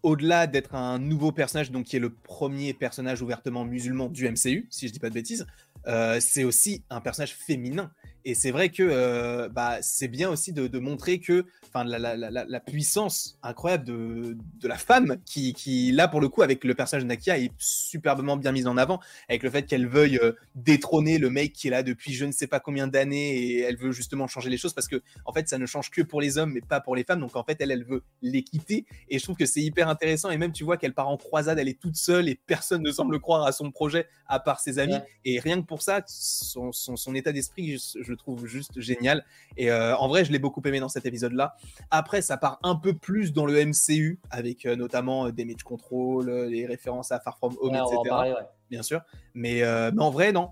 au-delà 0.04 0.48
d'être 0.48 0.76
un 0.76 1.00
nouveau 1.00 1.32
personnage, 1.32 1.72
donc 1.72 1.86
qui 1.86 1.96
est 1.96 2.00
le 2.00 2.14
premier 2.14 2.74
personnage 2.74 3.22
ouvertement 3.22 3.64
musulman 3.64 4.10
du 4.10 4.30
MCU, 4.30 4.68
si 4.70 4.88
je 4.88 4.94
dis 4.94 5.00
pas 5.00 5.10
de 5.10 5.14
bêtises, 5.14 5.48
euh, 5.88 6.20
c'est 6.20 6.44
aussi 6.44 6.84
un 6.90 7.02
personnage 7.02 7.34
féminin. 7.34 7.92
Et 8.26 8.36
c'est 8.36 8.52
vrai 8.52 8.70
que 8.70 8.84
euh, 8.84 9.50
bah, 9.50 9.78
c'est 9.82 10.08
bien 10.08 10.30
aussi 10.30 10.54
de, 10.54 10.80
montrer 10.80 11.20
que 11.20 11.46
la, 11.76 12.00
la, 12.00 12.16
la, 12.16 12.46
la, 12.46 12.60
puissance 12.60 13.38
incroyable 13.42 13.84
de, 13.84 14.38
de 14.60 14.68
la 14.68 14.78
femme, 14.78 15.18
qui, 15.26 15.54
qui, 15.54 15.92
là, 15.92 16.08
pour 16.08 16.22
le 16.22 16.30
coup, 16.30 16.42
avec 16.42 16.64
le 16.64 16.74
personnage 16.74 17.04
de 17.04 17.08
Nakia, 17.08 17.38
est 17.38 17.52
superbement 17.58 18.38
bien 18.38 18.52
mise 18.52 18.68
en 18.68 18.78
avant, 18.78 19.00
avec 19.28 19.44
le 19.44 19.50
fait 19.50 19.64
qu'elle 19.64 19.88
veuille 19.88 20.20
euh, 20.22 20.34
détrôner 20.56 21.18
le 21.18 21.30
mec 21.30 21.54
qui 21.54 21.68
est 21.68 21.72
là 21.72 21.84
depuis 21.84 22.14
je 22.14 22.26
ne 22.26 22.32
sais 22.32 22.48
pas 22.48 22.60
combien 22.60 22.88
d'années, 22.88 23.38
et 23.38 23.60
elle 23.62 23.78
veut 23.78 23.92
justement 23.92 24.28
changer 24.28 24.50
les 24.50 24.58
choses, 24.58 24.74
parce 24.74 24.88
que, 24.88 25.02
en 25.26 25.34
fait, 25.34 25.50
ça 25.50 25.58
ne 25.58 25.66
change 25.66 25.90
que 25.90 26.02
pour 26.02 26.22
les 26.22 26.38
hommes, 26.38 26.54
mais 26.54 26.62
pas 26.62 26.80
pour 26.80 26.96
les 26.96 27.04
femmes. 27.04 27.20
Donc, 27.20 27.36
en 27.36 27.44
fait, 27.44 27.58
elle, 27.60 27.72
elle 27.72 27.84
veut 27.84 28.04
les 28.22 28.44
quitter. 28.44 28.86
Et 29.10 29.20
je 29.20 29.24
trouve 29.24 29.36
que 29.36 29.46
c'est 29.46 29.62
hyper 29.62 29.90
intéressant. 29.90 30.30
Et 30.30 30.38
même, 30.38 30.52
tu 30.52 30.64
vois 30.64 30.78
qu'elle 30.78 30.94
part 30.94 31.10
en 31.10 31.18
croisade, 31.18 31.60
elle 31.60 31.70
est 31.70 31.80
toute 31.80 31.96
seule, 31.96 32.30
et 32.30 32.40
personne 32.46 32.84
ne 32.84 32.92
semble 32.92 33.20
croire 33.20 33.46
à 33.46 33.52
son 33.52 33.72
projet, 33.72 34.08
à 34.28 34.40
part 34.40 34.60
ses 34.60 34.80
amis. 34.80 34.98
Et 35.26 35.40
rien 35.40 35.62
que 35.62 35.66
pour 35.66 35.82
ça, 35.82 36.04
son, 36.08 36.72
son, 36.72 36.96
son 36.96 37.16
état 37.16 37.32
d'esprit, 37.32 37.78
je, 37.78 38.02
je 38.02 38.13
trouve 38.16 38.46
juste 38.46 38.80
génial. 38.80 39.26
Et 39.58 39.72
euh, 39.72 39.96
en 39.98 40.08
vrai, 40.08 40.26
je 40.26 40.32
l'ai 40.32 40.40
beaucoup 40.40 40.62
aimé 40.66 40.80
dans 40.80 40.90
cet 40.90 41.06
épisode-là. 41.06 41.56
Après, 41.92 42.22
ça 42.22 42.38
part 42.38 42.60
un 42.64 42.76
peu 42.76 42.94
plus 42.94 43.34
dans 43.34 43.46
le 43.46 43.66
MCU, 43.66 44.20
avec 44.30 44.66
euh, 44.66 44.76
notamment 44.76 45.26
euh, 45.26 45.32
des 45.32 45.44
Damage 45.44 45.64
Control, 45.64 46.30
les 46.50 46.66
références 46.66 47.12
à 47.12 47.20
Far 47.20 47.38
From 47.38 47.56
Home, 47.62 47.76
etc. 47.76 48.36
Bien 48.70 48.84
sûr. 48.84 49.02
Mais, 49.34 49.66
en 49.66 50.10
vrai, 50.10 50.32
non. 50.32 50.50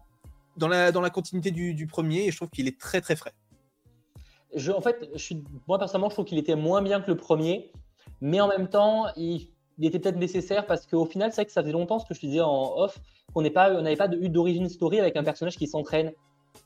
Dans 0.57 0.67
la, 0.67 0.91
dans 0.91 1.01
la 1.01 1.09
continuité 1.09 1.51
du, 1.51 1.87
premier, 1.87 2.29
je 2.29 2.35
trouve 2.35 2.49
qu'il 2.49 2.67
est 2.67 2.79
très 2.79 3.01
très 3.01 3.15
frais. 3.15 3.33
Je, 4.53 4.71
en 4.71 4.81
fait, 4.81 5.09
je 5.13 5.17
suis, 5.17 5.43
moi 5.67 5.79
personnellement, 5.79 6.09
je 6.09 6.15
trouve 6.15 6.25
qu'il 6.25 6.37
était 6.37 6.57
moins 6.57 6.81
bien 6.81 6.99
que 6.99 7.09
le 7.09 7.15
premier, 7.15 7.71
mais 8.19 8.41
en 8.41 8.49
même 8.49 8.67
temps, 8.67 9.07
il, 9.15 9.49
était 9.81 9.97
peut-être 9.97 10.17
nécessaire 10.17 10.65
parce 10.65 10.85
qu'au 10.85 11.05
final, 11.05 11.31
c'est 11.31 11.37
vrai 11.37 11.45
que 11.45 11.53
ça 11.53 11.61
faisait 11.61 11.71
longtemps 11.71 11.99
ce 11.99 12.05
que 12.05 12.13
je 12.13 12.19
te 12.19 12.25
disais 12.25 12.41
en 12.41 12.77
off, 12.77 12.99
qu'on 13.33 13.41
n'avait 13.41 13.53
pas, 13.53 13.69
pas 13.95 14.13
eu 14.13 14.29
d'origine 14.29 14.67
story 14.67 14.99
avec 14.99 15.15
un 15.15 15.23
personnage 15.23 15.57
qui 15.57 15.67
s'entraîne 15.67 16.11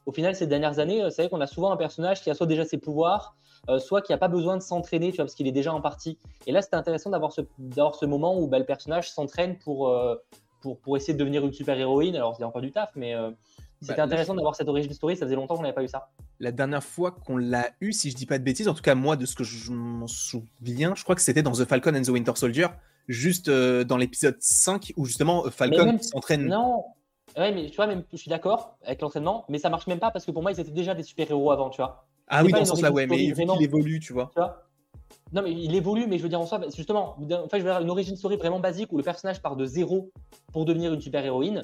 au 0.05 0.11
final, 0.11 0.35
ces 0.35 0.47
dernières 0.47 0.79
années, 0.79 1.03
euh, 1.03 1.09
c'est 1.09 1.23
vrai 1.23 1.29
qu'on 1.29 1.41
a 1.41 1.47
souvent 1.47 1.71
un 1.71 1.77
personnage 1.77 2.21
qui 2.21 2.29
a 2.29 2.33
soit 2.33 2.45
déjà 2.45 2.63
ses 2.63 2.77
pouvoirs, 2.77 3.35
euh, 3.69 3.79
soit 3.79 4.01
qui 4.01 4.11
n'a 4.11 4.17
pas 4.17 4.27
besoin 4.27 4.57
de 4.57 4.61
s'entraîner, 4.61 5.11
tu 5.11 5.17
vois, 5.17 5.25
parce 5.25 5.35
qu'il 5.35 5.47
est 5.47 5.51
déjà 5.51 5.73
en 5.73 5.81
partie. 5.81 6.17
Et 6.45 6.51
là, 6.51 6.61
c'était 6.61 6.75
intéressant 6.75 7.09
d'avoir 7.09 7.31
ce, 7.31 7.41
ce 7.41 8.05
moment 8.05 8.39
où 8.39 8.47
bah, 8.47 8.59
le 8.59 8.65
personnage 8.65 9.09
s'entraîne 9.11 9.57
pour, 9.57 9.89
euh, 9.89 10.15
pour, 10.61 10.79
pour, 10.79 10.97
essayer 10.97 11.13
de 11.13 11.19
devenir 11.19 11.43
une 11.43 11.53
super-héroïne. 11.53 12.15
Alors, 12.15 12.35
il 12.37 12.41
y 12.41 12.43
a 12.43 12.47
encore 12.47 12.61
du 12.61 12.71
taf, 12.71 12.91
mais 12.95 13.15
c'était 13.81 13.97
bah, 13.97 14.03
intéressant 14.03 14.35
d'avoir 14.35 14.55
cette 14.55 14.67
origine 14.67 14.93
story. 14.93 15.17
Ça 15.17 15.25
faisait 15.25 15.35
longtemps 15.35 15.55
qu'on 15.55 15.63
n'avait 15.63 15.73
pas 15.73 15.83
eu 15.83 15.87
ça. 15.87 16.09
La 16.39 16.51
dernière 16.51 16.83
fois 16.83 17.11
qu'on 17.11 17.37
l'a 17.37 17.71
eu, 17.81 17.91
si 17.91 18.11
je 18.11 18.15
dis 18.15 18.27
pas 18.27 18.37
de 18.37 18.43
bêtises, 18.43 18.67
en 18.67 18.75
tout 18.75 18.83
cas, 18.83 18.95
moi, 18.95 19.15
de 19.15 19.25
ce 19.25 19.35
que 19.35 19.43
je 19.43 19.71
m'en 19.71 20.07
souviens, 20.07 20.93
je 20.95 21.03
crois 21.03 21.15
que 21.15 21.21
c'était 21.21 21.43
dans 21.43 21.53
The 21.53 21.65
Falcon 21.65 21.95
and 21.95 22.03
the 22.03 22.09
Winter 22.09 22.33
Soldier, 22.35 22.67
juste 23.07 23.49
dans 23.49 23.97
l'épisode 23.97 24.37
5, 24.39 24.93
où 24.97 25.05
justement 25.05 25.49
Falcon 25.49 25.97
s'entraîne. 25.99 26.45
Non, 26.45 26.83
Ouais, 27.37 27.51
mais 27.51 27.69
tu 27.69 27.75
vois, 27.75 27.87
même, 27.87 28.03
je 28.11 28.17
suis 28.17 28.29
d'accord 28.29 28.77
avec 28.85 29.01
l'entraînement, 29.01 29.45
mais 29.49 29.59
ça 29.59 29.69
marche 29.69 29.87
même 29.87 29.99
pas 29.99 30.11
parce 30.11 30.25
que 30.25 30.31
pour 30.31 30.41
moi, 30.41 30.51
ils 30.51 30.59
étaient 30.59 30.71
déjà 30.71 30.95
des 30.95 31.03
super-héros 31.03 31.51
avant, 31.51 31.69
tu 31.69 31.81
vois. 31.81 32.05
Ah 32.27 32.43
oui, 32.43 32.51
dans 32.51 32.59
ce 32.59 32.65
sens-là, 32.65 32.91
ouais, 32.91 33.07
mais 33.07 33.23
il 33.23 33.61
évolue, 33.61 33.99
tu 33.99 34.13
vois. 34.13 34.31
Tu 34.33 34.39
vois 34.39 34.65
non, 35.33 35.41
mais 35.41 35.51
il 35.51 35.75
évolue, 35.75 36.07
mais 36.07 36.17
je 36.17 36.23
veux 36.23 36.29
dire 36.29 36.39
en 36.39 36.45
soi, 36.45 36.61
justement, 36.75 37.17
en 37.19 37.49
fait, 37.49 37.59
je 37.59 37.63
veux 37.63 37.71
dire, 37.71 37.81
une 37.81 37.89
origin 37.89 38.15
story 38.15 38.37
vraiment 38.37 38.59
basique 38.59 38.91
où 38.91 38.97
le 38.97 39.03
personnage 39.03 39.41
part 39.41 39.55
de 39.55 39.65
zéro 39.65 40.11
pour 40.53 40.65
devenir 40.65 40.93
une 40.93 41.01
super-héroïne. 41.01 41.63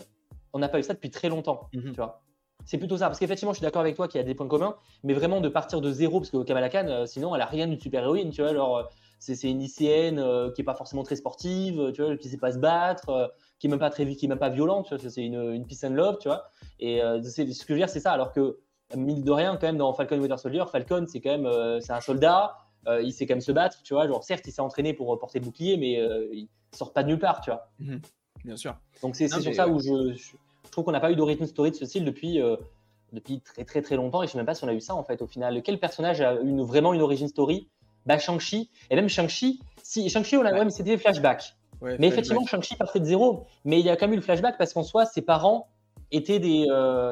On 0.54 0.60
n'a 0.60 0.68
pas 0.68 0.80
eu 0.80 0.84
ça 0.84 0.94
depuis 0.94 1.10
très 1.10 1.30
longtemps, 1.30 1.70
mhm. 1.74 1.92
tu 1.92 1.96
vois. 1.96 2.22
C'est 2.66 2.78
plutôt 2.78 2.98
ça, 2.98 3.08
parce 3.08 3.20
qu'effectivement, 3.20 3.54
je 3.54 3.58
suis 3.58 3.64
d'accord 3.64 3.82
avec 3.82 3.96
toi 3.96 4.08
qu'il 4.08 4.20
y 4.20 4.24
a 4.24 4.26
des 4.26 4.36
points 4.36 4.48
communs, 4.48 4.76
mais 5.04 5.14
vraiment 5.14 5.42
de 5.42 5.50
partir 5.50 5.82
de 5.82 5.92
zéro, 5.92 6.20
parce 6.20 6.30
que 6.30 6.44
Kamala 6.44 6.70
Khan, 6.70 6.86
euh, 6.88 7.06
sinon, 7.06 7.34
elle 7.36 7.42
a 7.42 7.46
rien 7.46 7.68
d'une 7.68 7.80
super-héroïne, 7.80 8.32
tu 8.32 8.42
vois. 8.42 8.52
Alors, 8.52 8.78
euh, 8.78 8.84
c'est 9.20 9.50
une 9.50 9.60
lycéenne 9.60 10.20
euh, 10.20 10.52
qui 10.52 10.62
est 10.62 10.66
pas 10.66 10.76
forcément 10.76 11.04
très 11.04 11.16
sportive, 11.16 11.92
tu 11.94 12.04
vois, 12.04 12.18
qui 12.18 12.30
sait 12.30 12.38
pas 12.38 12.52
se 12.52 12.58
battre, 12.58 13.32
qui 13.62 13.68
est 13.68 13.70
même 13.70 13.80
pas 13.80 13.92
très, 13.92 14.06
qui 14.16 14.26
est 14.26 14.28
même 14.28 14.40
pas 14.40 14.50
violente, 14.50 14.88
tu 14.88 14.96
vois. 14.96 15.10
C'est 15.10 15.24
une, 15.24 15.54
une 15.54 15.66
peace 15.68 15.86
and 15.86 15.94
love, 15.94 16.18
tu 16.20 16.28
vois. 16.28 16.50
Et 16.80 17.00
ce 17.00 17.44
que 17.44 17.54
je 17.54 17.74
veux 17.74 17.80
dire, 17.80 17.90
c'est 17.90 18.00
ça. 18.00 18.12
Alors 18.12 18.34
que 18.34 18.58
mine 18.98 19.24
de 19.24 19.32
rien, 19.32 19.56
quand 19.56 19.68
même, 19.68 19.78
dans 19.78 19.94
Falcon 19.94 20.20
Winter 20.20 20.38
Soldier, 20.38 20.64
Falcon, 20.70 21.06
c'est 21.08 21.22
quand 21.22 21.38
même, 21.38 21.80
c'est 21.80 21.94
un 21.94 22.02
soldat. 22.02 22.58
Euh, 22.88 23.02
il 23.02 23.14
sait 23.14 23.26
quand 23.26 23.36
même 23.36 23.42
se 23.42 23.52
battre, 23.52 23.82
tu 23.84 23.94
vois. 23.94 24.08
Genre, 24.08 24.24
certes, 24.24 24.46
il 24.48 24.52
s'est 24.52 24.62
entraîné 24.62 24.94
pour 24.94 25.18
porter 25.20 25.40
le 25.40 25.46
bouclier, 25.46 25.78
mais 25.78 26.00
euh, 26.00 26.28
il 26.34 26.48
sort 26.72 26.94
pas 26.94 27.04
de 27.04 27.10
nulle 27.10 27.20
part, 27.20 27.42
tu 27.42 27.52
vois. 27.52 27.70
Mhm. 27.80 28.02
bien 28.44 28.58
sûr. 28.58 28.76
Donc, 29.02 29.16
c'est 29.16 29.28
sur 29.28 29.54
ça 29.54 29.68
où 29.68 29.80
je, 29.80 30.16
trouve 30.72 30.86
qu'on 30.86 30.92
n'a 30.92 31.00
pas 31.00 31.12
eu 31.12 31.16
d'origin 31.16 31.46
story 31.46 31.72
de 31.72 31.76
ce 31.76 31.86
style 31.86 32.06
depuis, 32.06 32.42
euh, 32.42 32.56
depuis 33.14 33.42
très, 33.42 33.66
très, 33.66 33.82
très 33.82 33.96
longtemps. 33.96 34.24
Et 34.24 34.28
je 34.28 34.32
sais 34.32 34.38
même 34.38 34.46
pas 34.46 34.56
si 34.56 34.64
on 34.64 34.68
a 34.68 34.74
eu 34.74 34.82
ça, 34.82 34.96
en 34.96 35.04
fait, 35.04 35.22
au 35.22 35.28
final. 35.28 35.62
Quel 35.64 35.80
personnage 35.80 36.22
a 36.22 36.34
une, 36.42 36.64
vraiment 36.64 36.94
une 36.94 37.02
origin 37.02 37.28
story? 37.28 37.70
Bah, 38.06 38.18
Shang-Chi. 38.18 38.72
Et 38.90 38.96
même 38.96 39.10
Shang-Chi, 39.10 39.60
si, 39.84 40.10
Shang-Chi, 40.10 40.38
on 40.38 40.46
a, 40.46 40.52
ouais. 40.52 40.66
mais 40.66 40.72
c'était 40.72 40.92
des 40.92 40.98
flashbacks. 40.98 41.56
Mais 41.82 42.08
effectivement, 42.08 42.46
Shang-Chi 42.46 42.76
partait 42.76 43.00
de 43.00 43.06
zéro. 43.06 43.46
Mais 43.66 43.80
il 43.80 43.86
y 43.86 43.90
a 43.90 43.96
quand 43.96 44.08
même 44.08 44.14
eu 44.14 44.18
le 44.18 44.22
flashback 44.22 44.58
parce 44.58 44.74
qu'en 44.74 44.84
soi, 44.84 45.06
ses 45.06 45.22
parents 45.22 45.68
étaient 46.12 46.40
des. 46.40 46.66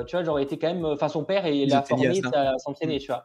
tu 0.07 0.15
vois, 0.15 0.23
genre, 0.23 0.39
étaient 0.39 0.57
quand 0.57 0.73
même. 0.73 0.85
Enfin, 0.85 1.09
son 1.09 1.23
père, 1.23 1.45
et 1.45 1.65
l'a 1.65 1.83
formé 1.83 2.21
à 2.33 2.57
s'entraîner, 2.57 2.99
tu 2.99 3.07
vois. 3.07 3.23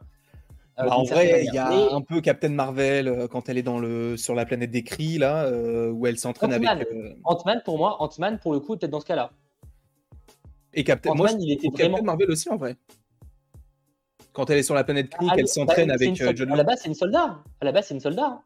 Euh, 0.77 0.83
bah, 0.83 0.97
en 0.97 1.03
vrai, 1.03 1.45
il 1.45 1.53
y 1.53 1.57
a 1.57 1.69
un 1.93 2.01
peu 2.01 2.19
Captain 2.19 2.49
Marvel 2.49 3.07
euh, 3.07 3.27
quand 3.27 3.47
elle 3.47 3.57
est 3.57 3.63
dans 3.63 3.79
le, 3.79 4.17
sur 4.17 4.35
la 4.35 4.45
planète 4.45 4.71
des 4.71 4.83
cris, 4.83 5.17
là, 5.17 5.45
euh, 5.45 5.89
où 5.89 6.05
elle 6.05 6.17
s'entraîne 6.17 6.51
avec. 6.51 6.67
Ant-Man, 7.23 7.61
pour 7.63 7.77
moi, 7.77 8.01
Ant-Man, 8.01 8.39
pour 8.39 8.51
le 8.51 8.59
coup, 8.59 8.75
peut-être 8.75 8.91
dans 8.91 8.99
ce 8.99 9.05
cas-là. 9.05 9.31
Et 10.73 10.83
Captain, 10.83 11.13
moi, 11.13 11.29
il 11.39 11.51
était 11.53 11.69
Captain 11.69 12.01
Marvel 12.01 12.29
aussi, 12.29 12.49
en 12.49 12.57
vrai. 12.57 12.75
Quand 14.33 14.49
elle 14.49 14.57
est 14.57 14.63
sur 14.63 14.75
la 14.75 14.83
planète 14.83 15.09
Kree, 15.09 15.27
ah, 15.31 15.35
qu'elle 15.35 15.47
s'entraîne 15.47 15.91
avec 15.91 16.13
John 16.13 16.51
À 16.51 16.57
la 16.57 16.63
base, 16.65 16.81
c'est 16.81 16.89
une 16.89 16.93
soldat. 16.93 17.39
À 17.61 17.65
la 17.65 17.71
base, 17.71 17.87
c'est 17.87 17.93
une 17.93 18.01
soldat. 18.01 18.41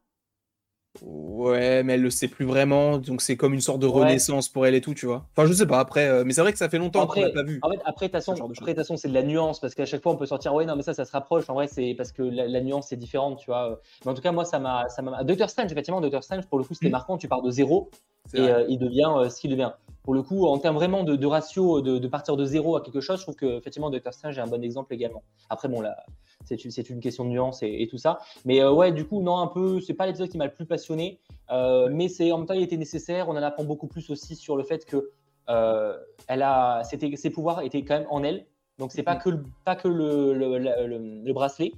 Ouais, 1.02 1.84
mais 1.84 1.93
elle 1.93 2.02
le 2.02 2.10
sait 2.10 2.28
plus 2.28 2.45
vraiment, 2.45 2.97
donc 2.97 3.21
c'est 3.21 3.38
comme 3.38 3.54
une 3.54 3.62
sorte 3.62 3.80
de 3.80 3.86
renaissance 3.86 4.49
pour 4.49 4.65
elle 4.65 4.75
et 4.75 4.82
tout, 4.82 4.93
tu 4.93 5.06
vois. 5.06 5.25
Enfin, 5.32 5.47
je 5.47 5.54
sais 5.54 5.67
pas, 5.67 5.80
après, 5.80 6.08
euh, 6.08 6.23
mais 6.25 6.34
c'est 6.34 6.41
vrai 6.41 6.52
que 6.52 6.58
ça 6.58 6.67
fait 6.67 6.80
longtemps 6.80 7.06
qu'on 7.08 7.21
l'a 7.21 7.30
pas 7.30 7.43
vu. 7.43 7.60
En 7.62 7.69
fait, 7.69 7.80
après, 7.86 8.08
de 8.08 8.12
toute 8.12 8.75
façon, 8.75 8.97
c'est 8.97 9.08
de 9.08 9.13
la 9.13 9.23
nuance, 9.23 9.60
parce 9.60 9.75
qu'à 9.75 9.86
chaque 9.86 10.02
fois, 10.02 10.12
on 10.13 10.17
peut 10.17 10.25
sortir, 10.25 10.54
ouais, 10.54 10.65
non, 10.65 10.75
mais 10.75 10.82
ça, 10.82 10.93
ça 10.93 11.06
se 11.06 11.12
rapproche. 11.12 11.49
En 11.49 11.54
vrai, 11.54 11.67
c'est 11.67 11.93
parce 11.95 12.12
que 12.12 12.23
la, 12.23 12.62
nuance 12.62 12.91
est 12.91 12.97
différente, 12.97 13.39
tu 13.39 13.45
vois. 13.45 13.80
Mais 14.04 14.12
en 14.12 14.13
tout 14.13 14.21
cas, 14.21 14.32
moi, 14.32 14.45
ça 14.45 14.60
m'a. 14.60 14.88
Doctor 15.23 15.49
Strange, 15.49 15.71
effectivement, 15.71 16.02
Doctor 16.02 16.23
Strange, 16.23 16.47
pour 16.47 16.58
le 16.58 16.63
coup, 16.63 16.73
c'était 16.73 16.89
mm. 16.89 16.91
marquant, 16.91 17.17
tu 17.17 17.28
pars 17.28 17.41
de 17.41 17.52
zéro 17.52 17.89
et 18.34 18.41
euh, 18.41 18.65
il 18.67 18.78
devient 18.78 19.12
euh, 19.15 19.30
ce 19.30 19.39
qu'il 19.39 19.52
devient. 19.52 19.71
Pour 20.04 20.13
le 20.13 20.23
coup, 20.23 20.47
en 20.47 20.58
termes 20.58 20.75
vraiment 20.75 21.04
de, 21.04 21.25
ratio, 21.25 21.82
de, 21.82 22.08
partir 22.08 22.36
de 22.36 22.45
zéro 22.45 22.75
à 22.75 22.82
quelque 22.82 23.02
chose, 23.02 23.19
je 23.19 23.23
trouve 23.23 23.36
que, 23.36 23.58
effectivement, 23.58 23.89
Doctor 23.89 24.13
Strange 24.13 24.38
est 24.38 24.41
un 24.41 24.47
bon 24.47 24.63
exemple 24.63 24.93
également. 24.93 25.23
Après, 25.49 25.67
bon, 25.67 25.82
là 25.82 25.97
c'est 26.45 26.89
une, 26.89 26.99
question 26.99 27.25
de 27.25 27.30
nuance 27.30 27.60
et, 27.62 27.88
tout 27.89 27.97
ça. 27.97 28.19
Mais 28.45 28.62
euh, 28.62 28.71
ouais, 28.71 28.91
du 28.91 29.06
coup, 29.06 29.21
non, 29.21 29.38
un 29.38 29.47
peu, 29.47 29.80
c'est 29.82 29.93
pas 29.93 30.06
l'épisode 30.06 30.30
qui 30.30 30.38
m'a 30.38 30.45
le 30.45 30.54
plus 30.54 30.65
passionné, 30.65 31.19
euh, 31.52 31.89
mais 31.91 32.08
c'est 32.08 32.32
en 32.32 32.39
même 32.39 32.47
temps, 32.47 32.54
il 32.54 32.63
était 32.63 32.78
nécessaire. 32.78 33.30
On 33.30 33.34
en 33.34 33.43
apprend 33.43 33.63
beaucoup 33.63 33.88
plus 33.88 34.10
aussi 34.10 34.36
sur 34.36 34.58
le 34.58 34.63
fait 34.63 34.86
que 34.86 35.12
euh, 35.49 35.97
elle 36.28 36.41
a, 36.41 36.84
ses 36.84 37.30
pouvoirs 37.30 37.62
étaient 37.62 37.84
quand 37.84 37.99
même 37.99 38.08
en 38.10 38.23
elle. 38.23 38.45
Donc 38.78 38.91
c'est 38.91 39.04
pas 39.04 39.15
mm. 39.15 39.19
que, 39.19 39.30
pas 39.65 39.75
que 39.75 39.88
le, 39.88 40.34
le, 40.34 41.34
bracelet. 41.34 41.71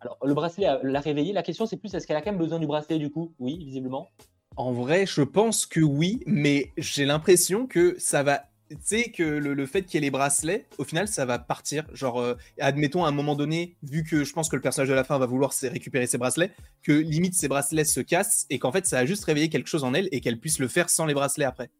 Alors 0.00 0.18
le 0.22 0.34
bracelet 0.34 0.66
l'a 0.82 1.00
réveillé. 1.00 1.32
La 1.32 1.42
question 1.42 1.66
c'est 1.66 1.76
plus 1.76 1.94
est-ce 1.94 2.06
qu'elle 2.06 2.16
a 2.16 2.20
quand 2.20 2.32
même 2.32 2.38
besoin 2.38 2.58
du 2.58 2.66
bracelet 2.66 2.98
du 2.98 3.10
coup? 3.10 3.32
Oui, 3.38 3.56
visiblement. 3.64 4.08
En 4.56 4.72
vrai, 4.72 5.04
je 5.06 5.22
pense 5.22 5.66
que 5.66 5.80
oui, 5.80 6.22
mais 6.26 6.72
j'ai 6.78 7.04
l'impression 7.04 7.66
que 7.66 7.94
ça 7.98 8.22
va 8.22 8.44
tu 8.68 8.76
sais 8.80 9.10
que 9.10 9.22
le, 9.22 9.66
fait 9.66 9.82
qu'il 9.82 9.94
y 9.94 9.98
ait 9.98 10.06
les 10.06 10.10
bracelets, 10.10 10.66
au 10.78 10.84
final, 10.84 11.08
ça 11.08 11.24
va 11.24 11.38
partir. 11.38 11.86
Genre, 11.92 12.20
euh, 12.20 12.34
admettons 12.60 13.04
à 13.04 13.08
un 13.08 13.12
moment 13.12 13.34
donné, 13.34 13.76
vu 13.82 14.04
que 14.04 14.24
je 14.24 14.32
pense 14.32 14.48
que 14.48 14.56
le 14.56 14.62
personnage 14.62 14.88
de 14.88 14.94
la 14.94 15.04
fin 15.04 15.18
va 15.18 15.26
vouloir 15.26 15.52
récupérer 15.62 16.06
ses 16.06 16.18
bracelets, 16.18 16.52
que 16.82 16.92
limite 16.92 17.34
ses 17.34 17.48
bracelets 17.48 17.84
se 17.84 18.00
cassent 18.00 18.46
et 18.50 18.58
qu'en 18.58 18.72
fait, 18.72 18.86
ça 18.86 18.98
a 18.98 19.06
juste 19.06 19.24
réveillé 19.24 19.48
quelque 19.48 19.68
chose 19.68 19.84
en 19.84 19.94
elle 19.94 20.08
et 20.12 20.20
qu'elle 20.20 20.38
puisse 20.38 20.58
le 20.58 20.68
faire 20.68 20.90
sans 20.90 21.06
les 21.06 21.14
bracelets 21.14 21.44
après. 21.44 21.70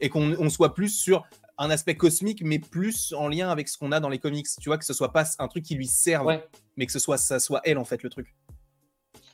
Et 0.00 0.08
qu'on 0.08 0.50
soit 0.50 0.74
plus 0.74 0.88
sur 0.88 1.24
un 1.58 1.70
aspect 1.70 1.94
cosmique, 1.94 2.42
mais 2.44 2.58
plus 2.58 3.12
en 3.12 3.28
lien 3.28 3.50
avec 3.50 3.68
ce 3.68 3.78
qu'on 3.78 3.92
a 3.92 4.00
dans 4.00 4.08
les 4.08 4.18
comics. 4.18 4.46
Tu 4.60 4.68
vois, 4.68 4.78
que 4.78 4.84
ce 4.84 4.94
soit 4.94 5.12
pas 5.12 5.24
un 5.38 5.48
truc 5.48 5.64
qui 5.64 5.74
lui 5.74 5.86
serve, 5.86 6.40
mais 6.76 6.86
que 6.86 6.92
ce 6.92 6.98
soit 6.98 7.18
ça 7.18 7.38
soit 7.38 7.60
elle 7.64 7.78
en 7.78 7.84
fait 7.84 8.02
le 8.02 8.10
truc. 8.10 8.34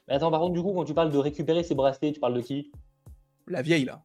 Mais 0.09 0.15
attends, 0.15 0.31
par 0.31 0.41
contre, 0.41 0.55
du 0.55 0.63
coup, 0.63 0.73
quand 0.73 0.85
tu 0.85 0.95
parles 0.95 1.11
de 1.11 1.19
récupérer 1.19 1.63
ses 1.63 1.75
bracelets, 1.75 2.13
tu 2.13 2.21
parles 2.21 2.35
de 2.35 2.41
qui? 2.41 2.71
La 3.47 3.63
vieille 3.63 3.85
là, 3.85 4.05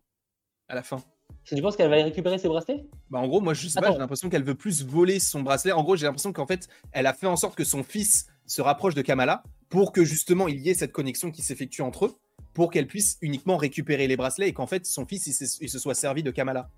à 0.68 0.76
la 0.76 0.84
fin. 0.84 1.02
Tu 1.46 1.62
penses 1.62 1.76
qu'elle 1.76 1.90
va 1.90 1.98
récupérer 1.98 2.38
ses 2.38 2.48
bracelets? 2.48 2.86
Bah 3.10 3.20
en 3.20 3.28
gros, 3.28 3.42
moi 3.42 3.54
je 3.54 3.68
sais 3.68 3.80
pas, 3.80 3.92
j'ai 3.92 3.98
l'impression 3.98 4.30
qu'elle 4.30 4.44
veut 4.44 4.56
plus 4.56 4.84
voler 4.86 5.20
son 5.20 5.42
bracelet. 5.42 5.72
En 5.72 5.84
gros, 5.84 5.96
j'ai 5.96 6.06
l'impression 6.06 6.32
qu'en 6.32 6.48
fait, 6.48 6.68
elle 6.92 7.06
a 7.06 7.14
fait 7.14 7.28
en 7.28 7.36
sorte 7.36 7.56
que 7.56 7.64
son 7.64 7.84
fils 7.84 8.28
se 8.46 8.62
rapproche 8.62 8.96
de 8.96 9.02
Kamala 9.02 9.44
pour 9.70 9.92
que 9.92 10.04
justement 10.04 10.48
il 10.48 10.60
y 10.60 10.70
ait 10.70 10.74
cette 10.74 10.92
connexion 10.92 11.32
qui 11.32 11.42
s'effectue 11.42 11.82
entre 11.82 12.06
eux, 12.06 12.16
pour 12.54 12.72
qu'elle 12.72 12.88
puisse 12.88 13.18
uniquement 13.22 13.58
récupérer 13.58 14.08
les 14.08 14.16
bracelets 14.16 14.50
et 14.50 14.54
qu'en 14.54 14.68
fait 14.68 14.86
son 14.86 15.06
fils 15.06 15.28
il, 15.28 15.70
se 15.70 15.80
soit 15.80 15.96
servi 15.96 16.24
de 16.24 16.32
Kamala 16.32 16.70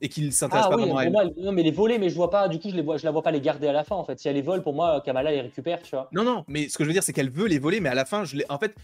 et 0.00 0.08
qu'il 0.08 0.32
s'intéresse 0.32 0.66
ah 0.66 0.70
pas 0.70 0.76
vraiment 0.76 0.98
à 0.98 1.04
elle. 1.04 1.12
non, 1.38 1.52
mais 1.52 1.62
les 1.62 1.70
voler, 1.70 1.98
mais 1.98 2.08
je 2.08 2.14
vois 2.14 2.30
pas, 2.30 2.48
du 2.48 2.58
coup, 2.58 2.68
je, 2.68 2.76
les 2.76 2.82
vois, 2.82 2.96
je 2.96 3.04
la 3.04 3.10
vois 3.10 3.22
pas 3.22 3.30
les 3.30 3.40
garder 3.40 3.66
à 3.66 3.72
la 3.72 3.84
fin 3.84 3.96
en 3.96 4.04
fait. 4.04 4.18
Si 4.18 4.28
elle 4.28 4.34
les 4.34 4.42
vole, 4.42 4.62
pour 4.62 4.74
moi, 4.74 5.00
Kamala 5.04 5.30
les 5.30 5.40
récupère, 5.40 5.82
tu 5.82 5.90
vois. 5.90 6.08
Non, 6.12 6.24
non, 6.24 6.44
mais 6.48 6.68
ce 6.68 6.76
que 6.76 6.84
je 6.84 6.88
veux 6.88 6.92
dire, 6.92 7.02
c'est 7.02 7.12
qu'elle 7.12 7.30
veut 7.30 7.46
les 7.46 7.58
voler, 7.58 7.80
mais 7.80 7.88
à 7.88 7.94
la 7.94 8.04
fin, 8.04 8.24
je 8.24 8.36
en 8.48 8.58
fait, 8.58 8.74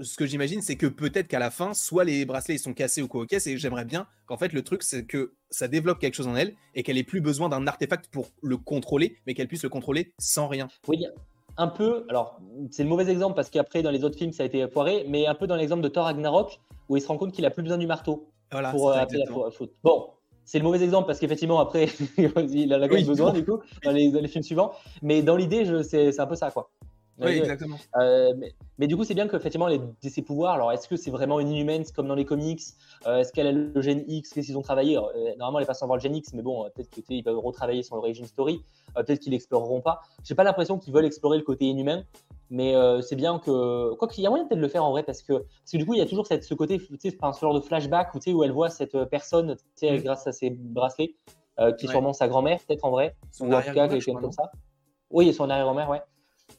ce 0.00 0.16
que 0.16 0.26
j'imagine, 0.26 0.62
c'est 0.62 0.76
que 0.76 0.86
peut-être 0.86 1.28
qu'à 1.28 1.38
la 1.38 1.50
fin, 1.50 1.74
soit 1.74 2.04
les 2.04 2.24
bracelets 2.24 2.56
ils 2.56 2.58
sont 2.58 2.74
cassés 2.74 3.02
ou 3.02 3.08
quoi, 3.08 3.22
ok, 3.22 3.32
et 3.32 3.58
j'aimerais 3.58 3.84
bien 3.84 4.06
qu'en 4.26 4.36
fait, 4.36 4.52
le 4.52 4.62
truc, 4.62 4.82
c'est 4.82 5.04
que 5.04 5.32
ça 5.50 5.68
développe 5.68 5.98
quelque 5.98 6.14
chose 6.14 6.28
en 6.28 6.36
elle 6.36 6.54
et 6.74 6.82
qu'elle 6.82 6.98
ait 6.98 7.02
plus 7.02 7.20
besoin 7.20 7.48
d'un 7.48 7.66
artefact 7.66 8.08
pour 8.08 8.28
le 8.42 8.56
contrôler, 8.56 9.16
mais 9.26 9.34
qu'elle 9.34 9.48
puisse 9.48 9.62
le 9.62 9.68
contrôler 9.68 10.12
sans 10.18 10.46
rien. 10.46 10.68
Oui, 10.88 11.04
un 11.56 11.68
peu, 11.68 12.06
alors 12.08 12.40
c'est 12.70 12.82
le 12.82 12.88
mauvais 12.88 13.10
exemple 13.10 13.34
parce 13.34 13.50
qu'après 13.50 13.82
dans 13.82 13.90
les 13.90 14.04
autres 14.04 14.16
films 14.16 14.32
ça 14.32 14.42
a 14.42 14.46
été 14.46 14.66
foiré, 14.68 15.04
mais 15.08 15.26
un 15.26 15.34
peu 15.34 15.46
dans 15.46 15.56
l'exemple 15.56 15.82
de 15.82 15.88
Thor 15.88 16.04
Ragnarok 16.04 16.60
où 16.88 16.96
il 16.96 17.02
se 17.02 17.08
rend 17.08 17.18
compte 17.18 17.32
qu'il 17.32 17.44
a 17.44 17.50
plus 17.50 17.62
besoin 17.62 17.78
du 17.78 17.86
marteau 17.86 18.28
pour 18.70 18.90
euh, 18.90 18.94
appeler 18.94 19.22
la 19.26 19.50
faute. 19.50 19.72
Bon, 19.82 20.10
c'est 20.52 20.58
le 20.58 20.64
mauvais 20.64 20.84
exemple 20.84 21.06
parce 21.06 21.18
qu'effectivement, 21.18 21.60
après, 21.60 21.86
il 22.18 22.74
a 22.74 22.76
la 22.76 22.86
besoin 22.86 23.32
du 23.32 23.42
coup 23.42 23.60
dans 23.82 23.90
les, 23.90 24.28
films 24.28 24.44
suivants. 24.44 24.72
Mais 25.00 25.22
dans 25.22 25.34
l'idée, 25.34 25.82
c'est 25.82 26.20
un 26.20 26.26
peu 26.26 26.34
ça, 26.34 26.50
quoi. 26.50 26.68
Oui, 27.18 27.38
exactement. 27.38 27.76
Euh, 27.96 28.34
mais, 28.76 28.86
du 28.86 28.94
coup, 28.94 29.04
c'est 29.04 29.14
bien 29.14 29.28
qu'effectivement, 29.28 29.66
elle 29.68 29.80
ait 30.02 30.08
ses 30.10 30.20
pouvoirs. 30.20 30.52
Alors, 30.52 30.70
est-ce 30.70 30.88
que 30.88 30.96
c'est 30.96 31.10
vraiment 31.10 31.40
une 31.40 31.48
inhumaine 31.48 31.84
comme 31.96 32.06
dans 32.06 32.14
les 32.14 32.26
comics 32.26 32.60
euh, 33.06 33.20
Est-ce 33.20 33.32
qu'elle 33.32 33.46
a 33.46 33.52
le 33.52 33.80
gène 33.80 34.04
X 34.06 34.34
Qu'est-ce 34.34 34.48
qu'ils 34.48 34.58
ont 34.58 34.62
travaillé? 34.62 34.98
Euh, 34.98 35.00
Normalement, 35.38 35.58
elle 35.58 35.62
n'est 35.62 35.66
pas 35.66 35.72
sans 35.72 35.90
le 35.90 36.00
gène 36.00 36.16
X, 36.16 36.34
mais 36.34 36.42
bon, 36.42 36.68
peut-être 36.74 36.90
qu'ils 36.90 37.24
peuvent 37.24 37.38
retravailler 37.38 37.82
son 37.82 37.96
origin 37.96 38.26
story. 38.26 38.62
peut-être 38.94 39.20
qu'ils 39.20 39.32
l'exploreront 39.32 39.80
pas. 39.80 40.02
J'ai 40.22 40.34
pas 40.34 40.44
l'impression 40.44 40.78
qu'ils 40.78 40.92
veulent 40.92 41.06
explorer 41.06 41.38
le 41.38 41.44
côté 41.44 41.64
inhumain. 41.64 42.04
Mais 42.54 42.74
c'est 43.00 43.16
bien 43.16 43.38
que. 43.38 43.94
Quoi 43.94 44.08
qu'il 44.08 44.22
y 44.22 44.26
a 44.26 44.30
moyen 44.30 44.44
peut-être 44.44 44.58
de 44.58 44.62
le 44.62 44.68
faire 44.68 44.84
en 44.84 44.90
vrai, 44.90 45.02
parce 45.02 45.22
que, 45.22 45.32
parce 45.32 45.72
que 45.72 45.78
du 45.78 45.86
coup, 45.86 45.94
il 45.94 45.98
y 45.98 46.02
a 46.02 46.06
toujours 46.06 46.26
cette, 46.26 46.44
ce 46.44 46.52
côté, 46.52 46.78
tu 46.78 46.96
sais, 47.00 47.10
ce 47.10 47.40
genre 47.40 47.54
de 47.54 47.60
flashback 47.60 48.14
où, 48.14 48.18
tu 48.18 48.30
sais, 48.30 48.34
où 48.34 48.44
elle 48.44 48.52
voit 48.52 48.68
cette 48.68 49.04
personne 49.06 49.56
tu 49.56 49.62
sais, 49.74 49.98
mm. 49.98 50.02
grâce 50.02 50.26
à 50.26 50.32
ses 50.32 50.50
bracelets, 50.50 51.14
qui 51.78 51.86
est 51.86 51.88
sûrement 51.88 52.12
sa 52.12 52.28
grand-mère, 52.28 52.60
peut-être 52.66 52.84
en 52.84 52.90
vrai. 52.90 53.16
Son 53.30 53.50
arrière-grand-mère. 53.50 54.20
comme 54.20 54.32
ça. 54.32 54.52
Oui, 55.10 55.32
son 55.32 55.48
arrière-grand-mère, 55.48 55.88
ouais. 55.88 56.02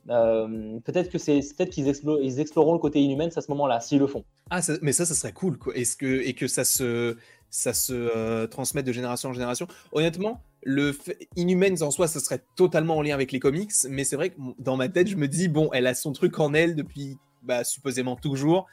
Euh, 0.10 0.80
peut-être 0.82 1.10
que 1.10 1.18
c'est 1.18 1.40
peut-être 1.56 1.70
qu'ils 1.70 1.88
ils 1.88 2.40
exploreront 2.40 2.74
le 2.74 2.80
côté 2.80 3.02
inhumain 3.02 3.30
à 3.36 3.42
ce 3.42 3.50
moment-là, 3.52 3.80
s'ils 3.80 4.00
le 4.00 4.08
font. 4.08 4.24
Ah, 4.50 4.60
mais 4.82 4.92
ça, 4.92 5.06
ça 5.06 5.14
serait 5.14 5.32
cool, 5.32 5.58
quoi. 5.58 5.76
Est-ce 5.76 5.96
que 5.96 6.22
et 6.28 6.34
que 6.34 6.48
ça 6.48 6.64
se 6.64 7.16
ça 7.54 7.72
se 7.72 7.94
euh, 7.94 8.48
transmette 8.48 8.84
de 8.84 8.92
génération 8.92 9.30
en 9.30 9.34
génération. 9.34 9.68
Honnêtement, 9.92 10.42
le 10.64 10.98
Inhumans 11.36 11.84
en 11.84 11.92
soi, 11.92 12.08
ça 12.08 12.20
serait 12.20 12.44
totalement 12.56 12.98
en 12.98 13.04
lien 13.04 13.14
avec 13.14 13.32
les 13.32 13.40
comics, 13.40 13.72
mais 13.88 14.04
c'est 14.04 14.16
vrai 14.16 14.32
que 14.32 14.36
dans 14.58 14.76
ma 14.76 14.90
tête, 14.90 15.08
je 15.08 15.16
me 15.16 15.28
dis 15.28 15.50
bon, 15.50 15.70
elle 15.72 15.86
a 15.86 15.94
son 15.94 16.14
truc 16.14 16.40
en 16.40 16.56
elle 16.56 16.76
depuis 16.76 17.16
bah, 17.44 17.64
supposément 17.64 18.16
toujours. 18.16 18.66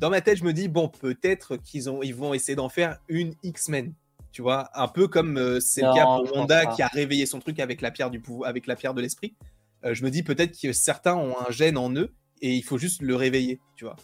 Dans 0.00 0.10
ma 0.10 0.20
tête, 0.20 0.38
je 0.38 0.44
me 0.44 0.52
dis 0.52 0.66
bon, 0.66 0.88
peut-être 0.88 1.56
qu'ils 1.56 1.88
ont 1.88 2.02
ils 2.02 2.14
vont 2.14 2.34
essayer 2.34 2.56
d'en 2.56 2.68
faire 2.68 2.98
une 3.08 3.34
X-Men. 3.44 3.94
Tu 4.32 4.42
vois, 4.42 4.68
un 4.74 4.88
peu 4.88 5.06
comme 5.06 5.38
euh, 5.38 5.60
c'est 5.60 5.82
le 5.82 5.94
cas 5.94 6.04
pour 6.04 6.36
Wanda 6.36 6.66
qui 6.66 6.82
a 6.82 6.88
réveillé 6.88 7.26
son 7.26 7.38
truc 7.38 7.60
avec 7.60 7.80
la 7.80 7.92
pierre 7.92 8.10
du 8.10 8.18
pouvoir, 8.18 8.50
avec 8.50 8.66
la 8.66 8.74
pierre 8.74 8.94
de 8.94 9.00
l'esprit. 9.00 9.36
Euh, 9.84 9.94
je 9.94 10.02
me 10.02 10.10
dis 10.10 10.24
peut-être 10.24 10.60
que 10.60 10.72
certains 10.72 11.14
ont 11.14 11.36
un 11.38 11.52
gène 11.52 11.78
en 11.78 11.94
eux 11.94 12.12
et 12.42 12.52
il 12.52 12.64
faut 12.64 12.78
juste 12.78 13.00
le 13.00 13.14
réveiller, 13.14 13.60
tu 13.76 13.84
vois. 13.84 13.94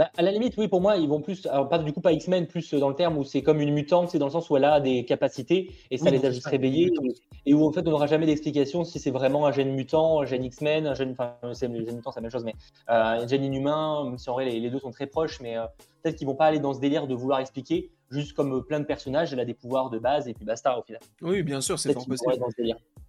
Bah, 0.00 0.10
à 0.16 0.22
la 0.22 0.32
limite, 0.32 0.54
oui, 0.56 0.66
pour 0.66 0.80
moi, 0.80 0.96
ils 0.96 1.06
vont 1.06 1.20
plus, 1.20 1.44
alors 1.44 1.68
pas 1.68 1.76
du 1.76 1.92
coup 1.92 2.00
pas 2.00 2.12
X-Men, 2.12 2.46
plus 2.46 2.72
dans 2.72 2.88
le 2.88 2.94
terme 2.94 3.18
où 3.18 3.22
c'est 3.22 3.42
comme 3.42 3.60
une 3.60 3.74
mutante, 3.74 4.08
c'est 4.08 4.18
dans 4.18 4.24
le 4.24 4.32
sens 4.32 4.48
où 4.48 4.56
elle 4.56 4.64
a 4.64 4.80
des 4.80 5.04
capacités 5.04 5.72
et 5.90 5.98
ça 5.98 6.08
les 6.08 6.24
a 6.24 6.30
juste 6.30 6.46
réveillés 6.46 6.90
et, 7.44 7.52
où 7.52 7.66
en 7.66 7.70
fait 7.70 7.86
on 7.86 7.90
n'aura 7.90 8.06
jamais 8.06 8.24
d'explication 8.24 8.82
si 8.84 8.98
c'est 8.98 9.10
vraiment 9.10 9.44
un 9.44 9.52
gène 9.52 9.74
mutant, 9.74 10.22
un 10.22 10.24
gène 10.24 10.42
X-Men, 10.42 10.86
un 10.86 10.94
gène, 10.94 11.10
enfin, 11.12 11.36
c'est 11.52 11.68
les 11.68 11.84
gènes 11.84 11.96
mutants, 11.96 12.12
c'est 12.12 12.20
la 12.20 12.22
même 12.22 12.30
chose, 12.30 12.44
mais 12.44 12.54
euh, 12.88 12.94
un 12.94 13.26
gène 13.26 13.44
inhumain, 13.44 14.04
même 14.06 14.16
si 14.16 14.30
en 14.30 14.32
vrai 14.32 14.46
les, 14.46 14.70
deux 14.70 14.78
sont 14.78 14.90
très 14.90 15.06
proches, 15.06 15.38
mais 15.42 15.58
euh, 15.58 15.66
peut-être 16.02 16.16
qu'ils 16.16 16.26
vont 16.26 16.34
pas 16.34 16.46
aller 16.46 16.60
dans 16.60 16.72
ce 16.72 16.80
délire 16.80 17.06
de 17.06 17.14
vouloir 17.14 17.40
expliquer. 17.40 17.90
Juste 18.10 18.34
comme 18.34 18.64
plein 18.64 18.80
de 18.80 18.84
personnages, 18.84 19.32
elle 19.32 19.40
a 19.40 19.44
des 19.44 19.54
pouvoirs 19.54 19.90
de 19.90 19.98
base 19.98 20.28
et 20.28 20.34
puis 20.34 20.44
basta 20.44 20.78
au 20.78 20.82
final. 20.82 21.00
Oui, 21.22 21.42
bien 21.42 21.60
sûr, 21.60 21.78
c'est 21.78 21.92
fort 21.92 22.06
possible. 22.06 22.34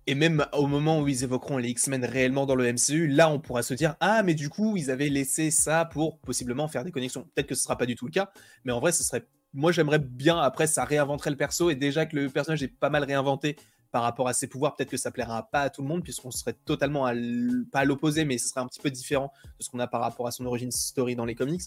Et 0.08 0.16
même 0.16 0.46
au 0.54 0.68
moment 0.68 1.00
où 1.00 1.08
ils 1.08 1.24
évoqueront 1.24 1.58
les 1.58 1.70
X-Men 1.70 2.06
réellement 2.06 2.46
dans 2.46 2.56
le 2.56 2.72
MCU, 2.72 3.08
là 3.08 3.30
on 3.30 3.40
pourra 3.40 3.62
se 3.62 3.74
dire 3.74 3.96
Ah, 4.00 4.24
mais 4.24 4.34
du 4.34 4.50
coup, 4.50 4.78
ils 4.78 4.90
avaient 4.90 5.10
laissé 5.10 5.52
ça 5.52 5.86
pour 5.86 6.20
possiblement 6.20 6.68
faire 6.68 6.84
des 6.84 6.92
connexions. 6.92 7.28
Peut-être 7.36 7.48
que 7.48 7.56
ce 7.56 7.64
sera 7.64 7.78
pas 7.78 7.86
du 7.86 7.96
tout 7.96 8.06
le 8.06 8.12
cas, 8.12 8.32
mais 8.64 8.72
en 8.72 8.80
vrai, 8.80 8.92
ce 8.92 9.04
serait. 9.04 9.26
Moi, 9.54 9.74
j'aimerais 9.74 10.00
bien, 10.00 10.40
après, 10.40 10.66
ça 10.66 10.86
réinventerait 10.86 11.30
le 11.30 11.36
perso, 11.36 11.70
et 11.70 11.76
déjà 11.76 12.06
que 12.06 12.16
le 12.16 12.30
personnage 12.30 12.64
est 12.64 12.70
pas 12.70 12.90
mal 12.90 13.04
réinventé 13.04 13.58
par 13.92 14.04
rapport 14.04 14.30
à 14.30 14.34
ses 14.34 14.48
pouvoirs, 14.48 14.76
peut-être 14.76 14.90
que 14.90 14.98
ça 14.98 15.12
plaira 15.12 15.50
pas 15.52 15.64
à 15.64 15.70
tout 15.70 15.82
le 15.82 15.90
monde, 15.90 16.04
puisqu'on 16.04 16.32
serait 16.32 16.56
totalement, 16.66 17.12
pas 17.72 17.80
à 17.80 17.86
l'opposé, 17.86 18.24
mais 18.24 18.38
ce 18.38 18.48
serait 18.48 18.62
un 18.62 18.68
petit 18.68 18.80
peu 18.80 18.90
différent 18.90 19.34
de 19.60 19.64
ce 19.64 19.70
qu'on 19.70 19.80
a 19.80 19.88
par 19.88 20.00
rapport 20.00 20.26
à 20.28 20.32
son 20.32 20.46
origin 20.46 20.72
story 20.72 21.18
dans 21.18 21.26
les 21.26 21.36
comics. 21.36 21.64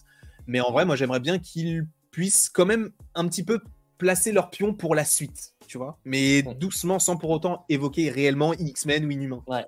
Mais 0.47 0.59
en 0.59 0.71
vrai, 0.71 0.85
moi, 0.85 0.95
j'aimerais 0.95 1.19
bien 1.19 1.37
qu'il 1.37 1.87
puisse 2.15 2.47
quand 2.47 2.65
même 2.65 2.91
un 3.13 3.27
petit 3.27 3.43
peu 3.43 3.59
placer 3.97 4.31
leur 4.31 4.49
pion 4.49 4.73
pour 4.73 4.95
la 4.95 5.03
suite, 5.03 5.53
tu 5.67 5.77
vois. 5.77 5.99
Mais 6.05 6.43
doucement, 6.43 6.97
sans 6.97 7.17
pour 7.17 7.29
autant 7.29 7.65
évoquer 7.67 8.09
réellement 8.09 8.53
X-Men 8.53 9.03
ou 9.03 9.11
Inhumain. 9.11 9.43
Ouais. 9.47 9.65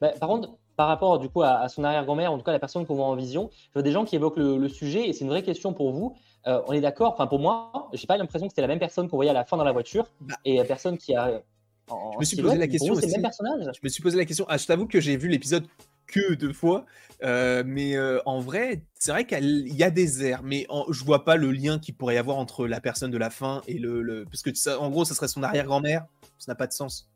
Bah, 0.00 0.10
par 0.18 0.28
contre, 0.28 0.58
par 0.74 0.88
rapport 0.88 1.20
du 1.20 1.28
coup 1.28 1.42
à, 1.42 1.68
son 1.68 1.84
arrière-grand-mère, 1.84 2.32
en 2.32 2.38
tout 2.38 2.42
cas 2.42 2.50
la 2.50 2.58
personne 2.58 2.84
qu'on 2.84 2.96
voit 2.96 3.06
en 3.06 3.14
vision, 3.14 3.48
je 3.52 3.74
vois 3.74 3.82
des 3.82 3.92
gens 3.92 4.04
qui 4.04 4.16
évoquent 4.16 4.38
le, 4.38 4.68
sujet 4.68 5.08
et 5.08 5.12
c'est 5.12 5.20
une 5.20 5.30
vraie 5.30 5.44
question 5.44 5.72
pour 5.72 5.92
vous. 5.92 6.16
Euh, 6.48 6.60
on 6.66 6.72
est 6.72 6.80
d'accord, 6.80 7.12
enfin 7.12 7.28
pour 7.28 7.38
moi, 7.38 7.90
j'ai 7.92 8.08
pas 8.08 8.16
l'impression 8.16 8.48
que 8.48 8.50
c'était 8.50 8.62
la 8.62 8.68
même 8.68 8.80
personne 8.80 9.08
qu'on 9.08 9.16
voyait 9.16 9.30
à 9.30 9.34
la 9.34 9.44
fin 9.44 9.56
dans 9.56 9.62
la 9.62 9.72
voiture 9.72 10.10
bah. 10.20 10.34
et 10.44 10.56
la 10.56 10.64
personne 10.64 10.98
qui 10.98 11.14
a. 11.14 11.42
je 11.88 12.18
me 12.18 12.24
suis 12.24 12.42
posé 12.42 12.58
la 12.58 12.66
question. 12.66 12.92
Le 12.92 13.06
même 13.06 13.22
personnage. 13.22 13.66
Je 13.72 13.80
me 13.84 13.88
suis 13.88 14.02
posé 14.02 14.16
la 14.16 14.24
question. 14.24 14.46
Ah, 14.48 14.56
je 14.56 14.66
t'avoue 14.66 14.88
que 14.88 14.98
j'ai 14.98 15.16
vu 15.16 15.28
l'épisode 15.28 15.64
que 16.06 16.34
deux 16.34 16.52
fois. 16.52 16.86
Euh, 17.22 17.62
mais 17.64 17.96
euh, 17.96 18.20
en 18.26 18.40
vrai, 18.40 18.82
c'est 18.94 19.10
vrai 19.10 19.26
qu'il 19.26 19.74
y 19.74 19.82
a 19.82 19.90
des 19.90 20.24
airs, 20.24 20.42
mais 20.42 20.66
je 20.90 21.04
vois 21.04 21.24
pas 21.24 21.36
le 21.36 21.50
lien 21.50 21.78
qu'il 21.78 21.94
pourrait 21.94 22.16
y 22.16 22.18
avoir 22.18 22.36
entre 22.36 22.66
la 22.66 22.80
personne 22.80 23.10
de 23.10 23.18
la 23.18 23.30
fin 23.30 23.62
et 23.66 23.78
le. 23.78 24.24
Parce 24.24 24.42
que 24.42 24.54
ça, 24.54 24.80
en 24.80 24.90
gros, 24.90 25.04
ça 25.04 25.14
serait 25.14 25.28
son 25.28 25.42
arrière-grand-mère. 25.42 26.06
Ça 26.38 26.52
n'a 26.52 26.56
pas 26.56 26.66
de 26.66 26.72
sens. 26.72 27.08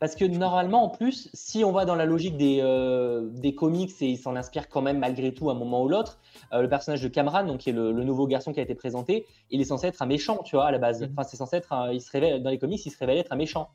Parce 0.00 0.16
que 0.16 0.24
normalement, 0.24 0.84
en 0.84 0.88
plus, 0.88 1.30
si 1.32 1.64
on 1.64 1.70
va 1.70 1.84
dans 1.84 1.94
la 1.94 2.04
logique 2.04 2.36
des, 2.36 2.58
euh, 2.60 3.28
des 3.30 3.54
comics 3.54 3.92
et 4.00 4.08
il 4.08 4.18
s'en 4.18 4.34
inspire 4.34 4.68
quand 4.68 4.82
même 4.82 4.98
malgré 4.98 5.32
tout 5.32 5.48
un 5.48 5.54
moment 5.54 5.82
ou 5.84 5.88
l'autre, 5.88 6.18
le 6.52 6.66
personnage 6.66 7.02
de 7.02 7.08
Cameron, 7.08 7.46
donc 7.46 7.60
qui 7.60 7.70
est 7.70 7.72
le, 7.72 7.92
nouveau 7.92 8.26
garçon 8.26 8.52
qui 8.52 8.60
a 8.60 8.62
été 8.62 8.74
présenté, 8.74 9.26
il 9.50 9.60
est 9.60 9.64
censé 9.64 9.86
être 9.86 10.02
un 10.02 10.06
méchant, 10.06 10.42
tu 10.44 10.56
vois, 10.56 10.66
à 10.66 10.70
la 10.70 10.78
base. 10.78 11.02
Mmh. 11.02 11.08
Enfin, 11.12 11.22
c'est 11.22 11.36
censé 11.36 11.56
être, 11.56 11.90
il 11.92 12.00
se 12.00 12.10
révèle 12.10 12.42
dans 12.42 12.50
les 12.50 12.58
comics, 12.58 12.84
il 12.84 12.90
se 12.90 12.98
révèle 12.98 13.18
être 13.18 13.32
un 13.32 13.36
méchant. 13.36 13.70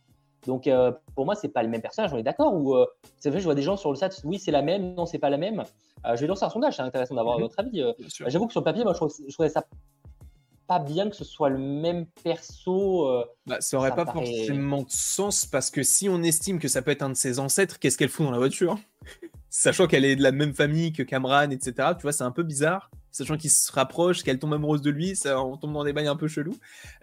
Donc 0.47 0.67
euh, 0.67 0.91
pour 1.15 1.25
moi, 1.25 1.35
c'est 1.35 1.49
pas 1.49 1.63
le 1.63 1.69
même 1.69 1.81
personnage, 1.81 2.13
on 2.13 2.17
est 2.17 2.23
d'accord 2.23 2.53
Ou 2.53 2.75
euh, 2.75 2.85
c'est 3.19 3.29
vrai, 3.29 3.39
je 3.39 3.45
vois 3.45 3.55
des 3.55 3.61
gens 3.61 3.77
sur 3.77 3.91
le 3.91 3.95
site, 3.95 4.21
oui, 4.23 4.39
c'est 4.39 4.51
la 4.51 4.61
même, 4.61 4.93
non, 4.95 5.05
c'est 5.05 5.19
pas 5.19 5.29
la 5.29 5.37
même. 5.37 5.63
Euh, 6.05 6.15
je 6.15 6.21
vais 6.21 6.27
lancer 6.27 6.45
un 6.45 6.49
sondage, 6.49 6.77
c'est 6.77 6.81
intéressant 6.81 7.15
d'avoir 7.15 7.37
mhm. 7.37 7.43
votre 7.43 7.59
avis. 7.59 7.83
J'avoue 8.27 8.47
que 8.47 8.51
sur 8.51 8.61
le 8.61 8.65
papier, 8.65 8.83
moi, 8.83 8.93
je, 8.93 9.31
trouvais, 9.33 9.49
ça 9.49 9.63
pas 10.67 10.79
bien 10.79 11.09
que 11.09 11.15
ce 11.17 11.25
soit 11.25 11.49
le 11.49 11.57
même 11.57 12.05
perso. 12.23 13.25
Bah, 13.45 13.57
ça 13.59 13.77
aurait 13.77 13.93
pas 13.93 14.05
forcément 14.05 14.83
de 14.83 14.89
sens 14.89 15.45
parce 15.45 15.69
que 15.69 15.83
si 15.83 16.07
on 16.07 16.23
estime 16.23 16.59
que 16.59 16.69
ça 16.69 16.81
peut 16.81 16.91
être 16.91 17.01
un 17.01 17.09
de 17.09 17.15
ses 17.15 17.39
ancêtres, 17.39 17.77
qu'est-ce 17.77 17.97
qu'elle 17.97 18.09
fout 18.09 18.25
dans 18.25 18.31
la 18.31 18.37
voiture? 18.37 18.77
Sachant 19.49 19.85
qu'elle 19.85 20.05
est 20.05 20.15
de 20.15 20.23
la 20.23 20.31
même 20.31 20.53
famille 20.53 20.93
que 20.93 21.03
Cameron, 21.03 21.49
etc. 21.51 21.89
Tu 21.97 22.03
vois, 22.03 22.13
c'est 22.13 22.23
un 22.23 22.31
peu 22.31 22.43
bizarre 22.43 22.89
sachant 23.11 23.37
qu'il 23.37 23.49
se 23.49 23.71
rapproche, 23.71 24.23
qu'elle 24.23 24.39
tombe 24.39 24.53
amoureuse 24.53 24.81
de 24.81 24.89
lui, 24.89 25.15
ça, 25.15 25.41
on 25.41 25.57
tombe 25.57 25.73
dans 25.73 25.83
des 25.83 25.93
bails 25.93 26.07
un 26.07 26.15
peu 26.15 26.27
chelous. 26.27 26.57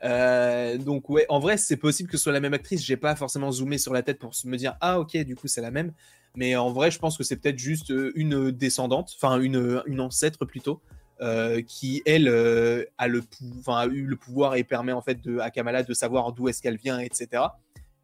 Euh, 0.05 0.79
donc 0.79 1.09
ouais, 1.11 1.27
en 1.29 1.38
vrai, 1.38 1.57
c'est 1.57 1.77
possible 1.77 2.11
que 2.11 2.16
ce 2.16 2.25
soit 2.25 2.33
la 2.33 2.40
même 2.40 2.55
actrice. 2.55 2.83
J'ai 2.83 2.97
pas 2.97 3.14
forcément 3.16 3.51
zoomé 3.53 3.79
sur 3.79 3.92
la 3.92 4.03
tête 4.03 4.18
pour 4.18 4.33
me 4.44 4.57
dire 4.57 4.77
ah 4.81 5.01
ok, 5.01 5.16
du 5.18 5.37
coup 5.37 5.49
c'est 5.49 5.61
la 5.61 5.71
même. 5.71 5.92
Mais 6.35 6.57
en 6.57 6.71
vrai, 6.71 6.90
je 6.90 6.99
pense 6.99 7.16
que 7.16 7.25
c'est 7.25 7.37
peut-être 7.37 7.59
juste 7.59 7.90
euh, 7.90 8.12
une 8.14 8.51
descendante, 8.51 9.12
enfin 9.16 9.40
une, 9.40 9.83
une 9.87 10.01
ancêtre 10.01 10.44
plutôt, 10.44 10.81
euh, 11.21 11.62
qui 11.62 12.03
elle 12.07 12.29
a 12.29 13.09
le 13.09 13.25
a 13.66 13.87
eu 13.87 14.05
le 14.05 14.16
pouvoir 14.16 14.55
et 14.55 14.64
permet 14.64 14.92
en 14.92 15.03
fait 15.03 15.21
de, 15.21 15.38
à 15.38 15.51
Kamala 15.51 15.83
de 15.83 15.94
savoir 15.94 16.33
d'où 16.33 16.49
est-ce 16.49 16.62
qu'elle 16.62 16.77
vient, 16.77 17.01
etc. 17.01 17.42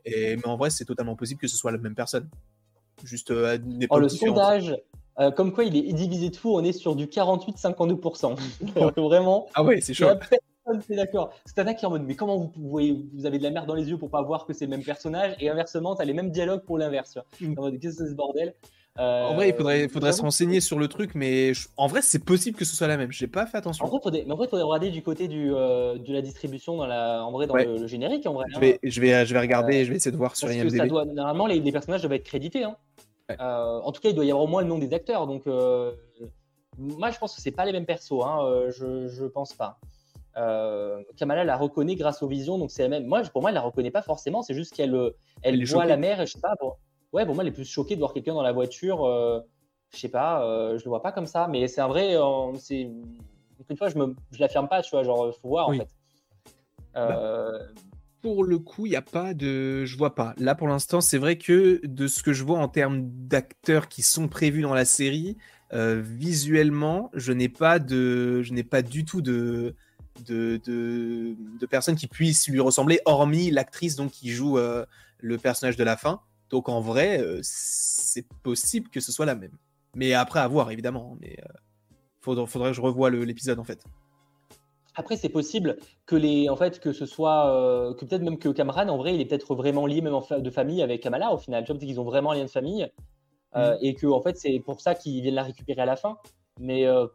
Et, 0.04 0.36
mais 0.36 0.46
en 0.46 0.56
vrai, 0.56 0.70
c'est 0.70 0.84
totalement 0.84 1.16
possible 1.16 1.40
que 1.40 1.48
ce 1.48 1.56
soit 1.56 1.72
la 1.72 1.78
même 1.78 1.94
personne. 1.94 2.28
Juste 3.02 3.30
euh, 3.30 3.58
oh, 3.90 3.98
le 3.98 4.08
sondage 4.08 4.74
euh, 5.20 5.30
comme 5.30 5.52
quoi 5.52 5.64
il 5.64 5.76
est 5.76 5.92
divisé 5.92 6.30
de 6.30 6.36
fou, 6.36 6.56
on 6.56 6.64
est 6.64 6.72
sur 6.72 6.96
du 6.96 7.06
48-52%. 7.06 8.36
vraiment. 9.00 9.46
Ah 9.54 9.62
ouais, 9.62 9.80
c'est 9.80 9.94
chaud. 9.94 10.06
Personne 10.06 10.82
c'est 10.86 10.96
d'accord. 10.96 11.30
C'est 11.44 11.58
un 11.58 11.74
qui 11.74 11.84
est 11.84 11.86
en 11.86 11.90
mode, 11.90 12.04
mais 12.04 12.14
comment 12.14 12.38
vous 12.38 12.48
pouvez, 12.48 12.96
vous 13.14 13.26
avez 13.26 13.38
de 13.38 13.42
la 13.42 13.50
merde 13.50 13.66
dans 13.66 13.74
les 13.74 13.90
yeux 13.90 13.98
pour 13.98 14.10
pas 14.10 14.22
voir 14.22 14.46
que 14.46 14.54
c'est 14.54 14.64
le 14.64 14.70
même 14.70 14.82
personnage 14.82 15.34
Et 15.38 15.50
inversement, 15.50 15.94
tu 15.94 16.02
as 16.02 16.04
les 16.04 16.14
mêmes 16.14 16.30
dialogues 16.30 16.64
pour 16.64 16.78
l'inverse. 16.78 17.18
Mm. 17.40 17.54
Qu'est-ce 17.80 17.98
que 17.98 18.04
c'est 18.04 18.10
ce 18.10 18.14
bordel? 18.14 18.54
En 18.96 19.34
vrai, 19.34 19.48
il 19.48 19.54
faudrait, 19.54 19.88
faudrait 19.88 20.12
se 20.12 20.22
renseigner 20.22 20.60
sur 20.60 20.78
le 20.78 20.86
truc, 20.86 21.16
mais 21.16 21.52
en 21.76 21.88
vrai, 21.88 22.00
c'est 22.00 22.24
possible 22.24 22.56
que 22.56 22.64
ce 22.64 22.76
soit 22.76 22.86
la 22.86 22.96
même. 22.96 23.10
J'ai 23.10 23.26
pas 23.26 23.44
fait 23.44 23.58
attention. 23.58 23.84
En 23.84 23.88
vrai, 23.88 23.98
faudrait, 24.02 24.22
mais 24.24 24.32
en 24.32 24.36
vrai, 24.36 24.46
il 24.46 24.50
faudrait 24.50 24.64
regarder 24.64 24.90
du 24.90 25.02
côté 25.02 25.26
du, 25.26 25.52
euh, 25.52 25.98
de 25.98 26.12
la 26.12 26.22
distribution 26.22 26.76
dans 26.76 26.86
la, 26.86 27.24
en 27.24 27.32
vrai, 27.32 27.48
dans 27.48 27.56
le, 27.56 27.86
générique. 27.88 28.24
En 28.26 28.34
vrai, 28.34 28.44
je, 28.54 28.60
vais, 28.60 28.78
je, 28.84 29.00
vais, 29.00 29.26
je 29.26 29.34
vais 29.34 29.40
regarder, 29.40 29.82
euh, 29.82 29.84
je 29.84 29.90
vais 29.90 29.96
essayer 29.96 30.12
de 30.12 30.16
voir 30.16 30.36
sur 30.36 30.50
IMDb. 30.50 30.86
Doit, 30.86 31.06
normalement, 31.06 31.46
les, 31.46 31.58
les, 31.58 31.72
personnages 31.72 32.02
doivent 32.02 32.12
être 32.12 32.24
crédités. 32.24 32.62
Hein. 32.62 32.76
Euh, 33.30 33.80
en 33.80 33.92
tout 33.92 34.00
cas, 34.00 34.10
il 34.10 34.14
doit 34.14 34.24
y 34.24 34.30
avoir 34.30 34.44
au 34.44 34.48
moins 34.48 34.62
le 34.62 34.68
nom 34.68 34.78
des 34.78 34.92
acteurs. 34.92 35.26
Donc, 35.26 35.46
euh, 35.46 35.92
moi, 36.78 37.10
je 37.10 37.18
pense 37.18 37.34
que 37.34 37.40
c'est 37.40 37.52
pas 37.52 37.64
les 37.64 37.72
mêmes 37.72 37.86
persos. 37.86 38.22
Hein, 38.22 38.38
euh, 38.42 38.70
je, 38.70 39.08
je 39.08 39.24
pense 39.24 39.54
pas. 39.54 39.78
Kamala 41.16 41.44
la 41.44 41.56
reconnaît 41.56 41.94
grâce 41.94 42.22
aux 42.22 42.26
visions, 42.26 42.58
donc 42.58 42.70
c'est 42.70 42.82
la 42.82 42.88
même. 42.88 43.06
Moi, 43.06 43.22
pour 43.32 43.40
moi, 43.40 43.50
elle 43.50 43.54
la 43.54 43.60
reconnaît 43.60 43.92
pas 43.92 44.02
forcément. 44.02 44.42
C'est 44.42 44.54
juste 44.54 44.74
qu'elle 44.74 45.12
elle 45.42 45.64
voit 45.64 45.84
la 45.84 45.96
mer. 45.96 46.20
Et 46.20 46.26
je 46.26 46.32
sais 46.32 46.40
pas. 46.40 46.54
Ouais, 47.12 47.24
pour 47.24 47.34
moi, 47.34 47.44
elle 47.44 47.48
est 47.48 47.52
plus 47.52 47.64
choquée 47.64 47.94
de 47.94 48.00
voir 48.00 48.12
quelqu'un 48.12 48.34
dans 48.34 48.42
la 48.42 48.52
voiture. 48.52 49.06
je 49.92 49.98
sais 49.98 50.08
pas. 50.08 50.40
je 50.76 50.84
le 50.84 50.88
vois 50.88 51.02
pas 51.02 51.12
comme 51.12 51.26
ça. 51.26 51.46
Mais 51.48 51.68
c'est 51.68 51.80
un 51.80 51.88
vrai. 51.88 52.16
c'est 52.58 52.90
une 53.70 53.76
fois, 53.76 53.88
je 53.88 53.96
me, 53.96 54.14
je 54.32 54.40
l'affirme 54.40 54.68
pas. 54.68 54.82
Tu 54.82 54.90
vois, 54.90 55.04
genre, 55.04 55.32
faut 55.40 55.48
voir 55.48 55.68
en 55.68 55.74
fait. 55.74 55.88
Bah, 56.94 57.58
pour 58.24 58.42
le 58.42 58.58
coup, 58.58 58.86
il 58.86 58.88
n'y 58.88 58.96
a 58.96 59.02
pas 59.02 59.34
de. 59.34 59.84
Je 59.84 59.98
vois 59.98 60.14
pas. 60.14 60.32
Là, 60.38 60.54
pour 60.54 60.66
l'instant, 60.66 61.02
c'est 61.02 61.18
vrai 61.18 61.36
que 61.36 61.82
de 61.84 62.06
ce 62.06 62.22
que 62.22 62.32
je 62.32 62.42
vois 62.42 62.58
en 62.58 62.68
termes 62.68 63.02
d'acteurs 63.02 63.86
qui 63.86 64.02
sont 64.02 64.28
prévus 64.28 64.62
dans 64.62 64.72
la 64.72 64.86
série, 64.86 65.36
euh, 65.74 66.00
visuellement, 66.02 67.10
je 67.12 67.34
n'ai 67.34 67.50
pas 67.50 67.78
de. 67.78 68.40
Je 68.40 68.54
n'ai 68.54 68.64
pas 68.64 68.80
du 68.80 69.04
tout 69.04 69.20
de. 69.20 69.74
De, 70.26 71.36
personnes 71.68 71.96
qui 71.96 72.06
puissent 72.06 72.48
lui 72.48 72.60
ressembler, 72.60 73.00
hormis 73.04 73.50
l'actrice 73.50 73.94
donc 73.94 74.12
qui 74.12 74.30
joue 74.30 74.56
euh, 74.56 74.86
le 75.18 75.36
personnage 75.36 75.76
de 75.76 75.84
la 75.84 75.98
fin. 75.98 76.22
Donc 76.48 76.70
en 76.70 76.80
vrai, 76.80 77.20
euh, 77.20 77.40
c'est 77.42 78.26
possible 78.42 78.88
que 78.88 79.00
ce 79.00 79.12
soit 79.12 79.26
la 79.26 79.34
même. 79.34 79.58
Mais 79.96 80.14
après, 80.14 80.40
à 80.40 80.48
voir, 80.48 80.70
évidemment. 80.70 81.18
Mais 81.20 81.36
faudrait, 82.22 82.46
faudrait 82.46 82.70
que 82.70 82.76
je 82.76 82.80
revoie 82.80 83.10
l'épisode 83.10 83.58
en 83.58 83.64
fait. 83.64 83.84
Après, 84.96 85.16
c'est 85.16 85.28
possible 85.28 85.76
que 86.06 86.14
les, 86.14 86.48
en 86.48 86.56
fait, 86.56 86.78
que 86.78 86.92
ce 86.92 87.04
soit, 87.04 87.50
euh, 87.50 87.94
que 87.94 88.04
peut-être 88.04 88.22
même 88.22 88.38
que 88.38 88.48
Cameron, 88.48 88.88
en 88.88 88.96
vrai, 88.96 89.14
il 89.14 89.20
est 89.20 89.24
peut-être 89.24 89.54
vraiment 89.54 89.86
lié 89.86 90.00
même 90.00 90.14
en 90.14 90.24
de 90.38 90.50
famille 90.50 90.82
avec 90.82 91.02
Kamala 91.02 91.32
au 91.32 91.38
final. 91.38 91.64
Tu 91.64 91.72
vois, 91.72 91.80
qu'ils 91.80 92.00
ont 92.00 92.04
vraiment 92.04 92.30
un 92.30 92.36
lien 92.36 92.44
de 92.44 92.50
famille 92.50 92.88
euh, 93.56 93.74
mm. 93.74 93.78
et 93.82 93.94
que 93.94 94.06
en 94.06 94.20
fait, 94.20 94.36
c'est 94.36 94.60
pour 94.60 94.80
ça 94.80 94.94
qu'ils 94.94 95.20
viennent 95.22 95.34
la 95.34 95.42
récupérer 95.42 95.82
à 95.82 95.86
la 95.86 95.96
fin. 95.96 96.18
Mais 96.60 96.86
euh, 96.86 97.06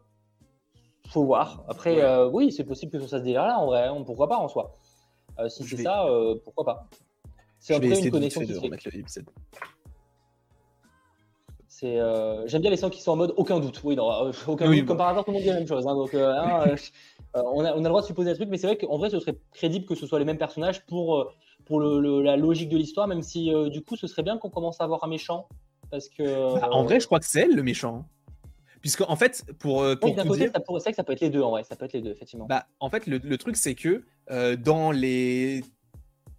faut 1.07 1.23
voir. 1.23 1.63
Après, 1.69 2.01
euh, 2.01 2.27
oui, 2.27 2.51
c'est 2.51 2.65
possible 2.65 2.91
que 2.91 2.99
ce 2.99 3.07
soit 3.07 3.19
ce 3.19 3.23
délire-là 3.23 3.59
en 3.59 3.67
vrai. 3.67 3.87
Hein, 3.87 4.03
pourquoi 4.05 4.27
pas 4.27 4.37
en 4.37 4.47
soi. 4.47 4.75
si 5.47 5.63
c'est 5.63 5.77
ça, 5.77 6.05
pourquoi 6.43 6.65
pas. 6.65 6.89
C'est 7.59 7.75
un 7.75 7.79
peu 7.79 7.87
une 7.87 8.11
connexion 8.11 8.41
qui 8.41 8.53
j'aime 11.81 12.61
bien 12.61 12.71
les 12.71 12.77
sons 12.77 12.89
qui 12.89 13.01
sont 13.01 13.11
en 13.11 13.15
mode 13.15 13.33
aucun 13.37 13.59
doute. 13.59 13.81
Oui, 13.85 13.95
non, 13.95 14.31
aucun 14.47 14.69
doute. 14.69 14.85
Comme 14.85 14.97
par 14.97 15.09
hasard, 15.09 15.23
tout 15.23 15.31
le 15.31 15.35
monde 15.35 15.43
dit 15.43 15.49
la 15.49 15.55
même 15.55 15.67
chose. 15.67 15.87
Hein, 15.87 15.95
donc, 15.95 16.13
hein, 16.13 16.75
Euh, 17.35 17.41
on, 17.45 17.63
a, 17.63 17.73
on, 17.73 17.77
a, 17.77 17.77
le 17.77 17.89
droit 17.89 18.01
de 18.01 18.07
supposer 18.07 18.31
un 18.31 18.35
truc, 18.35 18.49
mais 18.49 18.57
c'est 18.57 18.67
vrai 18.67 18.77
qu'en 18.77 18.97
vrai, 18.97 19.09
ce 19.09 19.19
serait 19.19 19.37
crédible 19.53 19.85
que 19.85 19.95
ce 19.95 20.07
soit 20.07 20.19
les 20.19 20.25
mêmes 20.25 20.37
personnages 20.37 20.85
pour, 20.85 21.19
euh, 21.19 21.31
pour 21.65 21.79
le, 21.79 22.21
la 22.21 22.37
logique 22.37 22.69
de 22.69 22.77
l'histoire, 22.77 23.07
même 23.07 23.21
si 23.21 23.53
euh, 23.53 23.69
du 23.69 23.81
coup, 23.81 23.95
ce 23.95 24.07
serait 24.07 24.23
bien 24.23 24.37
qu'on 24.37 24.49
commence 24.49 24.81
à 24.81 24.83
avoir 24.83 25.03
un 25.03 25.07
méchant. 25.07 25.47
Parce 25.91 26.09
que. 26.09 26.23
Bah, 26.59 26.69
en 26.71 26.83
vrai, 26.83 26.99
je 26.99 27.05
crois 27.05 27.19
que 27.19 27.25
c'est 27.25 27.41
elle 27.41 27.55
le 27.55 27.63
méchant. 27.63 28.05
Puisque, 28.81 29.01
en 29.01 29.15
fait, 29.15 29.43
pour. 29.59 29.83
pour 29.99 30.15
d'un 30.15 30.25
côté, 30.25 30.47
vrai 30.47 30.91
que 30.91 30.95
ça 30.95 31.03
peut 31.03 31.13
être 31.13 31.21
les 31.21 31.29
deux, 31.29 31.41
en 31.41 31.51
vrai. 31.51 31.63
Ça 31.63 31.75
peut 31.75 31.85
être 31.85 31.93
les 31.93 32.01
deux, 32.01 32.11
effectivement. 32.11 32.45
Bah, 32.45 32.65
en 32.79 32.89
fait, 32.89 33.05
le, 33.07 33.17
le 33.17 33.37
truc, 33.37 33.57
c'est 33.57 33.75
que 33.75 34.03
dans 34.55 34.91
les, 34.91 35.63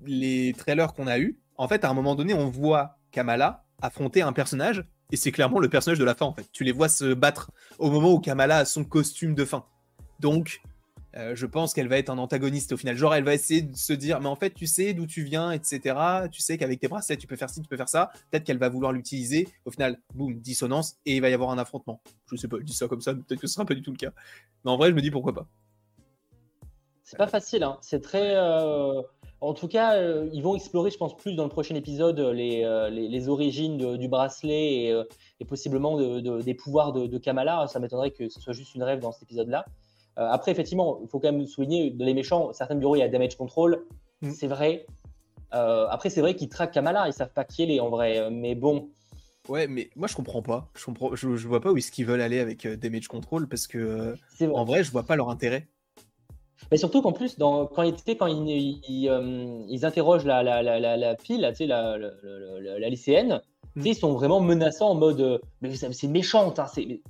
les 0.05 0.55
trailers 0.57 0.95
qu'on 0.95 1.07
a 1.07 1.19
eu, 1.19 1.39
en 1.57 1.69
fait, 1.69 1.85
à 1.85 1.91
un 1.91 1.95
moment 1.95 2.15
donné, 2.15 2.35
on 2.35 2.49
voit 2.49 2.97
Kamala 3.11 3.65
affronter 3.83 4.23
un 4.23 4.33
personnage, 4.33 4.85
et 5.13 5.17
c'est 5.17 5.33
clairement 5.33 5.59
le 5.59 5.69
personnage 5.69 5.99
de 5.99 6.05
la 6.05 6.15
fin, 6.15 6.27
en 6.27 6.33
fait. 6.33 6.47
Tu 6.53 6.65
les 6.65 6.73
vois 6.73 6.89
se 6.89 7.13
battre 7.13 7.51
au 7.79 7.91
moment 7.91 8.13
où 8.13 8.19
Kamala 8.19 8.59
a 8.59 8.65
son 8.65 8.85
costume 8.85 9.35
de 9.35 9.45
fin. 9.45 9.65
Donc, 10.21 10.63
euh, 11.17 11.35
je 11.35 11.47
pense 11.47 11.75
qu'elle 11.75 11.89
va 11.89 11.99
être 11.99 12.11
un 12.11 12.19
antagoniste 12.19 12.73
au 12.73 12.77
final. 12.77 12.97
Genre, 12.97 13.15
elle 13.15 13.25
va 13.25 13.35
essayer 13.35 13.63
de 13.63 13.77
se 13.77 13.93
dire, 13.93 14.21
mais 14.21 14.29
en 14.29 14.37
fait, 14.37 14.51
tu 14.51 14.67
sais 14.67 14.95
d'où 14.95 15.07
tu 15.07 15.25
viens, 15.25 15.51
etc. 15.51 15.97
Tu 16.31 16.41
sais 16.41 16.57
qu'avec 16.57 16.79
tes 16.79 16.89
bracelets, 16.89 17.17
tu 17.17 17.27
peux 17.27 17.37
faire 17.37 17.51
ci, 17.51 17.61
tu 17.61 17.69
peux 17.69 17.77
faire 17.77 17.89
ça. 17.89 18.11
Peut-être 18.31 18.45
qu'elle 18.45 18.59
va 18.59 18.69
vouloir 18.69 18.93
l'utiliser. 18.93 19.49
Au 19.65 19.71
final, 19.71 19.99
boum, 20.15 20.39
dissonance, 20.39 20.97
et 21.07 21.17
il 21.17 21.21
va 21.21 21.31
y 21.31 21.35
avoir 21.35 21.51
un 21.51 21.59
affrontement. 21.59 22.01
Je 22.31 22.37
sais 22.37 22.49
pas, 22.49 22.59
je 22.59 22.65
dis 22.65 22.75
ça 22.75 22.87
comme 22.87 23.01
ça, 23.01 23.15
peut-être 23.15 23.41
que 23.41 23.47
ce 23.47 23.55
sera 23.55 23.65
pas 23.65 23.75
du 23.75 23.83
tout 23.83 23.91
le 23.91 23.97
cas. 23.97 24.13
Mais 24.65 24.71
en 24.71 24.77
vrai, 24.77 24.91
je 24.91 24.95
me 24.95 25.01
dis 25.01 25.11
pourquoi 25.11 25.35
pas. 25.35 25.47
C'est 27.03 27.17
pas 27.17 27.27
facile, 27.27 27.65
hein. 27.65 27.77
c'est 27.81 28.01
très. 28.01 28.37
Euh, 28.37 29.03
en 29.41 29.53
tout 29.53 29.67
cas, 29.67 29.97
euh, 29.97 30.29
ils 30.33 30.45
vont 30.45 30.55
explorer, 30.55 30.93
je 30.93 30.97
pense, 30.97 31.17
plus 31.17 31.35
dans 31.35 31.43
le 31.43 31.49
prochain 31.49 31.75
épisode 31.75 32.21
les, 32.21 32.63
les, 32.93 33.29
origines 33.29 33.97
du 33.97 34.07
bracelet 34.07 34.95
et, 35.41 35.45
possiblement 35.45 35.99
des 36.21 36.55
pouvoirs 36.55 36.93
de 36.93 37.19
Kamala. 37.19 37.67
Ça 37.67 37.81
m'étonnerait 37.81 38.13
que 38.13 38.29
ce 38.29 38.41
soit 38.41 38.53
juste 38.53 38.77
une 38.77 38.85
rêve 38.85 39.01
dans 39.01 39.11
cet 39.11 39.25
épisode-là. 39.25 39.65
Après, 40.17 40.51
effectivement, 40.53 40.99
il 41.03 41.09
faut 41.09 41.19
quand 41.19 41.33
même 41.33 41.47
souligner, 41.47 41.91
dans 41.91 42.05
les 42.05 42.15
méchants, 42.15 42.53
certains 42.53 42.75
bureaux, 42.75 42.97
il 42.97 43.01
y 43.01 43.03
a 43.03 43.09
damage 43.09 43.37
control, 43.37 43.85
mm. 44.23 44.31
c'est 44.31 44.47
vrai. 44.47 44.87
après, 45.51 46.11
c'est 46.11 46.21
vrai 46.21 46.35
qu'ils 46.35 46.49
traquent 46.49 46.73
Kamala, 46.73 47.09
ils 47.09 47.13
savent 47.13 47.33
pas 47.33 47.45
qui 47.45 47.63
elle 47.63 47.71
est 47.71 47.81
en 47.81 47.89
vrai, 47.89 48.31
mais 48.31 48.55
bon. 48.55 48.89
Ouais, 49.49 49.67
mais 49.67 49.89
moi 49.97 50.07
je 50.07 50.15
comprends 50.15 50.43
pas. 50.43 50.69
Je 50.77 50.85
comprends, 50.85 51.15
je, 51.15 51.27
vois 51.49 51.61
pas 51.61 51.73
où 51.73 51.77
est-ce 51.77 51.91
qu'ils 51.91 52.07
veulent 52.07 52.21
aller 52.21 52.39
avec 52.39 52.69
Damage 52.69 53.09
Control 53.09 53.49
parce 53.49 53.67
que 53.67 54.15
en 54.43 54.65
vrai, 54.65 54.85
je 54.85 54.93
vois 54.93 55.05
pas 55.05 55.17
leur 55.17 55.31
intérêt. 55.31 55.67
Mais 56.71 56.77
surtout 56.77 57.03
qu'en 57.03 57.13
plus, 57.13 57.39
dans, 57.39 57.67
quand, 57.67 57.83
ils, 57.83 57.95
quand 58.17 58.27
ils, 58.27 58.81
ils, 58.89 59.85
interrogent 59.85 60.25
la, 60.25 60.43
la, 60.43 60.63
la, 60.63 60.97
la, 60.97 61.17
fille, 61.17 61.39
la, 61.39 62.89
lycéenne, 62.89 63.41
mm. 63.77 63.87
ils 63.87 63.95
sont 63.95 64.13
vraiment 64.13 64.41
menaçants 64.41 64.91
en 64.91 64.95
mode 64.95 65.41
Mais 65.63 65.75
c'est 65.75 66.09
méchante, 66.09 66.59
hein, 66.59 66.67
c'est. 66.73 67.01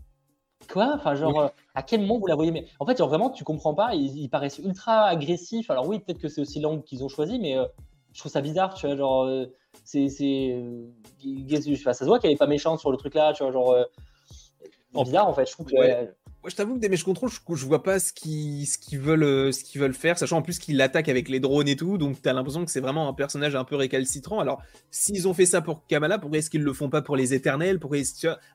Quoi? 0.69 0.93
Enfin, 0.95 1.15
genre, 1.15 1.53
à 1.75 1.83
quel 1.83 2.01
moment 2.01 2.19
vous 2.19 2.27
la 2.27 2.35
voyez? 2.35 2.51
Mais... 2.51 2.67
En 2.79 2.87
fait, 2.87 2.97
genre, 2.99 3.09
vraiment, 3.09 3.31
tu 3.31 3.45
comprends 3.45 3.75
pas. 3.75 3.95
Ils, 3.95 4.29
paraissent 4.29 4.59
ultra 4.59 5.05
agressifs. 5.07 5.71
Alors, 5.71 5.89
oui, 5.89 5.99
peut-être 5.99 6.19
que 6.19 6.29
c'est 6.29 6.41
aussi 6.41 6.61
l'angle 6.61 6.83
qu'ils 6.85 7.03
ont 7.03 7.09
choisi, 7.09 7.39
mais 7.39 7.57
je 8.13 8.19
trouve 8.21 8.31
ça 8.31 8.41
bizarre, 8.41 8.75
tu 8.75 8.87
vois. 8.87 8.97
Genre, 8.97 9.47
c'est. 9.85 10.09
ça 10.09 11.95
se 11.95 12.05
voit 12.05 12.19
qu'elle 12.19 12.31
est 12.31 12.37
pas 12.37 12.47
méchante 12.47 12.79
sur 12.79 12.91
le 12.91 12.97
truc 12.97 13.15
là, 13.15 13.33
tu 13.33 13.43
vois. 13.43 13.53
Genre, 13.53 13.75
bizarre, 14.93 15.29
en 15.29 15.35
fait. 15.35 15.47
Je 15.47 15.53
trouve 15.53 15.67
que. 15.67 16.15
Moi, 16.43 16.49
je 16.49 16.57
t'avoue 16.57 16.77
que 16.77 16.81
Damage 16.81 17.05
Control, 17.05 17.29
je, 17.29 17.39
je 17.55 17.67
vois 17.67 17.83
pas 17.83 18.01
ce 18.01 18.15
qu'ils 18.15 18.67
ce 18.67 18.97
veulent, 18.97 19.25
euh, 19.25 19.53
ce 19.53 19.63
qu'ils 19.63 19.79
veulent 19.79 19.93
faire, 19.93 20.17
sachant 20.19 20.39
en 20.39 20.43
plus 20.43 20.59
qu'ils 20.59 20.79
l'attaquent 20.79 21.11
avec 21.11 21.29
les 21.29 21.39
drones 21.39 21.69
et 21.69 21.77
tout, 21.77 21.99
donc 21.99 22.23
t'as 22.23 22.33
l'impression 22.33 22.65
que 22.65 22.71
c'est 22.71 22.81
vraiment 22.81 23.09
un 23.11 23.13
personnage 23.13 23.55
un 23.55 23.65
peu 23.65 23.77
récalcitrant. 23.77 24.41
Alors, 24.41 24.63
s'ils 24.91 25.29
ont 25.29 25.35
fait 25.35 25.45
ça 25.45 25.61
pour 25.61 25.87
Kamala, 25.87 26.19
pourquoi 26.19 26.39
est-ce 26.39 26.49
qu'ils 26.49 26.63
le 26.63 26.73
font 26.73 26.89
pas 26.89 27.03
pour 27.03 27.15
les 27.15 27.35
Éternels? 27.35 27.79
Pourquoi 27.79 27.99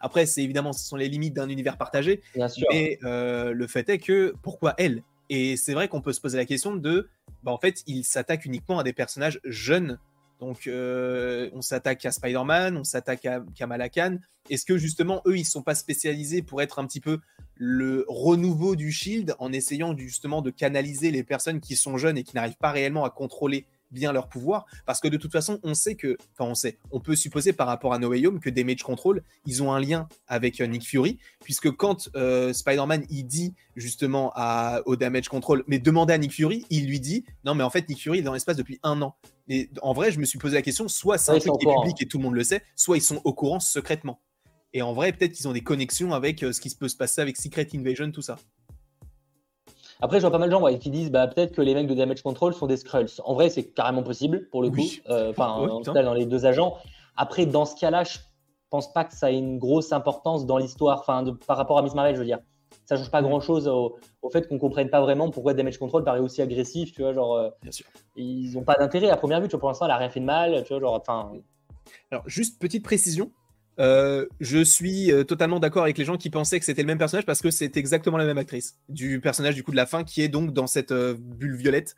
Après, 0.02 0.26
c'est 0.26 0.42
évidemment, 0.42 0.74
ce 0.74 0.84
sont 0.84 0.96
les 0.96 1.10
limites 1.10 1.36
d'un 1.36 1.48
univers 1.48 1.78
partagé, 1.78 2.24
Bien 2.34 2.48
sûr. 2.48 2.66
mais 2.72 2.98
euh, 3.04 3.52
le 3.52 3.68
fait 3.68 3.88
est 3.90 4.00
que 4.00 4.34
pourquoi 4.42 4.74
elle? 4.80 5.04
Et 5.30 5.56
c'est 5.56 5.74
vrai 5.74 5.88
qu'on 5.88 6.02
peut 6.02 6.14
se 6.14 6.22
poser 6.22 6.38
la 6.40 6.46
question 6.46 6.76
de, 6.76 7.08
bah, 7.44 7.52
en 7.52 7.60
fait, 7.60 7.84
il 7.86 8.04
s'attaque 8.04 8.46
uniquement 8.46 8.80
à 8.80 8.84
des 8.84 8.94
personnages 8.94 9.40
jeunes 9.44 10.00
donc, 10.40 10.68
euh, 10.68 11.50
on 11.54 11.62
s'attaque 11.62 12.06
à 12.06 12.12
Spider-Man, 12.12 12.78
on 12.78 12.84
s'attaque 12.84 13.26
à 13.26 13.44
Kamala 13.56 13.90
Khan. 13.90 14.18
Est-ce 14.50 14.66
que 14.66 14.78
justement, 14.78 15.22
eux, 15.26 15.38
ils 15.38 15.46
sont 15.46 15.62
pas 15.62 15.76
spécialisés 15.76 16.42
pour 16.42 16.62
être 16.62 16.80
un 16.80 16.86
petit 16.86 17.00
peu 17.00 17.20
le 17.56 18.06
renouveau 18.10 18.76
du 18.76 18.92
Shield 18.92 19.34
en 19.40 19.54
essayant 19.54 19.98
justement 19.98 20.42
de 20.42 20.52
canaliser 20.52 21.10
les 21.12 21.24
personnes 21.24 21.62
qui 21.62 21.76
sont 21.76 21.98
jeunes 21.98 22.18
et 22.18 22.24
qui 22.24 22.36
n'arrivent 22.36 22.58
pas 22.58 22.72
réellement 22.72 23.06
à 23.06 23.10
contrôler 23.10 23.66
bien 23.92 24.12
leur 24.12 24.28
pouvoir? 24.28 24.66
Parce 24.86 25.00
que 25.00 25.08
de 25.08 25.16
toute 25.18 25.32
façon 25.32 25.60
on 25.64 25.74
sait 25.74 25.96
que 25.96 26.18
enfin 26.34 26.50
on 26.50 26.56
sait 26.56 26.78
on 26.92 27.00
peut 27.00 27.16
supposer 27.16 27.54
par 27.54 27.68
rapport 27.68 27.94
à 27.94 28.00
No 28.00 28.10
Way 28.10 28.28
Home 28.28 28.40
que 28.40 28.50
Damage 28.50 28.84
Control 28.84 29.24
ils 29.46 29.64
ont 29.64 29.72
un 29.72 29.80
lien 29.80 30.10
avec 30.28 30.60
euh, 30.60 30.68
Nick 30.68 30.86
Fury 30.86 31.18
puisque 31.44 31.72
quand 31.72 32.10
euh, 32.16 32.52
Spider-Man 32.52 33.06
il 33.10 33.24
dit 33.24 33.54
justement 33.76 34.34
au 34.86 34.96
Damage 34.96 35.30
Control 35.30 35.64
mais 35.68 35.80
demandez 35.80 36.14
à 36.14 36.18
Nick 36.18 36.34
Fury 36.34 36.66
il 36.70 36.88
lui 36.88 37.00
dit 37.00 37.26
non 37.46 37.56
mais 37.56 37.64
en 37.64 37.70
fait 37.70 37.88
Nick 37.88 38.02
Fury 38.02 38.20
est 38.20 38.24
dans 38.24 38.34
l'espace 38.34 38.58
depuis 38.58 38.80
un 38.84 39.02
an 39.02 39.16
et 39.48 39.70
en 39.82 39.94
vrai 39.94 40.12
je 40.12 40.20
me 40.20 40.26
suis 40.26 40.40
posé 40.40 40.56
la 40.56 40.62
question 40.62 40.88
soit 40.88 41.18
c'est 41.18 41.32
un 41.32 41.40
truc 41.40 41.54
qui 41.60 41.68
est 41.68 41.74
public 41.74 42.02
et 42.02 42.08
tout 42.08 42.18
le 42.18 42.24
monde 42.24 42.36
le 42.36 42.44
sait 42.44 42.62
soit 42.76 42.98
ils 42.98 43.02
sont 43.02 43.22
au 43.24 43.34
courant 43.34 43.60
secrètement 43.60 44.20
et 44.74 44.82
en 44.82 44.94
vrai 44.94 45.12
peut-être 45.12 45.34
qu'ils 45.34 45.48
ont 45.48 45.54
des 45.54 45.64
connexions 45.64 46.14
avec 46.14 46.44
euh, 46.44 46.52
ce 46.52 46.62
qui 46.62 46.70
se 46.70 46.76
peut 46.76 46.88
se 46.90 46.98
passer 46.98 47.22
avec 47.22 47.38
Secret 47.38 47.68
Invasion 47.74 48.12
tout 48.12 48.22
ça 48.22 48.38
après, 50.02 50.18
je 50.18 50.22
vois 50.22 50.32
pas 50.32 50.38
mal 50.38 50.50
de 50.50 50.54
gens 50.54 50.78
qui 50.78 50.90
disent 50.90 51.12
bah, 51.12 51.28
peut-être 51.28 51.54
que 51.54 51.62
les 51.62 51.74
mecs 51.74 51.88
de 51.88 51.94
Damage 51.94 52.22
Control 52.22 52.54
sont 52.54 52.68
des 52.68 52.78
Skrulls. 52.78 53.10
En 53.24 53.34
vrai, 53.34 53.50
c'est 53.50 53.64
carrément 53.64 54.04
possible 54.04 54.50
pour 54.50 54.62
le 54.62 54.70
coup. 54.70 54.86
Euh, 55.10 55.32
enfin, 55.38 55.68
dans 55.94 56.14
les 56.14 56.26
deux 56.26 56.46
agents. 56.46 56.76
Après, 57.16 57.46
dans 57.46 57.66
ce 57.66 57.76
cas-là, 57.80 58.04
je 58.04 58.18
pense 58.70 58.92
pas 58.92 59.06
que 59.06 59.16
ça 59.16 59.32
ait 59.32 59.38
une 59.38 59.58
grosse 59.58 59.94
importance 59.94 60.46
dans 60.46 60.58
l'histoire, 60.58 61.00
enfin, 61.00 61.24
par 61.48 61.58
rapport 61.58 61.78
à 61.78 61.82
Miss 61.82 61.94
Marvel, 61.94 62.16
je 62.16 62.20
veux 62.20 62.26
dire. 62.26 62.40
Ça 62.86 62.98
change 62.98 63.10
pas 63.10 63.22
grand-chose 63.22 63.68
au, 63.68 63.98
fait 64.32 64.48
qu'on 64.48 64.60
comprenne 64.60 64.90
pas 64.90 65.02
vraiment 65.02 65.32
pourquoi 65.32 65.54
Damage 65.54 65.80
Control 65.80 66.04
paraît 66.04 66.20
aussi 66.20 66.42
agressif, 66.42 66.92
tu 66.92 67.02
vois, 67.02 67.14
genre. 67.14 67.36
Euh, 67.36 67.50
Bien 67.62 67.72
sûr. 67.72 67.86
Ils 68.16 68.58
ont 68.58 68.64
pas 68.64 68.76
d'intérêt 68.76 69.10
à 69.10 69.18
première 69.18 69.42
vue, 69.42 69.48
tu 69.48 69.52
vois, 69.52 69.60
pour 69.60 69.70
l'instant, 69.70 69.86
elle 69.86 69.92
a 69.92 69.98
rien 69.98 70.10
fait 70.10 70.20
de 70.20 70.26
mal, 70.26 70.64
tu 70.64 70.74
vois, 70.74 70.80
genre, 70.80 70.94
enfin. 70.94 71.32
Alors, 72.12 72.24
juste 72.28 72.60
petite 72.60 72.84
précision, 72.84 73.32
euh, 73.80 74.26
je 74.40 74.64
suis 74.64 75.12
euh, 75.12 75.24
totalement 75.24 75.60
d'accord 75.60 75.84
avec 75.84 75.98
les 75.98 76.06
gens 76.06 76.16
qui 76.16 76.30
pensaient 76.30 76.60
que 76.60 76.66
c'était 76.66 76.82
le 76.82 76.88
même 76.88 76.98
personnage 76.98 77.26
parce 77.26 77.42
que 77.42 77.52
c'est 77.52 77.76
exactement 77.76 78.18
la 78.18 78.26
même 78.26 78.38
actrice 78.38 78.78
du 78.88 79.20
personnage 79.20 79.56
du 79.56 79.64
coup 79.64 79.72
de 79.72 79.76
la 79.76 79.86
fin 79.86 80.06
qui 80.06 80.22
est 80.22 80.30
donc 80.30 80.54
dans 80.54 80.68
cette 80.68 80.92
euh, 80.92 81.16
bulle 81.20 81.56
violette. 81.56 81.96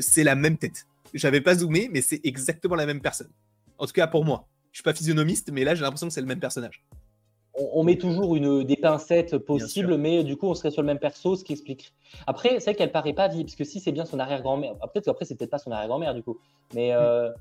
c'est 0.00 0.24
la 0.24 0.34
même 0.34 0.56
tête. 0.56 0.86
J'avais 1.12 1.40
pas 1.40 1.56
zoomé, 1.56 1.88
mais 1.92 2.02
c'est 2.02 2.20
exactement 2.24 2.76
la 2.76 2.86
même 2.86 3.00
personne. 3.00 3.30
En 3.78 3.86
tout 3.86 3.92
cas 3.92 4.06
pour 4.06 4.24
moi. 4.24 4.46
Je 4.72 4.78
suis 4.78 4.84
pas 4.84 4.94
physionomiste, 4.94 5.50
mais 5.52 5.64
là 5.64 5.74
j'ai 5.74 5.82
l'impression 5.82 6.06
que 6.06 6.14
c'est 6.14 6.20
le 6.20 6.26
même 6.26 6.40
personnage. 6.40 6.84
On, 7.54 7.82
met 7.82 7.96
toujours 7.96 8.36
une, 8.36 8.62
des 8.62 8.76
pincettes 8.76 9.36
possibles, 9.36 9.96
mais 9.96 10.22
du 10.24 10.36
coup 10.36 10.46
on 10.46 10.54
serait 10.54 10.70
sur 10.70 10.82
le 10.82 10.86
même 10.86 10.98
perso, 11.00 11.36
ce 11.36 11.44
qui 11.44 11.52
explique. 11.52 11.92
Après, 12.26 12.60
c'est 12.60 12.70
vrai 12.70 12.74
qu'elle 12.74 12.92
paraît 12.92 13.12
pas 13.12 13.28
vie, 13.28 13.44
parce 13.44 13.56
que 13.56 13.64
si 13.64 13.80
c'est 13.80 13.92
bien 13.92 14.04
son 14.04 14.18
arrière-grand-mère, 14.18 14.76
peut-être 14.78 15.04
qu'après 15.04 15.24
c'est 15.24 15.34
peut-être 15.34 15.50
pas 15.50 15.58
son 15.58 15.72
arrière-grand-mère 15.72 16.14
du 16.14 16.22
coup, 16.22 16.38
mais 16.74 16.94
mm. 16.94 17.34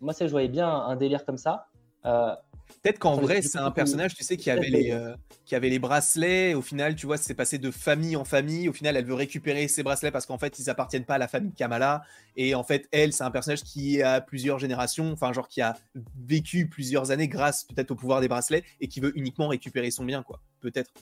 moi 0.00 0.12
ça 0.12 0.26
je 0.26 0.30
voyais 0.30 0.48
bien 0.48 0.68
un 0.68 0.96
délire 0.96 1.24
comme 1.24 1.38
ça. 1.38 1.66
Peut-être 2.02 2.98
qu'en 2.98 3.16
vrai, 3.16 3.42
c'est 3.42 3.58
un 3.58 3.70
personnage, 3.70 4.14
tu 4.14 4.22
sais, 4.22 4.36
qui 4.36 4.50
avait, 4.50 4.68
les, 4.68 4.92
euh, 4.92 5.14
qui 5.44 5.54
avait 5.54 5.68
les 5.68 5.78
bracelets. 5.78 6.54
Au 6.54 6.62
final, 6.62 6.94
tu 6.94 7.06
vois, 7.06 7.16
c'est 7.16 7.34
passé 7.34 7.58
de 7.58 7.70
famille 7.70 8.14
en 8.14 8.24
famille. 8.24 8.68
Au 8.68 8.72
final, 8.72 8.96
elle 8.96 9.04
veut 9.04 9.14
récupérer 9.14 9.66
ses 9.68 9.82
bracelets 9.82 10.10
parce 10.10 10.26
qu'en 10.26 10.38
fait, 10.38 10.58
ils 10.58 10.70
appartiennent 10.70 11.04
pas 11.04 11.14
à 11.14 11.18
la 11.18 11.28
famille 11.28 11.52
Kamala. 11.52 12.02
Et 12.36 12.54
en 12.54 12.62
fait, 12.62 12.88
elle, 12.92 13.12
c'est 13.12 13.24
un 13.24 13.30
personnage 13.30 13.64
qui 13.64 14.02
a 14.02 14.20
plusieurs 14.20 14.58
générations, 14.58 15.12
enfin, 15.12 15.32
genre 15.32 15.48
qui 15.48 15.60
a 15.60 15.76
vécu 16.24 16.68
plusieurs 16.68 17.10
années 17.10 17.28
grâce 17.28 17.64
peut-être 17.64 17.90
au 17.90 17.96
pouvoir 17.96 18.20
des 18.20 18.28
bracelets 18.28 18.64
et 18.80 18.88
qui 18.88 19.00
veut 19.00 19.12
uniquement 19.18 19.48
récupérer 19.48 19.90
son 19.90 20.04
bien, 20.04 20.22
quoi. 20.22 20.40
Peut-être. 20.60 20.92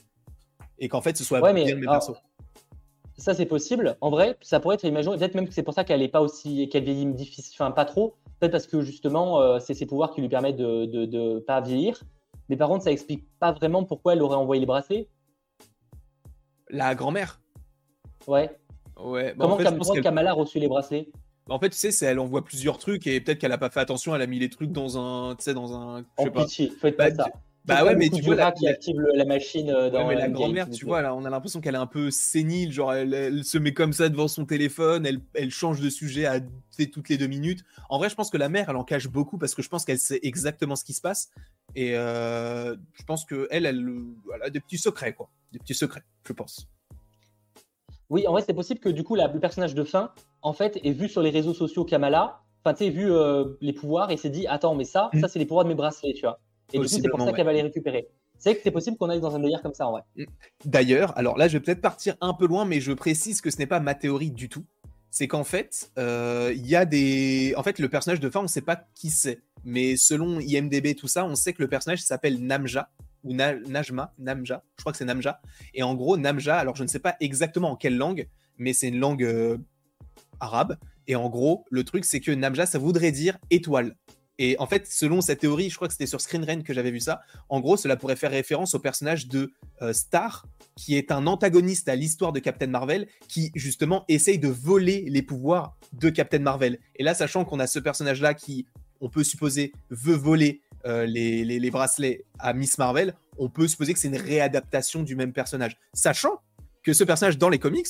Et 0.79 0.89
qu'en 0.89 1.01
fait, 1.01 1.15
ce 1.17 1.23
soit 1.23 1.41
bien 1.41 1.75
le 1.75 1.75
même 1.75 1.99
Ça, 3.17 3.33
c'est 3.33 3.45
possible. 3.45 3.97
En 4.01 4.09
vrai, 4.09 4.37
ça 4.41 4.59
pourrait 4.59 4.75
être 4.75 4.85
imaginé. 4.85 5.17
Peut-être 5.17 5.35
même 5.35 5.47
que 5.47 5.53
c'est 5.53 5.63
pour 5.63 5.73
ça 5.73 5.83
qu'elle 5.83 6.03
est 6.03 6.07
pas 6.07 6.21
aussi, 6.21 6.69
qu'elle 6.69 6.83
vieillit 6.83 7.05
difficile, 7.07 7.55
enfin, 7.55 7.71
pas 7.71 7.85
trop 7.85 8.15
Peut-être 8.39 8.51
parce 8.51 8.67
que 8.67 8.81
justement, 8.81 9.41
euh, 9.41 9.59
c'est 9.59 9.73
ses 9.73 9.87
pouvoirs 9.87 10.11
qui 10.11 10.21
lui 10.21 10.29
permettent 10.29 10.57
de 10.57 10.85
ne 10.85 11.39
pas 11.39 11.59
vieillir. 11.61 12.03
Mais 12.49 12.55
par 12.55 12.69
contre, 12.69 12.83
ça 12.83 12.91
explique 12.91 13.27
pas 13.39 13.51
vraiment 13.51 13.83
pourquoi 13.83 14.13
elle 14.13 14.21
aurait 14.21 14.35
envoyé 14.35 14.59
les 14.59 14.65
bracelets. 14.65 15.09
La 16.69 16.95
grand-mère 16.95 17.41
Ouais. 18.27 18.55
Ouais. 18.99 19.33
Bah, 19.35 19.47
Comment 19.59 19.93
Kamala 20.01 20.31
a 20.31 20.33
reçu 20.33 20.59
les 20.59 20.67
bracelets? 20.67 21.09
Bah, 21.47 21.55
en 21.55 21.59
fait, 21.59 21.69
tu 21.69 21.77
sais, 21.77 22.05
elle 22.05 22.19
envoie 22.19 22.43
plusieurs 22.43 22.77
trucs 22.77 23.07
et 23.07 23.21
peut-être 23.21 23.39
qu'elle 23.39 23.51
a 23.51 23.57
pas 23.57 23.69
fait 23.69 23.79
attention, 23.79 24.13
elle 24.15 24.21
a 24.21 24.27
mis 24.27 24.39
les 24.39 24.49
trucs 24.49 24.71
dans 24.71 24.97
un, 24.97 25.35
tu 25.35 25.43
sais, 25.43 25.53
dans 25.53 25.73
un. 25.73 26.03
En 26.17 26.29
pitié, 26.29 26.69
faites 26.69 26.97
pas 26.97 27.09
bah, 27.09 27.23
ça. 27.23 27.31
Bah 27.67 27.83
ouais, 27.83 27.95
mais 27.95 28.09
tu 28.09 28.21
vois. 28.21 28.35
La... 28.35 28.51
qui 28.53 28.67
active 28.67 28.95
la 29.13 29.25
machine 29.25 29.69
euh, 29.69 29.89
dans 29.89 30.07
mais 30.07 30.15
la 30.15 30.29
grand-mère, 30.29 30.69
tu 30.69 30.85
vois, 30.85 31.01
là, 31.01 31.13
on 31.13 31.25
a 31.25 31.29
l'impression 31.29 31.59
qu'elle 31.59 31.75
est 31.75 31.79
un 31.79 31.85
peu 31.85 32.09
sénile. 32.11 32.71
Genre, 32.71 32.93
elle, 32.93 33.43
se 33.43 33.57
met 33.57 33.73
comme 33.73 33.91
ça 33.91 34.07
devant 34.07 34.29
son 34.29 34.45
téléphone, 34.45 35.05
elle, 35.05 35.19
elle 35.33 35.51
change 35.51 35.81
de 35.81 35.89
sujet 35.89 36.25
à 36.25 36.39
toutes 36.39 37.09
les 37.09 37.17
deux 37.17 37.27
minutes. 37.27 37.65
En 37.89 37.97
vrai, 37.97 38.09
je 38.09 38.15
pense 38.15 38.29
que 38.29 38.37
la 38.37 38.47
mère, 38.47 38.69
elle 38.69 38.77
en 38.77 38.85
cache 38.85 39.09
beaucoup 39.09 39.37
parce 39.37 39.53
que 39.53 39.61
je 39.61 39.67
pense 39.67 39.83
qu'elle 39.83 39.99
sait 39.99 40.19
exactement 40.23 40.77
ce 40.77 40.85
qui 40.85 40.93
se 40.93 41.01
passe. 41.01 41.29
Et 41.75 41.95
euh, 41.95 42.75
je 42.93 43.03
pense 43.03 43.25
qu'elle, 43.25 43.47
elle, 43.51 43.65
elle, 43.65 44.43
a 44.43 44.49
des 44.49 44.61
petits 44.61 44.77
secrets, 44.77 45.13
quoi. 45.13 45.29
Des 45.51 45.59
petits 45.59 45.75
secrets, 45.75 46.03
je 46.25 46.33
pense. 46.33 46.69
Oui, 48.09 48.25
en 48.27 48.31
vrai, 48.31 48.43
c'est 48.45 48.53
possible 48.53 48.79
que 48.79 48.89
du 48.89 49.03
coup, 49.03 49.15
la, 49.15 49.27
le 49.27 49.39
personnage 49.41 49.75
de 49.75 49.83
fin, 49.83 50.13
en 50.41 50.53
fait, 50.53 50.79
ait 50.83 50.91
vu 50.91 51.09
sur 51.09 51.21
les 51.21 51.31
réseaux 51.31 51.53
sociaux 51.53 51.83
Kamala, 51.83 52.39
enfin, 52.63 52.73
tu 52.73 52.85
sais, 52.85 52.89
vu 52.89 53.11
euh, 53.11 53.57
les 53.59 53.73
pouvoirs 53.73 54.11
et 54.11 54.15
s'est 54.15 54.29
dit, 54.29 54.47
attends, 54.47 54.75
mais 54.75 54.85
ça, 54.85 55.09
mm. 55.13 55.19
ça, 55.19 55.27
c'est 55.27 55.39
les 55.39 55.45
pouvoirs 55.45 55.65
de 55.65 55.69
mes 55.69 55.75
bracelets, 55.75 56.13
tu 56.13 56.21
vois. 56.21 56.39
Et 56.73 56.79
du 56.79 56.83
coup, 56.83 56.89
c'est 56.89 57.09
pour 57.09 57.21
ça 57.21 57.31
qu'elle 57.33 57.45
va 57.45 57.53
les 57.53 57.61
récupérer. 57.61 58.07
C'est 58.39 58.55
que 58.55 58.61
c'est 58.63 58.71
possible 58.71 58.97
qu'on 58.97 59.09
aille 59.09 59.21
dans 59.21 59.35
un 59.35 59.39
délire 59.39 59.61
comme 59.61 59.73
ça 59.73 59.87
en 59.87 59.91
vrai. 59.91 60.01
Mm. 60.15 60.25
D'ailleurs, 60.65 61.17
alors 61.17 61.37
là, 61.37 61.47
je 61.47 61.57
vais 61.57 61.63
peut-être 61.63 61.81
partir 61.81 62.15
un 62.21 62.33
peu 62.33 62.45
loin, 62.45 62.65
mais 62.65 62.79
je 62.79 62.91
précise 62.93 63.41
que 63.41 63.49
ce 63.49 63.57
n'est 63.57 63.67
pas 63.67 63.79
ma 63.79 63.95
théorie 63.95 64.31
du 64.31 64.49
tout. 64.49 64.65
C'est 65.09 65.27
qu'en 65.27 65.43
fait, 65.43 65.89
euh, 65.97 66.53
il 66.55 66.67
y 66.67 66.75
a 66.75 66.85
des. 66.85 67.53
En 67.57 67.63
fait, 67.63 67.79
le 67.79 67.89
personnage 67.89 68.19
de 68.19 68.29
fin, 68.29 68.41
on 68.41 68.43
ne 68.43 68.47
sait 68.47 68.61
pas 68.61 68.83
qui 68.93 69.09
c'est. 69.09 69.41
Mais 69.63 69.95
selon 69.95 70.39
IMDB, 70.39 70.95
tout 70.95 71.07
ça, 71.07 71.25
on 71.25 71.35
sait 71.35 71.53
que 71.53 71.61
le 71.61 71.67
personnage 71.67 72.03
s'appelle 72.03 72.45
Namja 72.45 72.89
ou 73.23 73.33
Najma, 73.33 74.13
Namja, 74.19 74.63
je 74.77 74.83
crois 74.83 74.91
que 74.91 74.97
c'est 74.97 75.05
Namja. 75.05 75.41
Et 75.73 75.83
en 75.83 75.95
gros, 75.95 76.17
Namja, 76.17 76.57
alors 76.57 76.75
je 76.75 76.83
ne 76.83 76.87
sais 76.87 76.99
pas 76.99 77.15
exactement 77.19 77.71
en 77.71 77.75
quelle 77.75 77.97
langue, 77.97 78.27
mais 78.57 78.73
c'est 78.73 78.89
une 78.89 78.99
langue 78.99 79.23
euh, 79.23 79.57
arabe. 80.39 80.77
Et 81.07 81.15
en 81.15 81.29
gros, 81.29 81.65
le 81.71 81.83
truc, 81.83 82.05
c'est 82.05 82.19
que 82.19 82.31
Namja, 82.31 82.65
ça 82.65 82.79
voudrait 82.79 83.11
dire 83.11 83.37
étoile. 83.49 83.95
Et 84.39 84.55
en 84.59 84.67
fait, 84.67 84.87
selon 84.87 85.21
cette 85.21 85.39
théorie, 85.39 85.69
je 85.69 85.75
crois 85.75 85.87
que 85.87 85.93
c'était 85.93 86.05
sur 86.05 86.21
Screen 86.21 86.43
Rant 86.43 86.61
que 86.61 86.73
j'avais 86.73 86.91
vu 86.91 86.99
ça. 86.99 87.21
En 87.49 87.59
gros, 87.59 87.77
cela 87.77 87.97
pourrait 87.97 88.15
faire 88.15 88.31
référence 88.31 88.75
au 88.75 88.79
personnage 88.79 89.27
de 89.27 89.51
euh, 89.81 89.93
Star, 89.93 90.45
qui 90.75 90.95
est 90.95 91.11
un 91.11 91.25
antagoniste 91.25 91.89
à 91.89 91.95
l'histoire 91.95 92.31
de 92.31 92.39
Captain 92.39 92.67
Marvel, 92.67 93.07
qui 93.27 93.51
justement 93.55 94.05
essaye 94.07 94.37
de 94.37 94.47
voler 94.47 95.05
les 95.07 95.23
pouvoirs 95.23 95.75
de 95.93 96.09
Captain 96.09 96.39
Marvel. 96.39 96.79
Et 96.95 97.03
là, 97.03 97.13
sachant 97.13 97.45
qu'on 97.45 97.59
a 97.59 97.67
ce 97.67 97.79
personnage-là 97.79 98.33
qui, 98.33 98.67
on 99.01 99.09
peut 99.09 99.23
supposer, 99.23 99.73
veut 99.89 100.15
voler 100.15 100.61
euh, 100.85 101.05
les, 101.05 101.43
les, 101.43 101.71
bracelets 101.71 102.23
à 102.39 102.53
Miss 102.53 102.77
Marvel, 102.77 103.15
on 103.37 103.49
peut 103.49 103.67
supposer 103.67 103.93
que 103.93 103.99
c'est 103.99 104.07
une 104.07 104.17
réadaptation 104.17 105.03
du 105.03 105.15
même 105.15 105.33
personnage. 105.33 105.77
Sachant 105.93 106.41
que 106.83 106.93
ce 106.93 107.03
personnage 107.03 107.37
dans 107.37 107.49
les 107.49 107.59
comics 107.59 107.87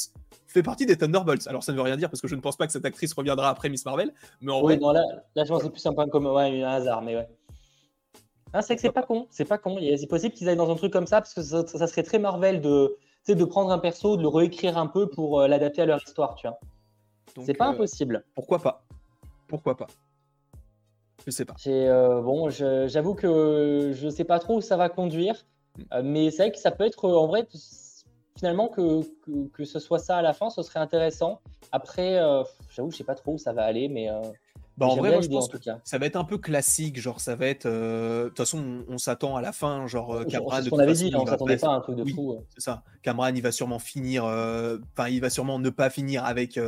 fait 0.48 0.64
partie 0.64 0.86
des 0.86 0.98
Thunderbolts. 0.98 1.48
Alors 1.48 1.64
ça 1.64 1.72
ne 1.72 1.78
veut 1.78 1.84
rien 1.84 1.98
dire 1.98 2.10
parce 2.10 2.22
que 2.22 2.28
je 2.28 2.36
ne 2.36 2.42
pense 2.42 2.56
pas 2.56 2.66
que 2.66 2.74
cette 2.74 2.86
actrice 2.86 3.14
reviendra 3.14 3.50
après 3.50 3.70
Miss 3.70 3.86
Marvel. 3.86 4.14
Mais 4.42 4.52
en 4.52 4.64
oui, 4.64 4.78
non, 4.80 4.92
là, 4.92 5.04
là, 5.36 5.44
je 5.44 5.50
pense 5.50 5.60
que 5.60 5.66
c'est 5.66 5.72
plus 5.72 5.86
un 5.86 5.94
point 5.94 6.08
comme 6.08 6.26
ouais, 6.26 6.64
un 6.64 6.70
hasard, 6.70 7.02
mais 7.02 7.16
ouais. 7.16 7.28
Ah, 8.54 8.62
c'est 8.62 8.76
que 8.76 8.82
c'est 8.82 8.92
pas 8.92 9.04
con, 9.04 9.28
c'est 9.30 9.46
pas 9.46 9.58
con. 9.58 9.78
C'est 9.80 10.08
possible 10.08 10.34
qu'ils 10.34 10.48
aillent 10.50 10.56
dans 10.56 10.72
un 10.72 10.76
truc 10.76 10.94
comme 10.94 11.08
ça 11.08 11.22
parce 11.22 11.34
que 11.34 11.42
ça, 11.42 11.88
serait 11.88 12.04
très 12.04 12.20
Marvel 12.20 12.62
de. 12.62 12.96
de 13.28 13.46
prendre 13.46 13.72
un 13.72 13.80
perso, 13.80 14.18
de 14.18 14.22
le 14.22 14.30
réécrire 14.30 14.78
un 14.78 14.88
peu 14.88 15.10
pour 15.10 15.42
euh, 15.42 15.48
l'adapter 15.48 15.82
à 15.82 15.86
leur 15.86 16.02
histoire, 16.02 16.36
tu 16.36 16.48
vois. 16.48 16.60
C'est 17.46 17.54
pas 17.54 17.68
impossible. 17.68 18.24
Pourquoi 18.34 18.60
pas? 18.60 18.84
Pourquoi 19.48 19.78
pas? 19.78 19.88
Je 21.26 21.32
sais 21.32 21.46
pas. 21.46 21.56
bon, 22.22 22.50
j'avoue 22.50 23.16
que 23.16 23.92
je 23.94 24.10
sais 24.10 24.24
pas 24.24 24.40
trop 24.40 24.58
où 24.58 24.62
ça 24.62 24.78
va 24.78 24.88
conduire, 24.88 25.46
mm. 25.78 26.02
mais 26.04 26.32
c'est 26.32 26.44
vrai 26.44 26.52
que 26.52 26.58
ça 26.58 26.72
peut 26.72 26.86
être 26.86 27.06
en 27.06 27.28
vrai 27.28 27.46
finalement 28.38 28.68
que, 28.68 29.02
que, 29.54 29.66
ce 29.66 29.80
soit 29.80 30.00
ça 30.00 30.18
à 30.18 30.22
la 30.22 30.34
fin, 30.34 30.50
ce 30.50 30.62
serait 30.62 30.80
intéressant. 30.80 31.42
Après, 31.72 32.20
j'avoue, 32.70 32.92
je 32.92 32.98
sais 32.98 33.04
pas 33.04 33.16
trop 33.16 33.34
où 33.34 33.38
ça 33.38 33.52
va 33.54 33.64
aller, 33.64 33.90
mais 33.90 34.10
bah, 34.78 34.86
en 34.86 34.96
vrai, 34.96 35.12
moi, 35.12 35.22
je 35.22 35.28
pense 35.28 35.48
que 35.50 35.58
ça 35.84 35.98
va 35.98 36.06
être 36.06 36.18
un 36.18 36.24
peu 36.24 36.38
classique, 36.38 37.02
genre 37.02 37.20
ça 37.20 37.36
va 37.36 37.48
être. 37.48 37.66
Euh, 37.66 38.26
de 38.26 38.28
toute 38.30 38.38
façon, 38.38 38.84
on, 38.88 39.00
s'attend 39.00 39.36
à 39.36 39.42
la 39.42 39.52
fin, 39.52 39.88
genre 39.88 40.14
euh, 40.14 40.24
Cameron. 40.24 40.52
C'est 40.58 40.66
ce 40.66 40.70
qu'on 40.70 40.78
avait 40.78 40.94
dit, 40.94 41.12
on 41.16 41.26
s'attendait 41.26 41.58
pas 41.58 41.70
à 41.70 41.72
un 41.72 41.82
truc 41.82 41.96
de 41.96 42.06
fou. 42.06 42.34
Euh. 42.34 42.46
C'est 42.54 42.62
ça. 42.62 42.84
Cameron, 43.02 43.34
il 43.34 43.42
va 43.42 43.52
sûrement 43.52 43.80
finir. 43.80 44.26
Enfin, 44.26 45.10
il 45.10 45.20
va 45.20 45.32
sûrement 45.32 45.58
ne 45.58 45.72
pas 45.72 45.90
finir 45.90 46.26
avec 46.26 46.60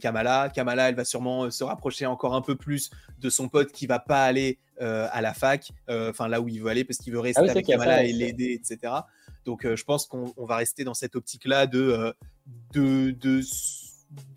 Kamala. 0.00 0.50
Kamala, 0.50 0.90
elle 0.90 0.94
va 0.94 1.06
sûrement 1.06 1.50
se 1.50 1.64
rapprocher 1.64 2.04
encore 2.04 2.34
un 2.34 2.42
peu 2.42 2.54
plus 2.54 2.90
de 3.18 3.30
son 3.30 3.48
pote 3.48 3.72
qui 3.72 3.86
va 3.86 3.98
pas 3.98 4.24
aller 4.24 4.58
à 4.78 5.22
la 5.22 5.32
fac, 5.32 5.72
enfin 5.88 6.28
là 6.28 6.42
où 6.42 6.48
il 6.48 6.60
veut 6.60 6.68
aller 6.68 6.84
parce 6.84 6.98
qu'il 6.98 7.14
veut 7.14 7.20
rester 7.20 7.46
ah 7.46 7.50
avec 7.50 7.64
Kamala 7.64 8.04
et 8.04 8.12
l'aider, 8.12 8.60
etc. 8.60 8.92
Donc, 9.44 9.66
je 9.66 9.84
pense 9.84 10.06
qu'on 10.06 10.32
va 10.38 10.56
rester 10.56 10.84
dans 10.84 10.94
cette 10.94 11.16
optique-là 11.16 11.66
de, 11.66 12.14
de, 12.72 13.14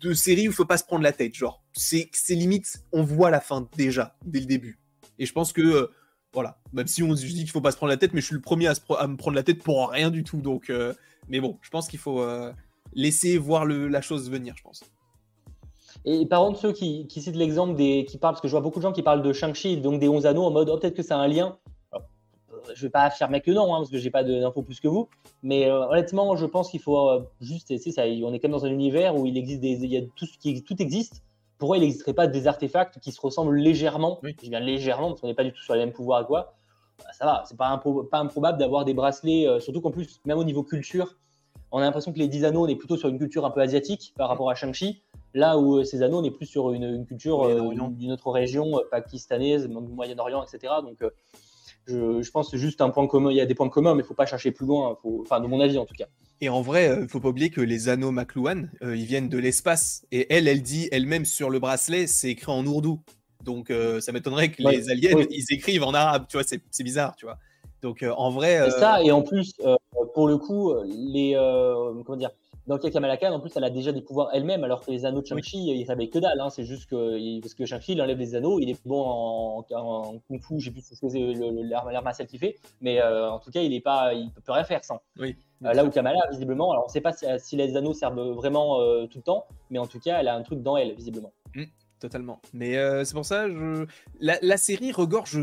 de 0.00 0.12
séries 0.14 0.48
où 0.48 0.50
il 0.50 0.54
faut 0.54 0.64
pas 0.64 0.78
se 0.78 0.84
prendre 0.84 1.02
la 1.02 1.12
tête. 1.12 1.34
Genre, 1.34 1.62
c'est 1.72 2.08
limite, 2.30 2.84
on 2.92 3.02
voit 3.02 3.30
la 3.30 3.40
fin 3.40 3.68
déjà, 3.76 4.16
dès 4.24 4.40
le 4.40 4.46
début. 4.46 4.78
Et 5.18 5.26
je 5.26 5.32
pense 5.32 5.52
que, 5.52 5.62
euh, 5.62 5.90
voilà, 6.32 6.58
même 6.72 6.86
si 6.86 7.02
on 7.02 7.12
dis 7.14 7.26
qu'il 7.26 7.50
faut 7.50 7.60
pas 7.60 7.72
se 7.72 7.76
prendre 7.76 7.90
la 7.90 7.96
tête, 7.96 8.12
mais 8.12 8.20
je 8.20 8.26
suis 8.26 8.34
le 8.34 8.40
premier 8.40 8.68
à, 8.68 9.06
me 9.06 9.16
prendre 9.16 9.34
la 9.34 9.42
tête 9.42 9.62
pour 9.62 9.90
rien 9.90 10.10
du 10.10 10.24
tout. 10.24 10.40
Donc, 10.40 10.70
euh, 10.70 10.92
mais 11.28 11.40
bon, 11.40 11.58
je 11.62 11.70
pense 11.70 11.88
qu'il 11.88 11.98
faut 11.98 12.20
euh, 12.20 12.52
laisser 12.94 13.38
voir 13.38 13.64
la 13.64 14.00
chose 14.00 14.30
venir, 14.30 14.54
je 14.56 14.62
pense. 14.62 14.84
Et 16.04 16.26
par 16.26 16.40
contre, 16.42 16.60
ceux 16.60 16.72
qui, 16.72 17.06
citent 17.08 17.36
l'exemple 17.36 17.74
des. 17.74 18.04
qui 18.04 18.18
parlent, 18.18 18.34
parce 18.34 18.42
que 18.42 18.48
je 18.48 18.52
vois 18.52 18.60
beaucoup 18.60 18.78
de 18.78 18.82
gens 18.82 18.92
qui 18.92 19.02
parlent 19.02 19.22
de 19.22 19.32
Shang-Chi, 19.32 19.78
donc 19.78 19.98
des 19.98 20.08
11 20.08 20.26
anneaux, 20.26 20.44
en 20.44 20.50
mode, 20.50 20.68
oh, 20.68 20.78
peut-être 20.78 20.94
que 20.94 21.02
c'est 21.02 21.14
un 21.14 21.26
lien 21.26 21.58
je 22.74 22.82
vais 22.82 22.90
pas 22.90 23.02
affirmer 23.02 23.40
que 23.40 23.50
non, 23.50 23.74
hein, 23.74 23.78
parce 23.78 23.90
que 23.90 23.98
j'ai 23.98 24.10
pas 24.10 24.24
d'infos 24.24 24.62
plus 24.62 24.80
que 24.80 24.88
vous. 24.88 25.08
Mais 25.42 25.68
euh, 25.68 25.86
honnêtement, 25.88 26.36
je 26.36 26.46
pense 26.46 26.70
qu'il 26.70 26.80
faut 26.80 27.08
euh, 27.08 27.20
juste, 27.40 27.76
ça, 27.78 28.02
on 28.02 28.32
est 28.32 28.38
quand 28.38 28.48
même 28.48 28.58
dans 28.58 28.64
un 28.64 28.70
univers 28.70 29.16
où 29.16 29.26
il 29.26 29.36
existe 29.36 29.60
des, 29.60 29.72
il 29.72 29.92
y 29.92 29.96
a 29.96 30.02
tout 30.14 30.26
ce 30.26 30.38
qui, 30.38 30.62
tout 30.62 30.80
existe. 30.80 31.22
Pourquoi 31.58 31.78
il 31.78 31.80
n'existerait 31.80 32.14
pas 32.14 32.26
des 32.26 32.46
artefacts 32.46 32.98
qui 33.00 33.12
se 33.12 33.20
ressemblent 33.20 33.56
légèrement 33.56 34.20
Je 34.22 34.50
viens 34.50 34.60
légèrement 34.60 35.08
parce 35.08 35.20
qu'on 35.20 35.26
n'est 35.26 35.34
pas 35.34 35.44
du 35.44 35.52
tout 35.52 35.62
sur 35.62 35.74
les 35.74 35.80
mêmes 35.80 35.92
pouvoirs 35.92 36.22
et 36.22 36.26
quoi. 36.26 36.54
Bah, 36.98 37.10
ça 37.12 37.24
va, 37.24 37.44
c'est 37.46 37.56
pas, 37.56 37.82
pas 38.10 38.18
improbable 38.18 38.58
d'avoir 38.58 38.84
des 38.84 38.94
bracelets, 38.94 39.46
euh, 39.46 39.60
surtout 39.60 39.80
qu'en 39.80 39.90
plus, 39.90 40.20
même 40.24 40.38
au 40.38 40.44
niveau 40.44 40.62
culture, 40.62 41.16
on 41.72 41.78
a 41.78 41.82
l'impression 41.82 42.12
que 42.12 42.18
les 42.18 42.28
10 42.28 42.44
anneaux, 42.44 42.64
on 42.64 42.68
est 42.68 42.76
plutôt 42.76 42.96
sur 42.96 43.08
une 43.08 43.18
culture 43.18 43.44
un 43.44 43.50
peu 43.50 43.60
asiatique 43.60 44.14
par 44.16 44.28
rapport 44.28 44.50
à 44.50 44.54
Shang-Chi. 44.54 45.02
Là 45.34 45.58
où 45.58 45.82
ces 45.84 46.02
anneaux, 46.02 46.20
on 46.20 46.24
est 46.24 46.30
plus 46.30 46.46
sur 46.46 46.72
une, 46.72 47.04
culture 47.04 47.70
d'une 47.90 48.12
autre 48.12 48.30
région, 48.30 48.80
pakistanaise, 48.90 49.68
Moyen-Orient, 49.68 50.42
etc. 50.42 50.74
Donc, 50.82 51.02
je, 51.86 52.30
pense 52.30 52.50
que 52.50 52.56
c'est 52.56 52.62
juste 52.62 52.80
un 52.80 52.90
point 52.90 53.06
commun. 53.06 53.30
Il 53.30 53.36
y 53.36 53.40
a 53.40 53.46
des 53.46 53.54
points 53.54 53.68
communs, 53.68 53.94
mais 53.94 54.00
il 54.00 54.04
ne 54.04 54.08
faut 54.08 54.14
pas 54.14 54.26
chercher 54.26 54.50
plus 54.50 54.66
loin. 54.66 54.98
Enfin, 55.04 55.40
de 55.40 55.46
mon 55.46 55.60
avis, 55.60 55.78
en 55.78 55.86
tout 55.86 55.94
cas. 55.94 56.06
Et 56.40 56.48
en 56.48 56.60
vrai, 56.60 56.86
il 56.86 56.90
euh, 56.90 57.02
ne 57.02 57.06
faut 57.06 57.20
pas 57.20 57.28
oublier 57.28 57.50
que 57.50 57.60
les 57.60 57.88
anneaux 57.88 58.10
McLuhan, 58.10 58.64
euh, 58.82 58.96
ils 58.96 59.06
viennent 59.06 59.28
de 59.28 59.38
l'espace. 59.38 60.06
Et 60.12 60.32
elle, 60.34 60.48
elle 60.48 60.62
dit 60.62 60.88
elle-même 60.92 61.24
sur 61.24 61.48
le 61.48 61.58
bracelet, 61.58 62.06
c'est 62.06 62.30
écrit 62.30 62.52
en 62.52 62.66
ourdou. 62.66 63.00
Donc, 63.42 63.70
euh, 63.70 64.00
ça 64.00 64.12
m'étonnerait 64.12 64.50
que 64.50 64.62
les 64.62 64.90
aliens, 64.90 65.24
ils 65.30 65.44
écrivent 65.50 65.84
en 65.84 65.94
arabe. 65.94 66.26
Tu 66.28 66.36
vois, 66.36 66.44
c'est 66.44 66.84
bizarre, 66.84 67.14
tu 67.16 67.24
vois. 67.24 67.38
Donc, 67.82 68.04
en 68.16 68.30
vrai. 68.30 68.60
C'est 68.70 68.80
ça. 68.80 69.02
Et 69.02 69.12
en 69.12 69.22
plus, 69.22 69.54
pour 70.14 70.26
le 70.26 70.36
coup, 70.36 70.74
les 70.84 71.34
comment 72.04 72.16
dire, 72.16 72.30
dans 72.66 72.78
le 72.82 72.90
Kamala 72.90 73.16
Khan, 73.16 73.32
en 73.32 73.38
plus, 73.38 73.52
elle 73.56 73.64
a 73.64 73.70
déjà 73.70 73.92
des 73.92 74.00
pouvoirs 74.00 74.30
elle-même, 74.32 74.64
alors 74.64 74.84
que 74.84 74.90
les 74.90 75.04
anneaux 75.04 75.20
de 75.20 75.26
Shang-Chi, 75.26 75.56
oui. 75.68 75.78
ils 75.80 75.86
savaient 75.86 76.08
que 76.08 76.18
dalle. 76.18 76.40
Hein. 76.40 76.50
C'est 76.50 76.64
juste 76.64 76.90
que, 76.90 77.40
parce 77.40 77.54
que 77.54 77.64
Shang-Chi, 77.64 77.92
il 77.92 78.02
enlève 78.02 78.18
les 78.18 78.34
anneaux, 78.34 78.58
il 78.58 78.68
est 78.68 78.86
bon 78.86 79.04
en, 79.06 80.18
Kung 80.28 80.42
Fu, 80.42 80.58
je 80.58 80.66
sais 80.66 80.70
plus 80.72 80.82
ce 80.82 81.00
que 81.00 81.08
c'est 81.08 81.18
l'air 81.18 82.02
martial 82.02 82.26
qu'il 82.26 82.40
fait, 82.40 82.56
mais 82.80 83.00
euh, 83.00 83.30
en 83.30 83.38
tout 83.38 83.50
cas, 83.52 83.60
il 83.60 83.72
est 83.72 83.80
pas, 83.80 84.14
il 84.14 84.30
peut 84.32 84.52
rien 84.52 84.64
faire 84.64 84.84
sans. 84.84 85.00
Oui. 85.18 85.36
Euh, 85.64 85.72
là 85.72 85.84
où 85.84 85.90
Kamala, 85.90 86.20
visiblement, 86.30 86.72
alors 86.72 86.84
on 86.84 86.88
ne 86.88 86.92
sait 86.92 87.00
pas 87.00 87.12
si, 87.12 87.56
les 87.56 87.76
anneaux 87.76 87.94
servent 87.94 88.32
vraiment 88.32 88.80
euh, 88.80 89.06
tout 89.06 89.18
le 89.18 89.24
temps, 89.24 89.46
mais 89.70 89.78
en 89.78 89.86
tout 89.86 90.00
cas, 90.00 90.18
elle 90.18 90.28
a 90.28 90.34
un 90.34 90.42
truc 90.42 90.60
dans 90.62 90.76
elle, 90.76 90.92
visiblement. 90.94 91.32
Mmh, 91.54 91.64
totalement. 92.00 92.40
Mais 92.52 92.74
c'est 93.04 93.14
pour 93.14 93.24
ça, 93.24 93.48
je... 93.48 93.86
la, 94.20 94.56
série 94.56 94.90
regorge. 94.90 95.38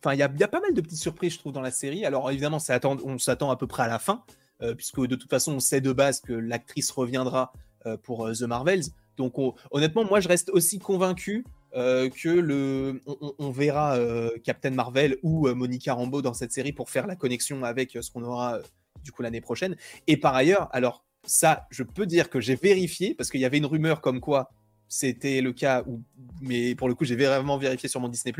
Enfin, 0.00 0.14
il 0.14 0.18
y, 0.18 0.40
y, 0.40 0.44
a 0.44 0.48
pas 0.48 0.60
mal 0.60 0.74
de 0.74 0.80
petites 0.80 0.98
surprises, 0.98 1.32
je 1.32 1.38
trouve, 1.38 1.52
dans 1.52 1.62
la 1.62 1.72
série. 1.72 2.04
Alors, 2.04 2.30
évidemment, 2.30 2.58
on 3.04 3.18
s'attend 3.18 3.50
à 3.50 3.56
peu 3.56 3.66
près 3.66 3.84
à 3.84 3.88
la 3.88 3.98
fin. 3.98 4.22
Euh, 4.62 4.74
puisque 4.74 5.00
de 5.00 5.14
toute 5.14 5.30
façon, 5.30 5.54
on 5.54 5.60
sait 5.60 5.80
de 5.80 5.92
base 5.92 6.20
que 6.20 6.32
l'actrice 6.32 6.90
reviendra 6.90 7.52
euh, 7.86 7.96
pour 7.96 8.26
euh, 8.26 8.32
The 8.32 8.42
Marvels. 8.42 8.84
Donc, 9.16 9.34
honnêtement, 9.72 10.04
moi, 10.04 10.20
je 10.20 10.28
reste 10.28 10.48
aussi 10.50 10.78
convaincu 10.78 11.44
que 11.74 12.28
le, 12.28 13.02
on, 13.38 13.50
verra 13.50 13.98
Captain 14.44 14.70
Marvel 14.70 15.16
ou 15.24 15.48
Monica 15.54 15.92
Rambeau 15.92 16.22
dans 16.22 16.34
cette 16.34 16.52
série 16.52 16.72
pour 16.72 16.88
faire 16.88 17.08
la 17.08 17.16
connexion 17.16 17.64
avec 17.64 17.98
ce 18.00 18.10
qu'on 18.12 18.22
aura 18.22 18.60
du 19.02 19.10
coup 19.10 19.22
l'année 19.22 19.40
prochaine. 19.40 19.74
Et 20.06 20.16
par 20.16 20.36
ailleurs, 20.36 20.68
alors 20.72 21.04
ça, 21.24 21.66
je 21.70 21.82
peux 21.82 22.06
dire 22.06 22.30
que 22.30 22.40
j'ai 22.40 22.54
vérifié 22.54 23.12
parce 23.12 23.28
qu'il 23.28 23.40
y 23.40 23.44
avait 23.44 23.58
une 23.58 23.66
rumeur 23.66 24.00
comme 24.00 24.20
quoi 24.20 24.50
c'était 24.88 25.40
le 25.40 25.52
cas, 25.52 25.82
où, 25.86 26.02
mais 26.40 26.74
pour 26.74 26.88
le 26.88 26.94
coup, 26.94 27.04
j'ai 27.04 27.16
vraiment 27.16 27.58
vérifié 27.58 27.88
sur 27.88 28.00
mon 28.00 28.08
Disney+. 28.08 28.32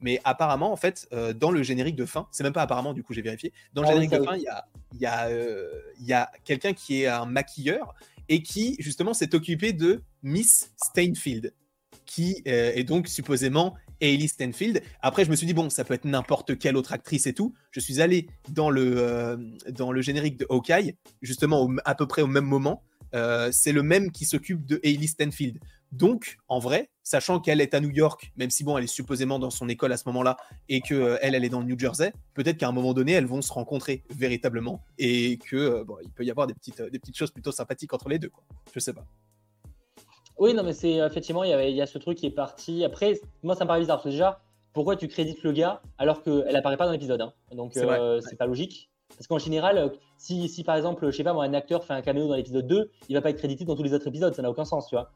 Mais 0.00 0.20
apparemment, 0.24 0.72
en 0.72 0.76
fait, 0.76 1.06
euh, 1.12 1.32
dans 1.32 1.50
le 1.50 1.62
générique 1.62 1.96
de 1.96 2.06
fin, 2.06 2.26
c'est 2.32 2.42
même 2.42 2.52
pas 2.52 2.62
apparemment, 2.62 2.94
du 2.94 3.02
coup, 3.02 3.12
j'ai 3.12 3.22
vérifié. 3.22 3.52
Dans 3.74 3.82
le 3.82 3.88
ah 3.88 3.92
générique 3.92 4.10
de 4.10 4.24
fin, 4.24 4.36
il 4.36 4.42
y 4.42 4.48
a, 4.48 4.66
y 4.98 5.06
a, 5.06 5.28
euh, 5.28 5.68
y 6.00 6.12
a 6.12 6.30
quelqu'un 6.44 6.72
qui 6.72 7.02
est 7.02 7.06
un 7.06 7.26
maquilleur 7.26 7.94
et 8.28 8.42
qui, 8.42 8.76
justement, 8.78 9.12
s'est 9.12 9.34
occupé 9.34 9.72
de 9.72 10.02
Miss 10.22 10.72
Stainfield, 10.76 11.52
qui 12.06 12.42
euh, 12.46 12.72
est 12.74 12.84
donc 12.84 13.06
supposément 13.06 13.74
Hailey 14.00 14.28
Stanfield. 14.28 14.82
Après, 15.02 15.26
je 15.26 15.30
me 15.30 15.36
suis 15.36 15.46
dit, 15.46 15.52
bon, 15.52 15.68
ça 15.68 15.84
peut 15.84 15.92
être 15.92 16.06
n'importe 16.06 16.58
quelle 16.58 16.76
autre 16.76 16.94
actrice 16.94 17.26
et 17.26 17.34
tout. 17.34 17.54
Je 17.70 17.80
suis 17.80 18.00
allé 18.00 18.28
dans 18.48 18.70
le, 18.70 19.52
dans 19.70 19.92
le 19.92 20.00
générique 20.00 20.38
de 20.38 20.46
Hawkeye, 20.48 20.96
justement 21.20 21.68
à 21.84 21.94
peu 21.94 22.06
près 22.06 22.22
au 22.22 22.26
même 22.26 22.46
moment. 22.46 22.82
c'est 23.52 23.72
le 23.72 23.82
même 23.82 24.10
qui 24.10 24.24
s'occupe 24.24 24.64
de 24.64 24.80
Hailey 24.82 25.06
Stanfield. 25.06 25.58
Donc, 25.92 26.38
en 26.48 26.58
vrai, 26.58 26.90
sachant 27.02 27.40
qu'elle 27.40 27.60
est 27.60 27.74
à 27.74 27.80
New 27.80 27.90
York, 27.90 28.32
même 28.36 28.50
si 28.50 28.62
bon, 28.62 28.78
elle 28.78 28.84
est 28.84 28.86
supposément 28.86 29.38
dans 29.38 29.50
son 29.50 29.68
école 29.68 29.92
à 29.92 29.96
ce 29.96 30.04
moment-là, 30.06 30.36
et 30.68 30.80
que 30.80 30.94
euh, 30.94 31.18
elle, 31.20 31.34
elle 31.34 31.44
est 31.44 31.48
dans 31.48 31.60
le 31.60 31.66
New 31.66 31.78
Jersey, 31.78 32.12
peut-être 32.34 32.58
qu'à 32.58 32.68
un 32.68 32.72
moment 32.72 32.94
donné, 32.94 33.12
elles 33.12 33.26
vont 33.26 33.42
se 33.42 33.52
rencontrer 33.52 34.04
véritablement, 34.10 34.82
et 34.98 35.38
que 35.38 35.56
euh, 35.56 35.84
bon, 35.84 35.96
il 36.02 36.10
peut 36.10 36.24
y 36.24 36.30
avoir 36.30 36.46
des 36.46 36.54
petites, 36.54 36.80
des 36.80 36.98
petites 36.98 37.16
choses 37.16 37.32
plutôt 37.32 37.52
sympathiques 37.52 37.92
entre 37.92 38.08
les 38.08 38.18
deux, 38.18 38.28
quoi. 38.28 38.44
Je 38.72 38.78
sais 38.78 38.92
pas. 38.92 39.04
Oui, 40.40 40.54
non, 40.54 40.62
mais 40.62 40.72
c'est 40.72 40.94
effectivement, 40.94 41.44
il 41.44 41.50
y, 41.50 41.82
a, 41.82 41.86
ce 41.86 41.98
truc 41.98 42.16
qui 42.16 42.26
est 42.26 42.30
parti. 42.30 42.82
Après, 42.82 43.20
moi, 43.42 43.54
ça 43.54 43.64
me 43.64 43.68
paraît 43.68 43.80
bizarre. 43.80 43.98
Parce 43.98 44.04
que 44.04 44.10
déjà, 44.10 44.40
pourquoi 44.72 44.96
tu 44.96 45.06
crédites 45.06 45.42
le 45.42 45.52
gars 45.52 45.82
alors 45.98 46.22
qu'elle 46.22 46.56
apparaît 46.56 46.78
pas 46.78 46.86
dans 46.86 46.92
l'épisode 46.92 47.20
hein? 47.20 47.34
Donc, 47.52 47.72
c'est 47.74 47.84
euh, 47.84 48.20
pas 48.38 48.46
logique. 48.46 48.90
Parce 49.10 49.26
qu'en 49.26 49.38
général, 49.38 49.92
si, 50.16 50.48
si, 50.48 50.64
par 50.64 50.76
exemple, 50.76 51.10
je 51.10 51.14
sais 51.14 51.24
pas, 51.24 51.34
moi, 51.34 51.44
un 51.44 51.52
acteur 51.52 51.84
fait 51.84 51.92
un 51.92 52.00
caméo 52.00 52.26
dans 52.26 52.36
l'épisode 52.36 52.66
2, 52.66 52.90
il 53.10 53.14
va 53.14 53.20
pas 53.20 53.28
être 53.28 53.36
crédité 53.36 53.66
dans 53.66 53.76
tous 53.76 53.82
les 53.82 53.92
autres 53.92 54.06
épisodes. 54.06 54.34
Ça 54.34 54.40
n'a 54.40 54.50
aucun 54.50 54.64
sens, 54.64 54.86
tu 54.88 54.94
vois. 54.94 55.10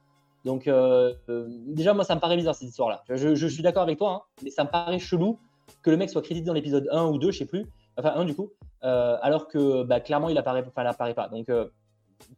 Donc, 0.44 0.68
euh, 0.68 1.14
euh, 1.28 1.46
déjà, 1.66 1.94
moi, 1.94 2.04
ça 2.04 2.14
me 2.14 2.20
paraît 2.20 2.36
bizarre 2.36 2.54
cette 2.54 2.68
histoire-là. 2.68 3.02
Je, 3.08 3.46
suis 3.46 3.62
d'accord 3.62 3.82
avec 3.82 3.98
toi, 3.98 4.10
hein, 4.10 4.20
mais 4.42 4.50
ça 4.50 4.64
me 4.64 4.68
paraît 4.68 4.98
chelou 4.98 5.38
que 5.82 5.90
le 5.90 5.96
mec 5.96 6.10
soit 6.10 6.22
crédité 6.22 6.46
dans 6.46 6.52
l'épisode 6.52 6.88
1 6.92 7.06
ou 7.06 7.18
2, 7.18 7.30
je 7.30 7.38
sais 7.38 7.46
plus, 7.46 7.66
enfin 7.96 8.12
1 8.14 8.24
du 8.24 8.34
coup, 8.34 8.50
euh, 8.84 9.16
alors 9.22 9.48
que 9.48 9.82
bah, 9.84 10.00
clairement, 10.00 10.28
il 10.28 10.36
apparaît, 10.36 10.64
enfin, 10.66 10.82
il 10.82 10.86
apparaît 10.86 11.14
pas. 11.14 11.28
Donc, 11.28 11.46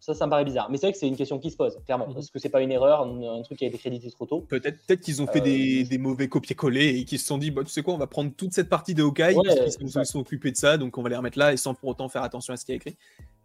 ça, 0.01 0.15
ça 0.15 0.27
me 0.27 0.31
paraît 0.31 0.45
bizarre. 0.45 0.71
Mais 0.71 0.77
c'est 0.77 0.87
vrai 0.87 0.93
que 0.93 0.99
c'est 0.99 1.09
une 1.09 1.17
question 1.17 1.39
qui 1.39 1.51
se 1.51 1.57
pose, 1.57 1.79
clairement. 1.85 2.09
Est-ce 2.11 2.29
mhm. 2.29 2.33
que 2.33 2.39
c'est 2.39 2.49
pas 2.49 2.63
une 2.63 2.71
erreur, 2.71 3.03
un, 3.03 3.43
truc 3.43 3.59
qui 3.59 3.65
a 3.65 3.69
été 3.69 3.79
crédité 3.79 4.11
trop 4.11 4.27
tôt 4.27 4.41
Peut-être 4.41 4.79
peut 4.87 4.97
qu'ils 4.97 5.23
ont 5.23 5.27
fait 5.27 5.41
des, 5.41 5.99
mauvais 5.99 6.29
copier-coller 6.29 6.99
et 6.99 7.05
qu'ils 7.05 7.19
se 7.19 7.27
sont 7.27 7.39
dit, 7.39 7.51
bah, 7.51 7.63
tu 7.65 7.71
sais 7.71 7.83
quoi, 7.83 7.95
on 7.95 7.99
va 7.99 8.07
prendre 8.07 8.31
toute 8.37 8.53
cette 8.53 8.69
partie 8.69 8.95
de 8.95 9.03
Hawkeye, 9.03 9.35
parce 9.35 9.77
qu'ils 9.77 9.91
se 9.91 10.05
sont 10.05 10.21
occupés 10.21 10.53
de 10.53 10.57
ça, 10.57 10.79
donc 10.79 10.97
on 10.99 11.03
va 11.03 11.09
les 11.09 11.17
remettre 11.17 11.39
là 11.39 11.53
et 11.53 11.57
sans 11.57 11.75
pour 11.75 11.89
autant 11.89 12.09
faire 12.09 12.23
attention 12.23 12.53
à 12.55 12.57
ce 12.57 12.65
qui 12.65 12.73
est 12.73 12.77
écrit. 12.77 12.97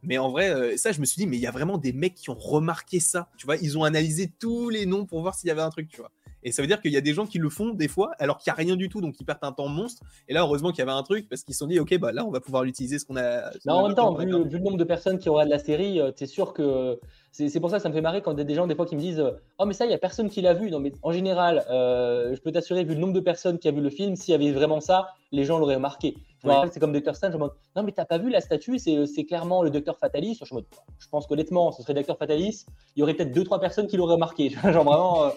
Mais 0.04 0.18
en 0.18 0.30
vrai, 0.30 0.50
euh, 0.50 0.78
ça, 0.78 0.92
je 0.92 1.00
me 1.00 1.06
suis 1.06 1.20
dit, 1.20 1.28
mais 1.28 1.38
il 1.38 1.42
y 1.42 1.48
a 1.48 1.52
vraiment 1.52 1.78
des 1.78 1.94
mecs 1.94 2.16
qui 2.16 2.30
ont 2.30 2.38
remarqué 2.38 3.00
ça. 3.00 3.30
Tu 3.38 3.46
vois, 3.46 3.58
ils 3.58 3.78
ont 3.78 3.84
analysé 3.84 4.32
tous 4.40 4.70
les 4.70 4.86
noms 4.86 5.06
pour 5.06 5.22
voir 5.22 5.36
s'il 5.36 5.48
y 5.48 5.52
avait 5.52 5.62
un 5.62 5.70
truc, 5.70 5.90
tu 5.90 5.98
vois. 5.98 6.12
Et 6.44 6.52
ça 6.52 6.62
veut 6.62 6.68
dire 6.68 6.82
qu'il 6.82 6.92
y 6.92 6.98
a 6.98 7.02
des 7.02 7.14
gens 7.14 7.26
qui 7.26 7.38
le 7.38 7.50
font 7.50 7.70
des 7.70 7.88
fois, 7.88 8.12
alors 8.20 8.38
qu'il 8.38 8.52
n'y 8.52 8.56
a 8.56 8.58
rien 8.58 8.76
du 8.76 8.90
tout, 8.90 9.02
donc 9.02 9.20
ils 9.20 9.26
perdent 9.26 9.40
un 9.44 9.52
temps 9.52 9.68
monstre. 9.68 10.04
Et 10.28 10.34
là, 10.34 10.42
heureusement 10.42 10.70
qu'il 10.72 10.80
y 10.80 10.82
avait 10.82 10.92
un 10.92 11.04
truc, 11.04 11.28
parce 11.30 11.44
qu'ils 11.44 11.54
se 11.54 11.60
sont 11.60 11.68
dit, 11.68 11.80
ok, 11.80 11.98
bah 12.00 12.12
là, 12.12 12.26
on 12.26 12.32
va 12.32 12.40
pouvoir 12.40 12.64
l'utiliser 12.64 13.00
ce 13.00 13.06
qu'on 13.06 13.18
a. 13.18 13.52
non, 13.66 13.74
en 13.74 13.88
même 13.88 13.96
temps, 13.96 14.14
vu, 14.14 14.26
le 14.26 14.60
nombre 14.60 14.78
de 14.78 14.84
personnes 14.84 15.20
qui 15.20 15.30
regardent 15.30 15.50
la 15.50 15.60
série, 15.60 16.00
euh, 16.00 16.12
tu 16.12 16.24
es 16.24 16.28
sûr 16.28 16.54
que. 16.54 17.00
C'est 17.34 17.62
pour 17.62 17.70
ça 17.70 17.78
que 17.78 17.84
ça 17.84 17.88
me 17.88 17.94
fait 17.94 18.02
marrer 18.02 18.22
quand 18.22 18.34
il 18.34 18.40
y 18.40 18.42
a 18.42 18.44
des 18.44 18.56
gens, 18.56 18.68
des 18.68 18.76
fois, 18.76 18.86
qui 18.86 18.96
me 18.98 19.00
disent, 19.00 19.24
oh, 19.58 19.66
mais 19.66 19.74
ça, 19.74 19.86
il 19.86 19.88
n'y 19.88 19.94
a 19.94 19.98
personne 19.98 20.30
qui 20.30 20.42
l'a 20.42 20.54
vu. 20.54 20.70
Non, 20.70 20.82
mais 20.82 20.92
en 21.02 21.14
général, 21.14 21.64
euh, 21.70 22.36
je 22.36 22.42
peux 22.42 22.52
t'assurer, 22.52 22.84
vu 22.84 22.94
le 22.94 23.00
nombre 23.00 23.14
de 23.14 23.22
personnes 23.22 23.58
qui 23.58 23.70
a 23.70 23.72
vu 23.72 23.80
le 23.80 23.90
film, 23.90 24.18
s'il 24.18 24.34
y 24.34 24.36
avait 24.36 24.52
vraiment 24.52 24.82
ça, 24.82 25.08
les 25.32 25.46
gens 25.46 25.58
l'auraient 25.58 25.76
remarqué. 25.76 26.16
C'est 26.44 26.80
comme 26.80 26.92
Docteur 26.92 27.16
Strange, 27.16 27.34
je 27.34 27.38
me 27.38 27.50
non, 27.76 27.84
mais 27.84 27.92
t'as 27.92 28.06
pas 28.06 28.18
vu 28.18 28.30
la 28.30 28.42
statue, 28.42 28.80
c'est 28.80 29.26
clairement 29.26 29.64
le 29.64 29.70
Docteur 29.70 29.98
Fatalis. 29.98 30.40
Je, 30.44 30.56
je 31.00 31.08
pense 31.10 31.28
qu'honnêtement, 31.28 31.72
ce 31.72 31.84
serait 31.84 31.94
Docteur 31.94 32.18
Fatalis, 32.18 32.66
il 32.96 33.00
y 33.00 33.04
aurait 33.04 33.14
peut-être 33.14 33.32
deux, 33.32 33.44
trois 33.44 33.60
personnes 33.60 33.88
qui 33.88 33.98
l'auraient 33.98 34.16
remarqué. 34.16 34.50
Genre 34.64 34.84
vraiment, 34.84 35.24
euh, 35.24 35.30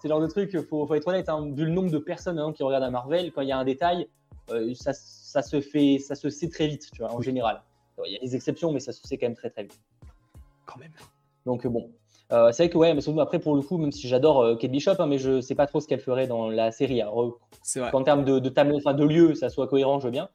c'est 0.00 0.08
le 0.08 0.14
genre 0.14 0.20
de 0.20 0.26
truc, 0.26 0.50
il 0.52 0.62
faut, 0.62 0.86
faut, 0.86 0.94
être 0.94 1.08
honnête, 1.08 1.28
hein. 1.28 1.50
vu 1.52 1.64
le 1.64 1.72
nombre 1.72 1.90
de 1.90 1.98
personnes 1.98 2.38
hein, 2.38 2.52
qui 2.52 2.62
regardent 2.62 2.84
à 2.84 2.90
Marvel, 2.90 3.32
quand 3.32 3.42
il 3.42 3.48
y 3.48 3.52
a 3.52 3.58
un 3.58 3.64
détail, 3.64 4.08
euh, 4.50 4.72
ça, 4.74 4.92
ça, 4.92 5.42
se 5.42 5.60
fait, 5.60 5.98
ça 5.98 6.14
se 6.14 6.30
sait 6.30 6.48
très 6.48 6.68
vite, 6.68 6.88
tu 6.92 7.02
vois, 7.02 7.12
en 7.12 7.20
général. 7.20 7.62
Il 8.06 8.12
y 8.12 8.16
a 8.16 8.20
des 8.20 8.36
exceptions, 8.36 8.72
mais 8.72 8.80
ça 8.80 8.92
se 8.92 9.06
fait 9.06 9.18
quand 9.18 9.26
même 9.26 9.36
très 9.36 9.50
très 9.50 9.64
vite. 9.64 9.80
Quand 10.66 10.78
même. 10.78 10.92
Donc 11.46 11.66
bon, 11.66 11.90
euh, 12.30 12.52
c'est 12.52 12.64
vrai 12.64 12.70
que 12.70 12.78
ouais, 12.78 12.94
mais 12.94 13.00
surtout 13.00 13.20
après 13.20 13.38
pour 13.38 13.56
le 13.56 13.62
coup, 13.62 13.78
même 13.78 13.90
si 13.90 14.06
j'adore 14.06 14.40
euh, 14.40 14.56
Kate 14.56 14.70
Bishop, 14.70 14.92
hein, 14.98 15.06
mais 15.06 15.18
je 15.18 15.40
sais 15.40 15.54
pas 15.54 15.66
trop 15.66 15.80
ce 15.80 15.88
qu'elle 15.88 16.00
ferait 16.00 16.26
dans 16.26 16.48
la 16.48 16.70
série. 16.70 17.02
C'est 17.62 17.80
vrai. 17.80 17.90
En 17.92 18.02
termes 18.04 18.24
de, 18.24 18.38
de, 18.38 18.52
enfin, 18.76 18.94
de 18.94 19.04
lieu, 19.04 19.34
ça 19.34 19.48
soit 19.48 19.66
cohérent, 19.66 19.98
je 19.98 20.06
veux 20.06 20.12
bien, 20.12 20.28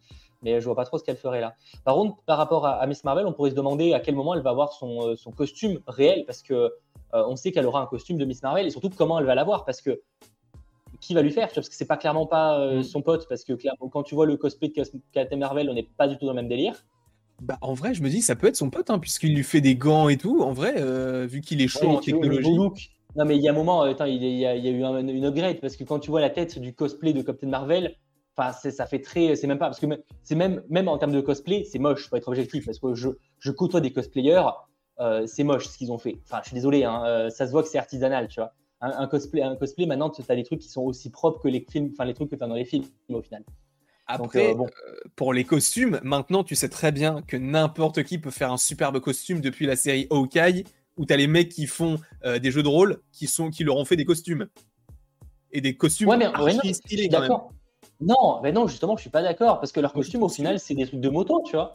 mais 0.43 0.59
je 0.59 0.65
vois 0.65 0.75
pas 0.75 0.85
trop 0.85 0.97
ce 0.97 1.03
qu'elle 1.03 1.17
ferait 1.17 1.41
là. 1.41 1.55
Par 1.83 1.95
contre, 1.95 2.17
par 2.25 2.37
rapport 2.37 2.65
à, 2.65 2.85
Miss 2.87 3.03
Marvel, 3.03 3.25
on 3.25 3.33
pourrait 3.33 3.51
se 3.51 3.55
demander 3.55 3.93
à 3.93 3.99
quel 3.99 4.15
moment 4.15 4.33
elle 4.33 4.41
va 4.41 4.51
avoir 4.51 4.73
son, 4.73 5.07
euh, 5.07 5.15
son 5.15 5.31
costume 5.31 5.79
réel, 5.87 6.23
parce 6.25 6.41
que 6.41 6.71
on 7.15 7.35
sait 7.35 7.51
qu'elle 7.51 7.67
aura 7.67 7.79
un 7.79 7.85
costume 7.85 8.17
de 8.17 8.25
Miss 8.25 8.41
Marvel, 8.41 8.65
et 8.65 8.71
surtout 8.71 8.89
comment 8.89 9.19
elle 9.19 9.25
va 9.25 9.35
l'avoir, 9.35 9.65
parce 9.65 9.83
que 9.83 10.01
qui 10.99 11.13
va 11.13 11.21
lui 11.21 11.31
faire 11.31 11.49
Parce 11.53 11.69
que 11.69 11.75
c'est 11.75 11.85
pas 11.85 11.97
clairement 11.97 12.25
pas 12.25 12.77
mm. 12.77 12.83
son 12.83 13.03
pote, 13.03 13.27
parce 13.29 13.43
que 13.43 13.53
quand 13.91 14.01
tu 14.01 14.15
vois 14.15 14.25
le 14.25 14.35
cosplay 14.35 14.69
de 14.69 14.83
Captain 15.11 15.37
Marvel, 15.37 15.69
on 15.69 15.73
n'est 15.73 15.87
pas 15.97 16.07
du 16.07 16.17
tout 16.17 16.25
dans 16.25 16.31
le 16.31 16.37
même 16.37 16.47
délire. 16.47 16.83
Bah, 17.41 17.57
en 17.61 17.73
vrai, 17.73 17.93
je 17.93 18.01
me 18.01 18.09
dis, 18.09 18.21
ça 18.21 18.35
peut 18.35 18.47
être 18.47 18.55
son 18.55 18.69
pote, 18.69 18.89
hein, 18.89 18.99
puisqu'il 18.99 19.35
lui 19.35 19.43
fait 19.43 19.61
des 19.61 19.75
gants 19.75 20.07
et 20.07 20.17
tout. 20.17 20.41
En 20.41 20.53
vrai, 20.53 20.75
euh, 20.77 21.25
vu 21.25 21.41
qu'il 21.41 21.61
est 21.61 21.67
chaud 21.67 21.89
en 21.89 21.99
technologie. 21.99 22.55
Non, 23.15 23.25
mais 23.25 23.35
il 23.35 23.43
y 23.43 23.47
a 23.47 23.51
un 23.51 23.55
moment, 23.55 23.81
attends, 23.81 24.05
il, 24.05 24.23
y 24.23 24.45
a, 24.45 24.55
eu 24.55 24.81
une 24.81 25.25
upgrade, 25.25 25.59
parce 25.59 25.75
que 25.75 25.83
quand 25.83 25.99
tu 25.99 26.09
vois 26.09 26.21
la 26.21 26.29
tête 26.29 26.57
du 26.57 26.73
cosplay 26.73 27.13
de 27.13 27.21
Captain 27.21 27.47
Marvel, 27.47 27.95
ça 28.35 28.85
fait 28.85 28.99
très. 28.99 29.35
C'est 29.35 29.47
même 29.47 29.59
pas. 29.59 29.67
Parce 29.67 29.79
que 29.79 29.87
c'est 30.23 30.35
même, 30.35 30.63
même 30.69 30.87
en 30.87 30.97
termes 30.97 31.11
de 31.11 31.21
cosplay, 31.21 31.63
c'est 31.63 31.79
moche, 31.79 32.09
pour 32.09 32.17
être 32.17 32.27
objectif, 32.27 32.65
parce 32.65 32.79
que 32.79 32.95
je, 32.95 33.09
je 33.39 33.51
côtoie 33.51 33.81
des 33.81 33.91
cosplayers, 33.91 34.43
euh, 34.99 35.25
c'est 35.27 35.43
moche 35.43 35.67
ce 35.67 35.77
qu'ils 35.77 35.91
ont 35.91 35.97
fait. 35.97 36.17
Enfin, 36.25 36.39
je 36.43 36.49
suis 36.49 36.55
désolé, 36.55 36.83
hein, 36.83 37.03
euh, 37.05 37.29
ça 37.29 37.45
se 37.45 37.51
voit 37.51 37.63
que 37.63 37.69
c'est 37.69 37.77
artisanal, 37.77 38.27
tu 38.27 38.39
vois. 38.39 38.53
Un, 38.81 39.07
cosplay, 39.07 39.41
un 39.41 39.55
cosplay, 39.55 39.85
maintenant, 39.85 40.09
tu 40.09 40.21
as 40.27 40.35
des 40.35 40.43
trucs 40.43 40.59
qui 40.59 40.67
sont 40.67 40.81
aussi 40.81 41.09
propres 41.09 41.39
que 41.39 41.47
les 41.47 41.65
films, 41.69 41.91
enfin, 41.93 42.03
les 42.03 42.13
trucs 42.13 42.29
que 42.29 42.35
tu 42.35 42.43
as 42.43 42.47
dans 42.47 42.55
les 42.55 42.65
films, 42.65 42.83
au 43.09 43.21
final. 43.21 43.43
Après, 44.07 44.53
euh, 44.53 44.59
euh, 44.59 44.95
pour 45.15 45.31
les 45.31 45.45
costumes, 45.45 46.01
maintenant 46.03 46.43
tu 46.43 46.55
sais 46.55 46.67
très 46.67 46.91
bien 46.91 47.21
que 47.21 47.37
n'importe 47.37 48.03
qui 48.03 48.17
peut 48.17 48.31
faire 48.31 48.51
un 48.51 48.57
superbe 48.57 48.99
costume 48.99 49.39
depuis 49.39 49.65
la 49.65 49.77
série 49.77 50.07
Hawkeye, 50.09 50.65
où 50.97 51.05
tu 51.05 51.13
as 51.13 51.17
les 51.17 51.27
mecs 51.27 51.47
qui 51.47 51.65
font 51.65 51.97
des 52.41 52.51
jeux 52.51 52.61
de 52.61 52.67
rôle 52.67 53.01
qui, 53.13 53.27
sont, 53.27 53.49
qui 53.49 53.63
leur 53.63 53.77
ont 53.77 53.85
fait 53.85 53.95
des 53.95 54.03
costumes. 54.03 54.47
Et 55.53 55.61
des 55.61 55.77
costumes 55.77 56.09
ouais, 56.09 56.17
mais, 56.17 56.27
non, 56.27 56.73
stylés 56.73 57.07
quand 57.07 57.49
Non, 58.01 58.41
mais 58.41 58.51
non, 58.51 58.67
justement, 58.67 58.95
je 58.97 59.01
suis 59.01 59.09
pas 59.09 59.21
d'accord, 59.21 59.59
parce 59.59 59.71
que 59.71 59.79
leurs 59.79 59.93
costumes, 59.93 60.23
au 60.23 60.29
final, 60.29 60.59
c'est 60.59 60.75
des 60.75 60.87
trucs 60.87 60.99
de 60.99 61.09
moto, 61.09 61.41
tu 61.45 61.55
vois. 61.55 61.73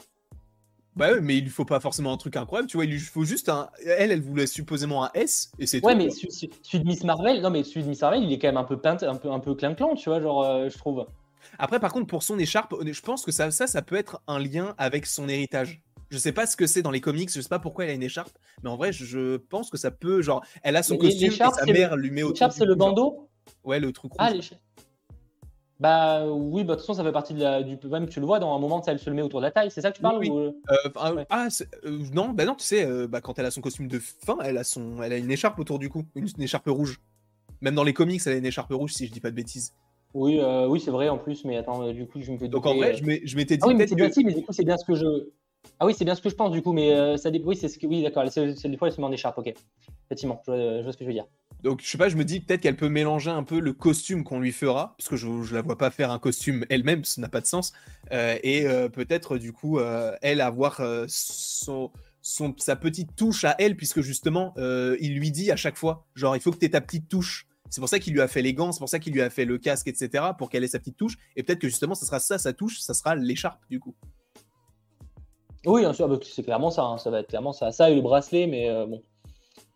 Bah 0.97 1.13
ouais, 1.13 1.21
mais 1.21 1.39
il 1.39 1.45
lui 1.45 1.51
faut 1.51 1.65
pas 1.65 1.79
forcément 1.79 2.13
un 2.13 2.17
truc 2.17 2.37
incroyable, 2.37 2.69
tu 2.69 2.77
vois, 2.77 2.85
il 2.85 2.91
lui 2.91 2.99
faut 2.99 3.25
juste 3.25 3.49
un. 3.49 3.71
Elle, 3.87 4.11
elle 4.11 4.21
voulait 4.21 4.49
supposément 4.49 5.05
un 5.05 5.11
S, 5.15 5.53
et 5.59 5.67
c'est 5.67 5.85
Ouais, 5.85 5.95
mais 5.95 6.11
celui, 6.11 6.51
de 6.73 6.85
Miss 6.85 7.05
Marvel, 7.05 7.41
non, 7.41 7.51
mais 7.51 7.63
celui 7.63 7.85
de 7.85 7.89
Miss 7.89 8.01
Marvel, 8.01 8.25
il 8.25 8.33
est 8.33 8.39
quand 8.39 8.49
même 8.49 8.57
un 8.57 8.65
peu 8.65 8.79
peint, 8.81 8.97
un 9.03 9.15
peu, 9.15 9.31
un 9.31 9.39
peu 9.39 9.57
tu 9.57 10.09
vois, 10.09 10.21
genre, 10.21 10.69
je 10.69 10.77
trouve. 10.77 11.07
Après, 11.59 11.79
par 11.79 11.93
contre, 11.93 12.07
pour 12.09 12.23
son 12.23 12.39
écharpe, 12.39 12.75
je 12.85 13.01
pense 13.01 13.25
que 13.25 13.33
ça, 13.33 13.51
ça, 13.51 13.67
ça 13.67 13.81
peut 13.81 13.97
être 13.97 14.21
un 14.27 14.39
lien 14.39 14.75
avec 14.77 15.07
son 15.07 15.29
héritage. 15.29 15.83
Je 16.11 16.19
sais 16.19 16.33
pas 16.33 16.47
ce 16.47 16.57
que 16.57 16.67
c'est 16.67 16.83
dans 16.83 16.91
les 16.91 17.01
comics, 17.01 17.31
je 17.31 17.41
sais 17.41 17.49
pas 17.49 17.59
pourquoi 17.59 17.85
elle 17.85 17.91
a 17.91 17.95
une 17.95 18.03
écharpe, 18.03 18.37
mais 18.63 18.71
en 18.71 18.77
vrai, 18.77 18.93
je 18.93 19.37
pense 19.37 19.71
que 19.71 19.77
ça 19.77 19.91
peut, 19.91 20.23
genre, 20.23 20.43
elle 20.63 20.77
a 20.77 20.83
son 20.83 20.97
costume 20.97 21.33
et 21.33 21.37
sa 21.37 21.67
mère 21.67 21.97
lui 21.97 22.11
met 22.11 22.23
au 22.23 22.31
L'écharpe, 22.31 22.53
c'est 22.53 22.65
le 22.65 22.75
bandeau? 22.75 23.29
Ouais, 23.63 23.79
le 23.79 23.93
truc 23.93 24.13
ah, 24.19 24.31
rouge. 24.31 24.53
Ah, 24.53 24.83
bah 25.81 26.27
oui, 26.27 26.65
bah, 26.65 26.75
de 26.75 26.79
toute 26.79 26.87
façon, 26.87 26.95
ça 26.95 27.05
fait 27.05 27.13
partie 27.13 27.35
de 27.35 27.41
la, 27.41 27.63
du. 27.63 27.79
Même 27.89 28.09
tu 28.09 28.21
le 28.21 28.27
vois 28.27 28.41
dans 28.41 28.55
un 28.55 28.59
moment, 28.59 28.83
elle 28.87 28.99
se 28.99 29.09
le 29.09 29.15
met 29.15 29.23
autour 29.23 29.41
de 29.41 29.45
la 29.45 29.51
taille, 29.53 29.71
c'est 29.71 29.81
ça 29.81 29.91
que 29.91 29.97
tu 29.97 30.03
parles 30.03 30.25
euh, 30.29 30.53
Ah, 31.31 31.49
euh, 31.85 31.99
non, 32.13 32.31
bah 32.31 32.45
non, 32.45 32.55
tu 32.55 32.65
sais, 32.65 32.85
euh, 32.85 33.07
bah, 33.07 33.21
quand 33.21 33.39
elle 33.39 33.47
a 33.47 33.51
son 33.51 33.61
costume 33.61 33.87
de 33.87 33.99
fin, 33.99 34.39
elle 34.43 34.59
a, 34.59 34.65
son, 34.65 35.03
elle 35.03 35.13
a 35.13 35.17
une 35.17 35.31
écharpe 35.31 35.59
autour 35.59 35.79
du 35.79 35.89
cou, 35.89 36.05
une, 36.15 36.27
une 36.37 36.43
écharpe 36.43 36.69
rouge. 36.69 37.01
Même 37.61 37.75
dans 37.75 37.85
les 37.85 37.93
comics, 37.93 38.21
elle 38.27 38.33
a 38.35 38.37
une 38.37 38.47
écharpe 38.47 38.73
rouge, 38.73 38.93
si 38.93 39.07
je 39.07 39.13
dis 39.13 39.21
pas 39.21 39.31
de 39.31 39.37
bêtises. 39.37 39.73
Oui, 40.15 40.39
euh, 40.41 40.67
oui 40.67 40.81
c'est 40.81 40.91
vrai 40.91 41.09
en 41.09 41.19
plus, 41.19 41.45
mais 41.45 41.57
attends, 41.57 41.87
euh, 41.87 41.93
du 41.93 42.07
coup, 42.07 42.21
je 42.21 42.33
me 42.33 42.39
fais 42.39 42.49
Donc 42.49 42.67
en 42.67 42.75
vrai, 42.75 42.95
euh. 42.95 43.19
je 43.25 43.37
m'étais 43.37 43.57
dit. 43.57 43.63
Ah 43.65 43.69
oui, 43.69 43.75
mais 43.75 43.87
c'est 43.87 43.95
mais 43.97 44.33
du 44.33 44.43
coup, 44.43 44.53
c'est 44.53 44.65
bien 44.65 44.77
ce 44.77 44.85
que 44.85 44.95
je. 44.95 45.05
Ah 45.81 45.87
oui, 45.87 45.95
c'est 45.97 46.05
bien 46.05 46.15
ce 46.15 46.23
que 46.23 46.29
je 46.29 46.35
pense, 46.35 46.53
du 46.53 46.63
coup, 46.63 46.73
mais 46.73 47.17
ça 47.17 47.31
Oui, 47.45 47.57
c'est 47.57 47.69
ce 47.69 47.79
que. 47.79 47.87
Oui, 47.87 48.03
d'accord, 48.03 48.25
c'est 48.31 48.69
des 48.69 48.77
fois, 48.77 48.89
elle 48.89 48.95
se 48.95 49.01
met 49.01 49.07
en 49.07 49.13
écharpe, 49.13 49.39
ok. 49.39 49.53
Effectivement, 50.07 50.43
je, 50.47 50.83
vois 50.83 50.93
ce 50.93 50.97
que 50.97 51.05
je 51.05 51.09
veux 51.09 51.15
dire. 51.15 51.27
Donc, 51.63 51.83
je 51.83 51.89
sais 51.89 51.99
pas, 51.99 52.09
je 52.09 52.17
me 52.17 52.25
dis 52.25 52.41
peut-être 52.41 52.61
qu'elle 52.61 52.77
peut 52.77 52.89
mélanger 52.89 53.31
un 53.31 53.43
peu 53.43 53.59
le 53.59 53.73
costume 53.73 54.25
qu'on 54.25 54.39
lui 54.41 54.53
fera, 54.53 54.95
parce 54.97 55.09
que 55.09 55.17
je, 55.17 55.43
je 55.43 55.55
la 55.55 55.63
vois 55.63 55.77
pas 55.77 55.91
faire 55.91 56.11
un 56.11 56.19
costume 56.19 56.65
elle-même, 56.71 57.05
ça 57.05 57.21
n'a 57.21 57.29
pas 57.29 57.41
de 57.41 57.47
sens. 57.47 57.73
et 58.11 58.65
peut-être, 58.93 59.39
du 59.39 59.53
coup, 59.53 59.81
elle 60.23 60.41
avoir. 60.41 60.81
Son, 62.21 62.55
sa 62.59 62.77
petite 62.77 63.17
touche 63.17 63.45
à 63.45 63.55
elle, 63.59 63.77
puisque 63.77 64.01
justement, 64.01 64.55
il 64.57 65.15
lui 65.15 65.31
dit 65.31 65.51
à 65.51 65.57
chaque 65.57 65.77
fois, 65.77 66.07
genre, 66.15 66.37
il 66.37 66.41
faut 66.41 66.51
que 66.51 66.59
tu 66.59 66.67
aies 66.67 66.71
ta 66.71 66.81
petite 66.81 67.09
touche 67.09 67.49
c'est 67.71 67.81
pour 67.81 67.89
ça 67.89 67.99
qu'il 67.99 68.15
lui 68.15 68.21
a 68.21 68.29
fait 68.29 68.43
les 68.43 68.55
gants, 68.55 68.73
c'est 68.73 68.79
pour 68.79 68.89
ça 68.89 68.99
qu'il 68.99 69.13
lui 69.13 69.21
a 69.21 69.31
fait 69.31 69.45
le 69.45 69.59
casque, 69.59 69.89
etc. 69.89 70.25
pour 70.39 70.49
qu'elle 70.49 70.65
ait 70.65 70.69
sa 70.69 70.79
petite 70.79 70.97
touche. 70.97 71.19
Et 71.37 71.43
peut-être 71.43 71.59
que 71.59 71.69
justement, 71.69 71.95
ça 71.95 72.07
sera 72.07 72.21
ça, 72.21 72.39
sa 72.39 72.53
touche, 72.53 72.81
ça 72.81 72.95
sera 72.95 73.15
l'écharpe 73.15 73.63
du 73.71 73.81
coup. 73.81 73.95
Oui, 75.67 75.83
bien 75.83 75.93
sûr, 75.93 76.09
bah, 76.09 76.19
c'est 76.23 76.43
clairement 76.43 76.71
ça. 76.71 76.85
Hein. 76.85 76.99
Ça 76.99 77.11
va 77.11 77.21
être 77.21 77.29
clairement 77.29 77.53
ça. 77.53 77.73
Ça 77.73 77.91
et 77.91 77.95
le 77.95 78.03
bracelet, 78.03 78.47
mais 78.47 78.69
euh, 78.69 78.87
bon. 78.87 79.03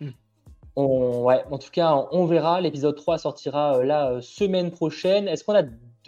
Hmm. 0.01 1.25
ouais, 1.25 1.45
en 1.51 1.59
tout 1.59 1.71
cas, 1.71 2.07
on 2.13 2.27
verra. 2.27 2.61
L'épisode 2.61 2.97
3 2.97 3.19
sortira 3.19 3.79
euh, 3.79 3.85
la 3.85 4.13
euh, 4.13 4.21
semaine 4.21 4.71
prochaine. 4.71 5.29
Est-ce 5.29 5.45
qu'on 5.45 5.55
a 5.55 5.63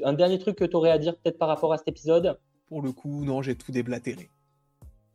un 0.04 0.12
dernier 0.12 0.38
truc 0.38 0.56
que 0.56 0.64
tu 0.64 0.76
aurais 0.76 0.90
à 0.90 0.98
dire 0.98 1.16
peut-être 1.16 1.38
par 1.38 1.48
rapport 1.48 1.72
à 1.72 1.78
cet 1.78 1.88
épisode? 1.88 2.38
Pour 2.68 2.82
le 2.82 2.92
coup, 2.92 3.24
non, 3.24 3.42
j'ai 3.42 3.56
tout 3.56 3.72
déblatéré. 3.72 4.28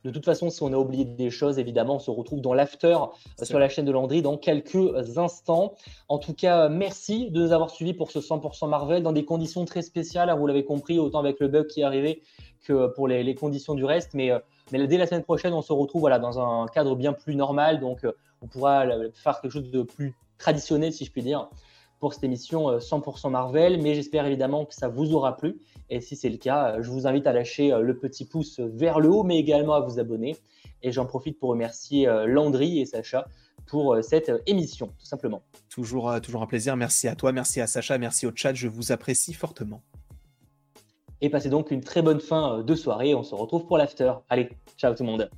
De 0.05 0.11
toute 0.11 0.23
façon, 0.23 0.49
si 0.49 0.63
on 0.63 0.71
a 0.71 0.77
oublié 0.77 1.03
des 1.03 1.29
choses, 1.29 1.59
évidemment, 1.59 1.95
on 1.95 1.99
se 1.99 2.09
retrouve 2.09 2.39
dans 2.39 2.53
l'after 2.53 2.97
euh, 3.41 3.45
sur 3.45 3.59
la 3.59 3.67
chaîne 3.67 3.85
de 3.85 3.91
Landry 3.91 4.21
dans 4.21 4.37
quelques 4.37 5.17
instants. 5.17 5.73
En 6.07 6.19
tout 6.19 6.33
cas, 6.33 6.69
merci 6.69 7.29
de 7.31 7.43
nous 7.43 7.51
avoir 7.51 7.69
suivis 7.69 7.93
pour 7.93 8.09
ce 8.11 8.19
100% 8.19 8.69
Marvel 8.69 9.03
dans 9.03 9.11
des 9.11 9.25
conditions 9.25 9.65
très 9.65 9.81
spéciales. 9.81 10.33
Vous 10.37 10.47
l'avez 10.47 10.63
compris, 10.63 10.99
autant 10.99 11.19
avec 11.19 11.39
le 11.41 11.49
bug 11.49 11.67
qui 11.67 11.81
est 11.81 11.83
arrivé 11.83 12.21
que 12.65 12.87
pour 12.87 13.09
les, 13.09 13.35
conditions 13.35 13.75
du 13.75 13.83
reste. 13.83 14.13
Mais, 14.13 14.31
euh, 14.31 14.39
mais, 14.71 14.87
dès 14.87 14.97
la 14.97 15.05
semaine 15.05 15.23
prochaine, 15.23 15.53
on 15.53 15.61
se 15.61 15.73
retrouve 15.73 16.01
voilà, 16.01 16.17
dans 16.17 16.39
un 16.39 16.67
cadre 16.67 16.95
bien 16.95 17.11
plus 17.11 17.35
normal. 17.35 17.81
Donc, 17.81 18.05
euh, 18.05 18.13
on 18.41 18.47
pourra 18.47 18.85
faire 19.13 19.41
quelque 19.41 19.51
chose 19.51 19.69
de 19.69 19.81
plus 19.81 20.15
traditionnel, 20.37 20.93
si 20.93 21.03
je 21.03 21.11
puis 21.11 21.23
dire 21.23 21.49
pour 21.99 22.13
cette 22.13 22.23
émission 22.23 22.77
100% 22.77 23.27
euh, 23.27 23.29
Marvel, 23.29 23.81
mais 23.81 23.93
j'espère 23.93 24.25
évidemment 24.25 24.65
que 24.65 24.73
ça 24.73 24.87
vous 24.87 25.13
aura 25.13 25.35
plu. 25.35 25.59
Et 25.89 26.01
si 26.01 26.15
c'est 26.15 26.29
le 26.29 26.37
cas, 26.37 26.75
euh, 26.75 26.83
je 26.83 26.89
vous 26.89 27.07
invite 27.07 27.27
à 27.27 27.33
lâcher 27.33 27.71
euh, 27.71 27.81
le 27.81 27.97
petit 27.97 28.25
pouce 28.25 28.59
vers 28.59 28.99
le 28.99 29.09
haut, 29.09 29.23
mais 29.23 29.37
également 29.37 29.73
à 29.73 29.81
vous 29.81 29.99
abonner. 29.99 30.37
Et 30.81 30.91
j'en 30.91 31.05
profite 31.05 31.37
pour 31.37 31.49
remercier 31.49 32.07
Landry 32.25 32.79
et 32.79 32.85
Sacha 32.85 33.27
pour 33.65 33.97
cette 34.01 34.31
émission, 34.45 34.87
tout 34.97 35.05
simplement. 35.05 35.41
Toujours, 35.69 36.21
toujours 36.21 36.41
un 36.41 36.45
plaisir. 36.45 36.77
Merci 36.77 37.09
à 37.09 37.15
toi, 37.15 37.33
merci 37.33 37.59
à 37.59 37.67
Sacha, 37.67 37.97
merci 37.97 38.25
au 38.25 38.31
chat. 38.33 38.53
Je 38.53 38.69
vous 38.69 38.93
apprécie 38.93 39.33
fortement. 39.33 39.81
Et 41.19 41.29
passez 41.29 41.49
donc 41.49 41.69
une 41.71 41.81
très 41.81 42.01
bonne 42.01 42.21
fin 42.21 42.63
de 42.63 42.75
soirée. 42.75 43.13
On 43.13 43.23
se 43.23 43.35
retrouve 43.35 43.65
pour 43.65 43.77
l'after. 43.77 44.13
Allez, 44.29 44.49
ciao 44.77 44.95
tout 44.95 45.03
le 45.03 45.09
monde. 45.09 45.29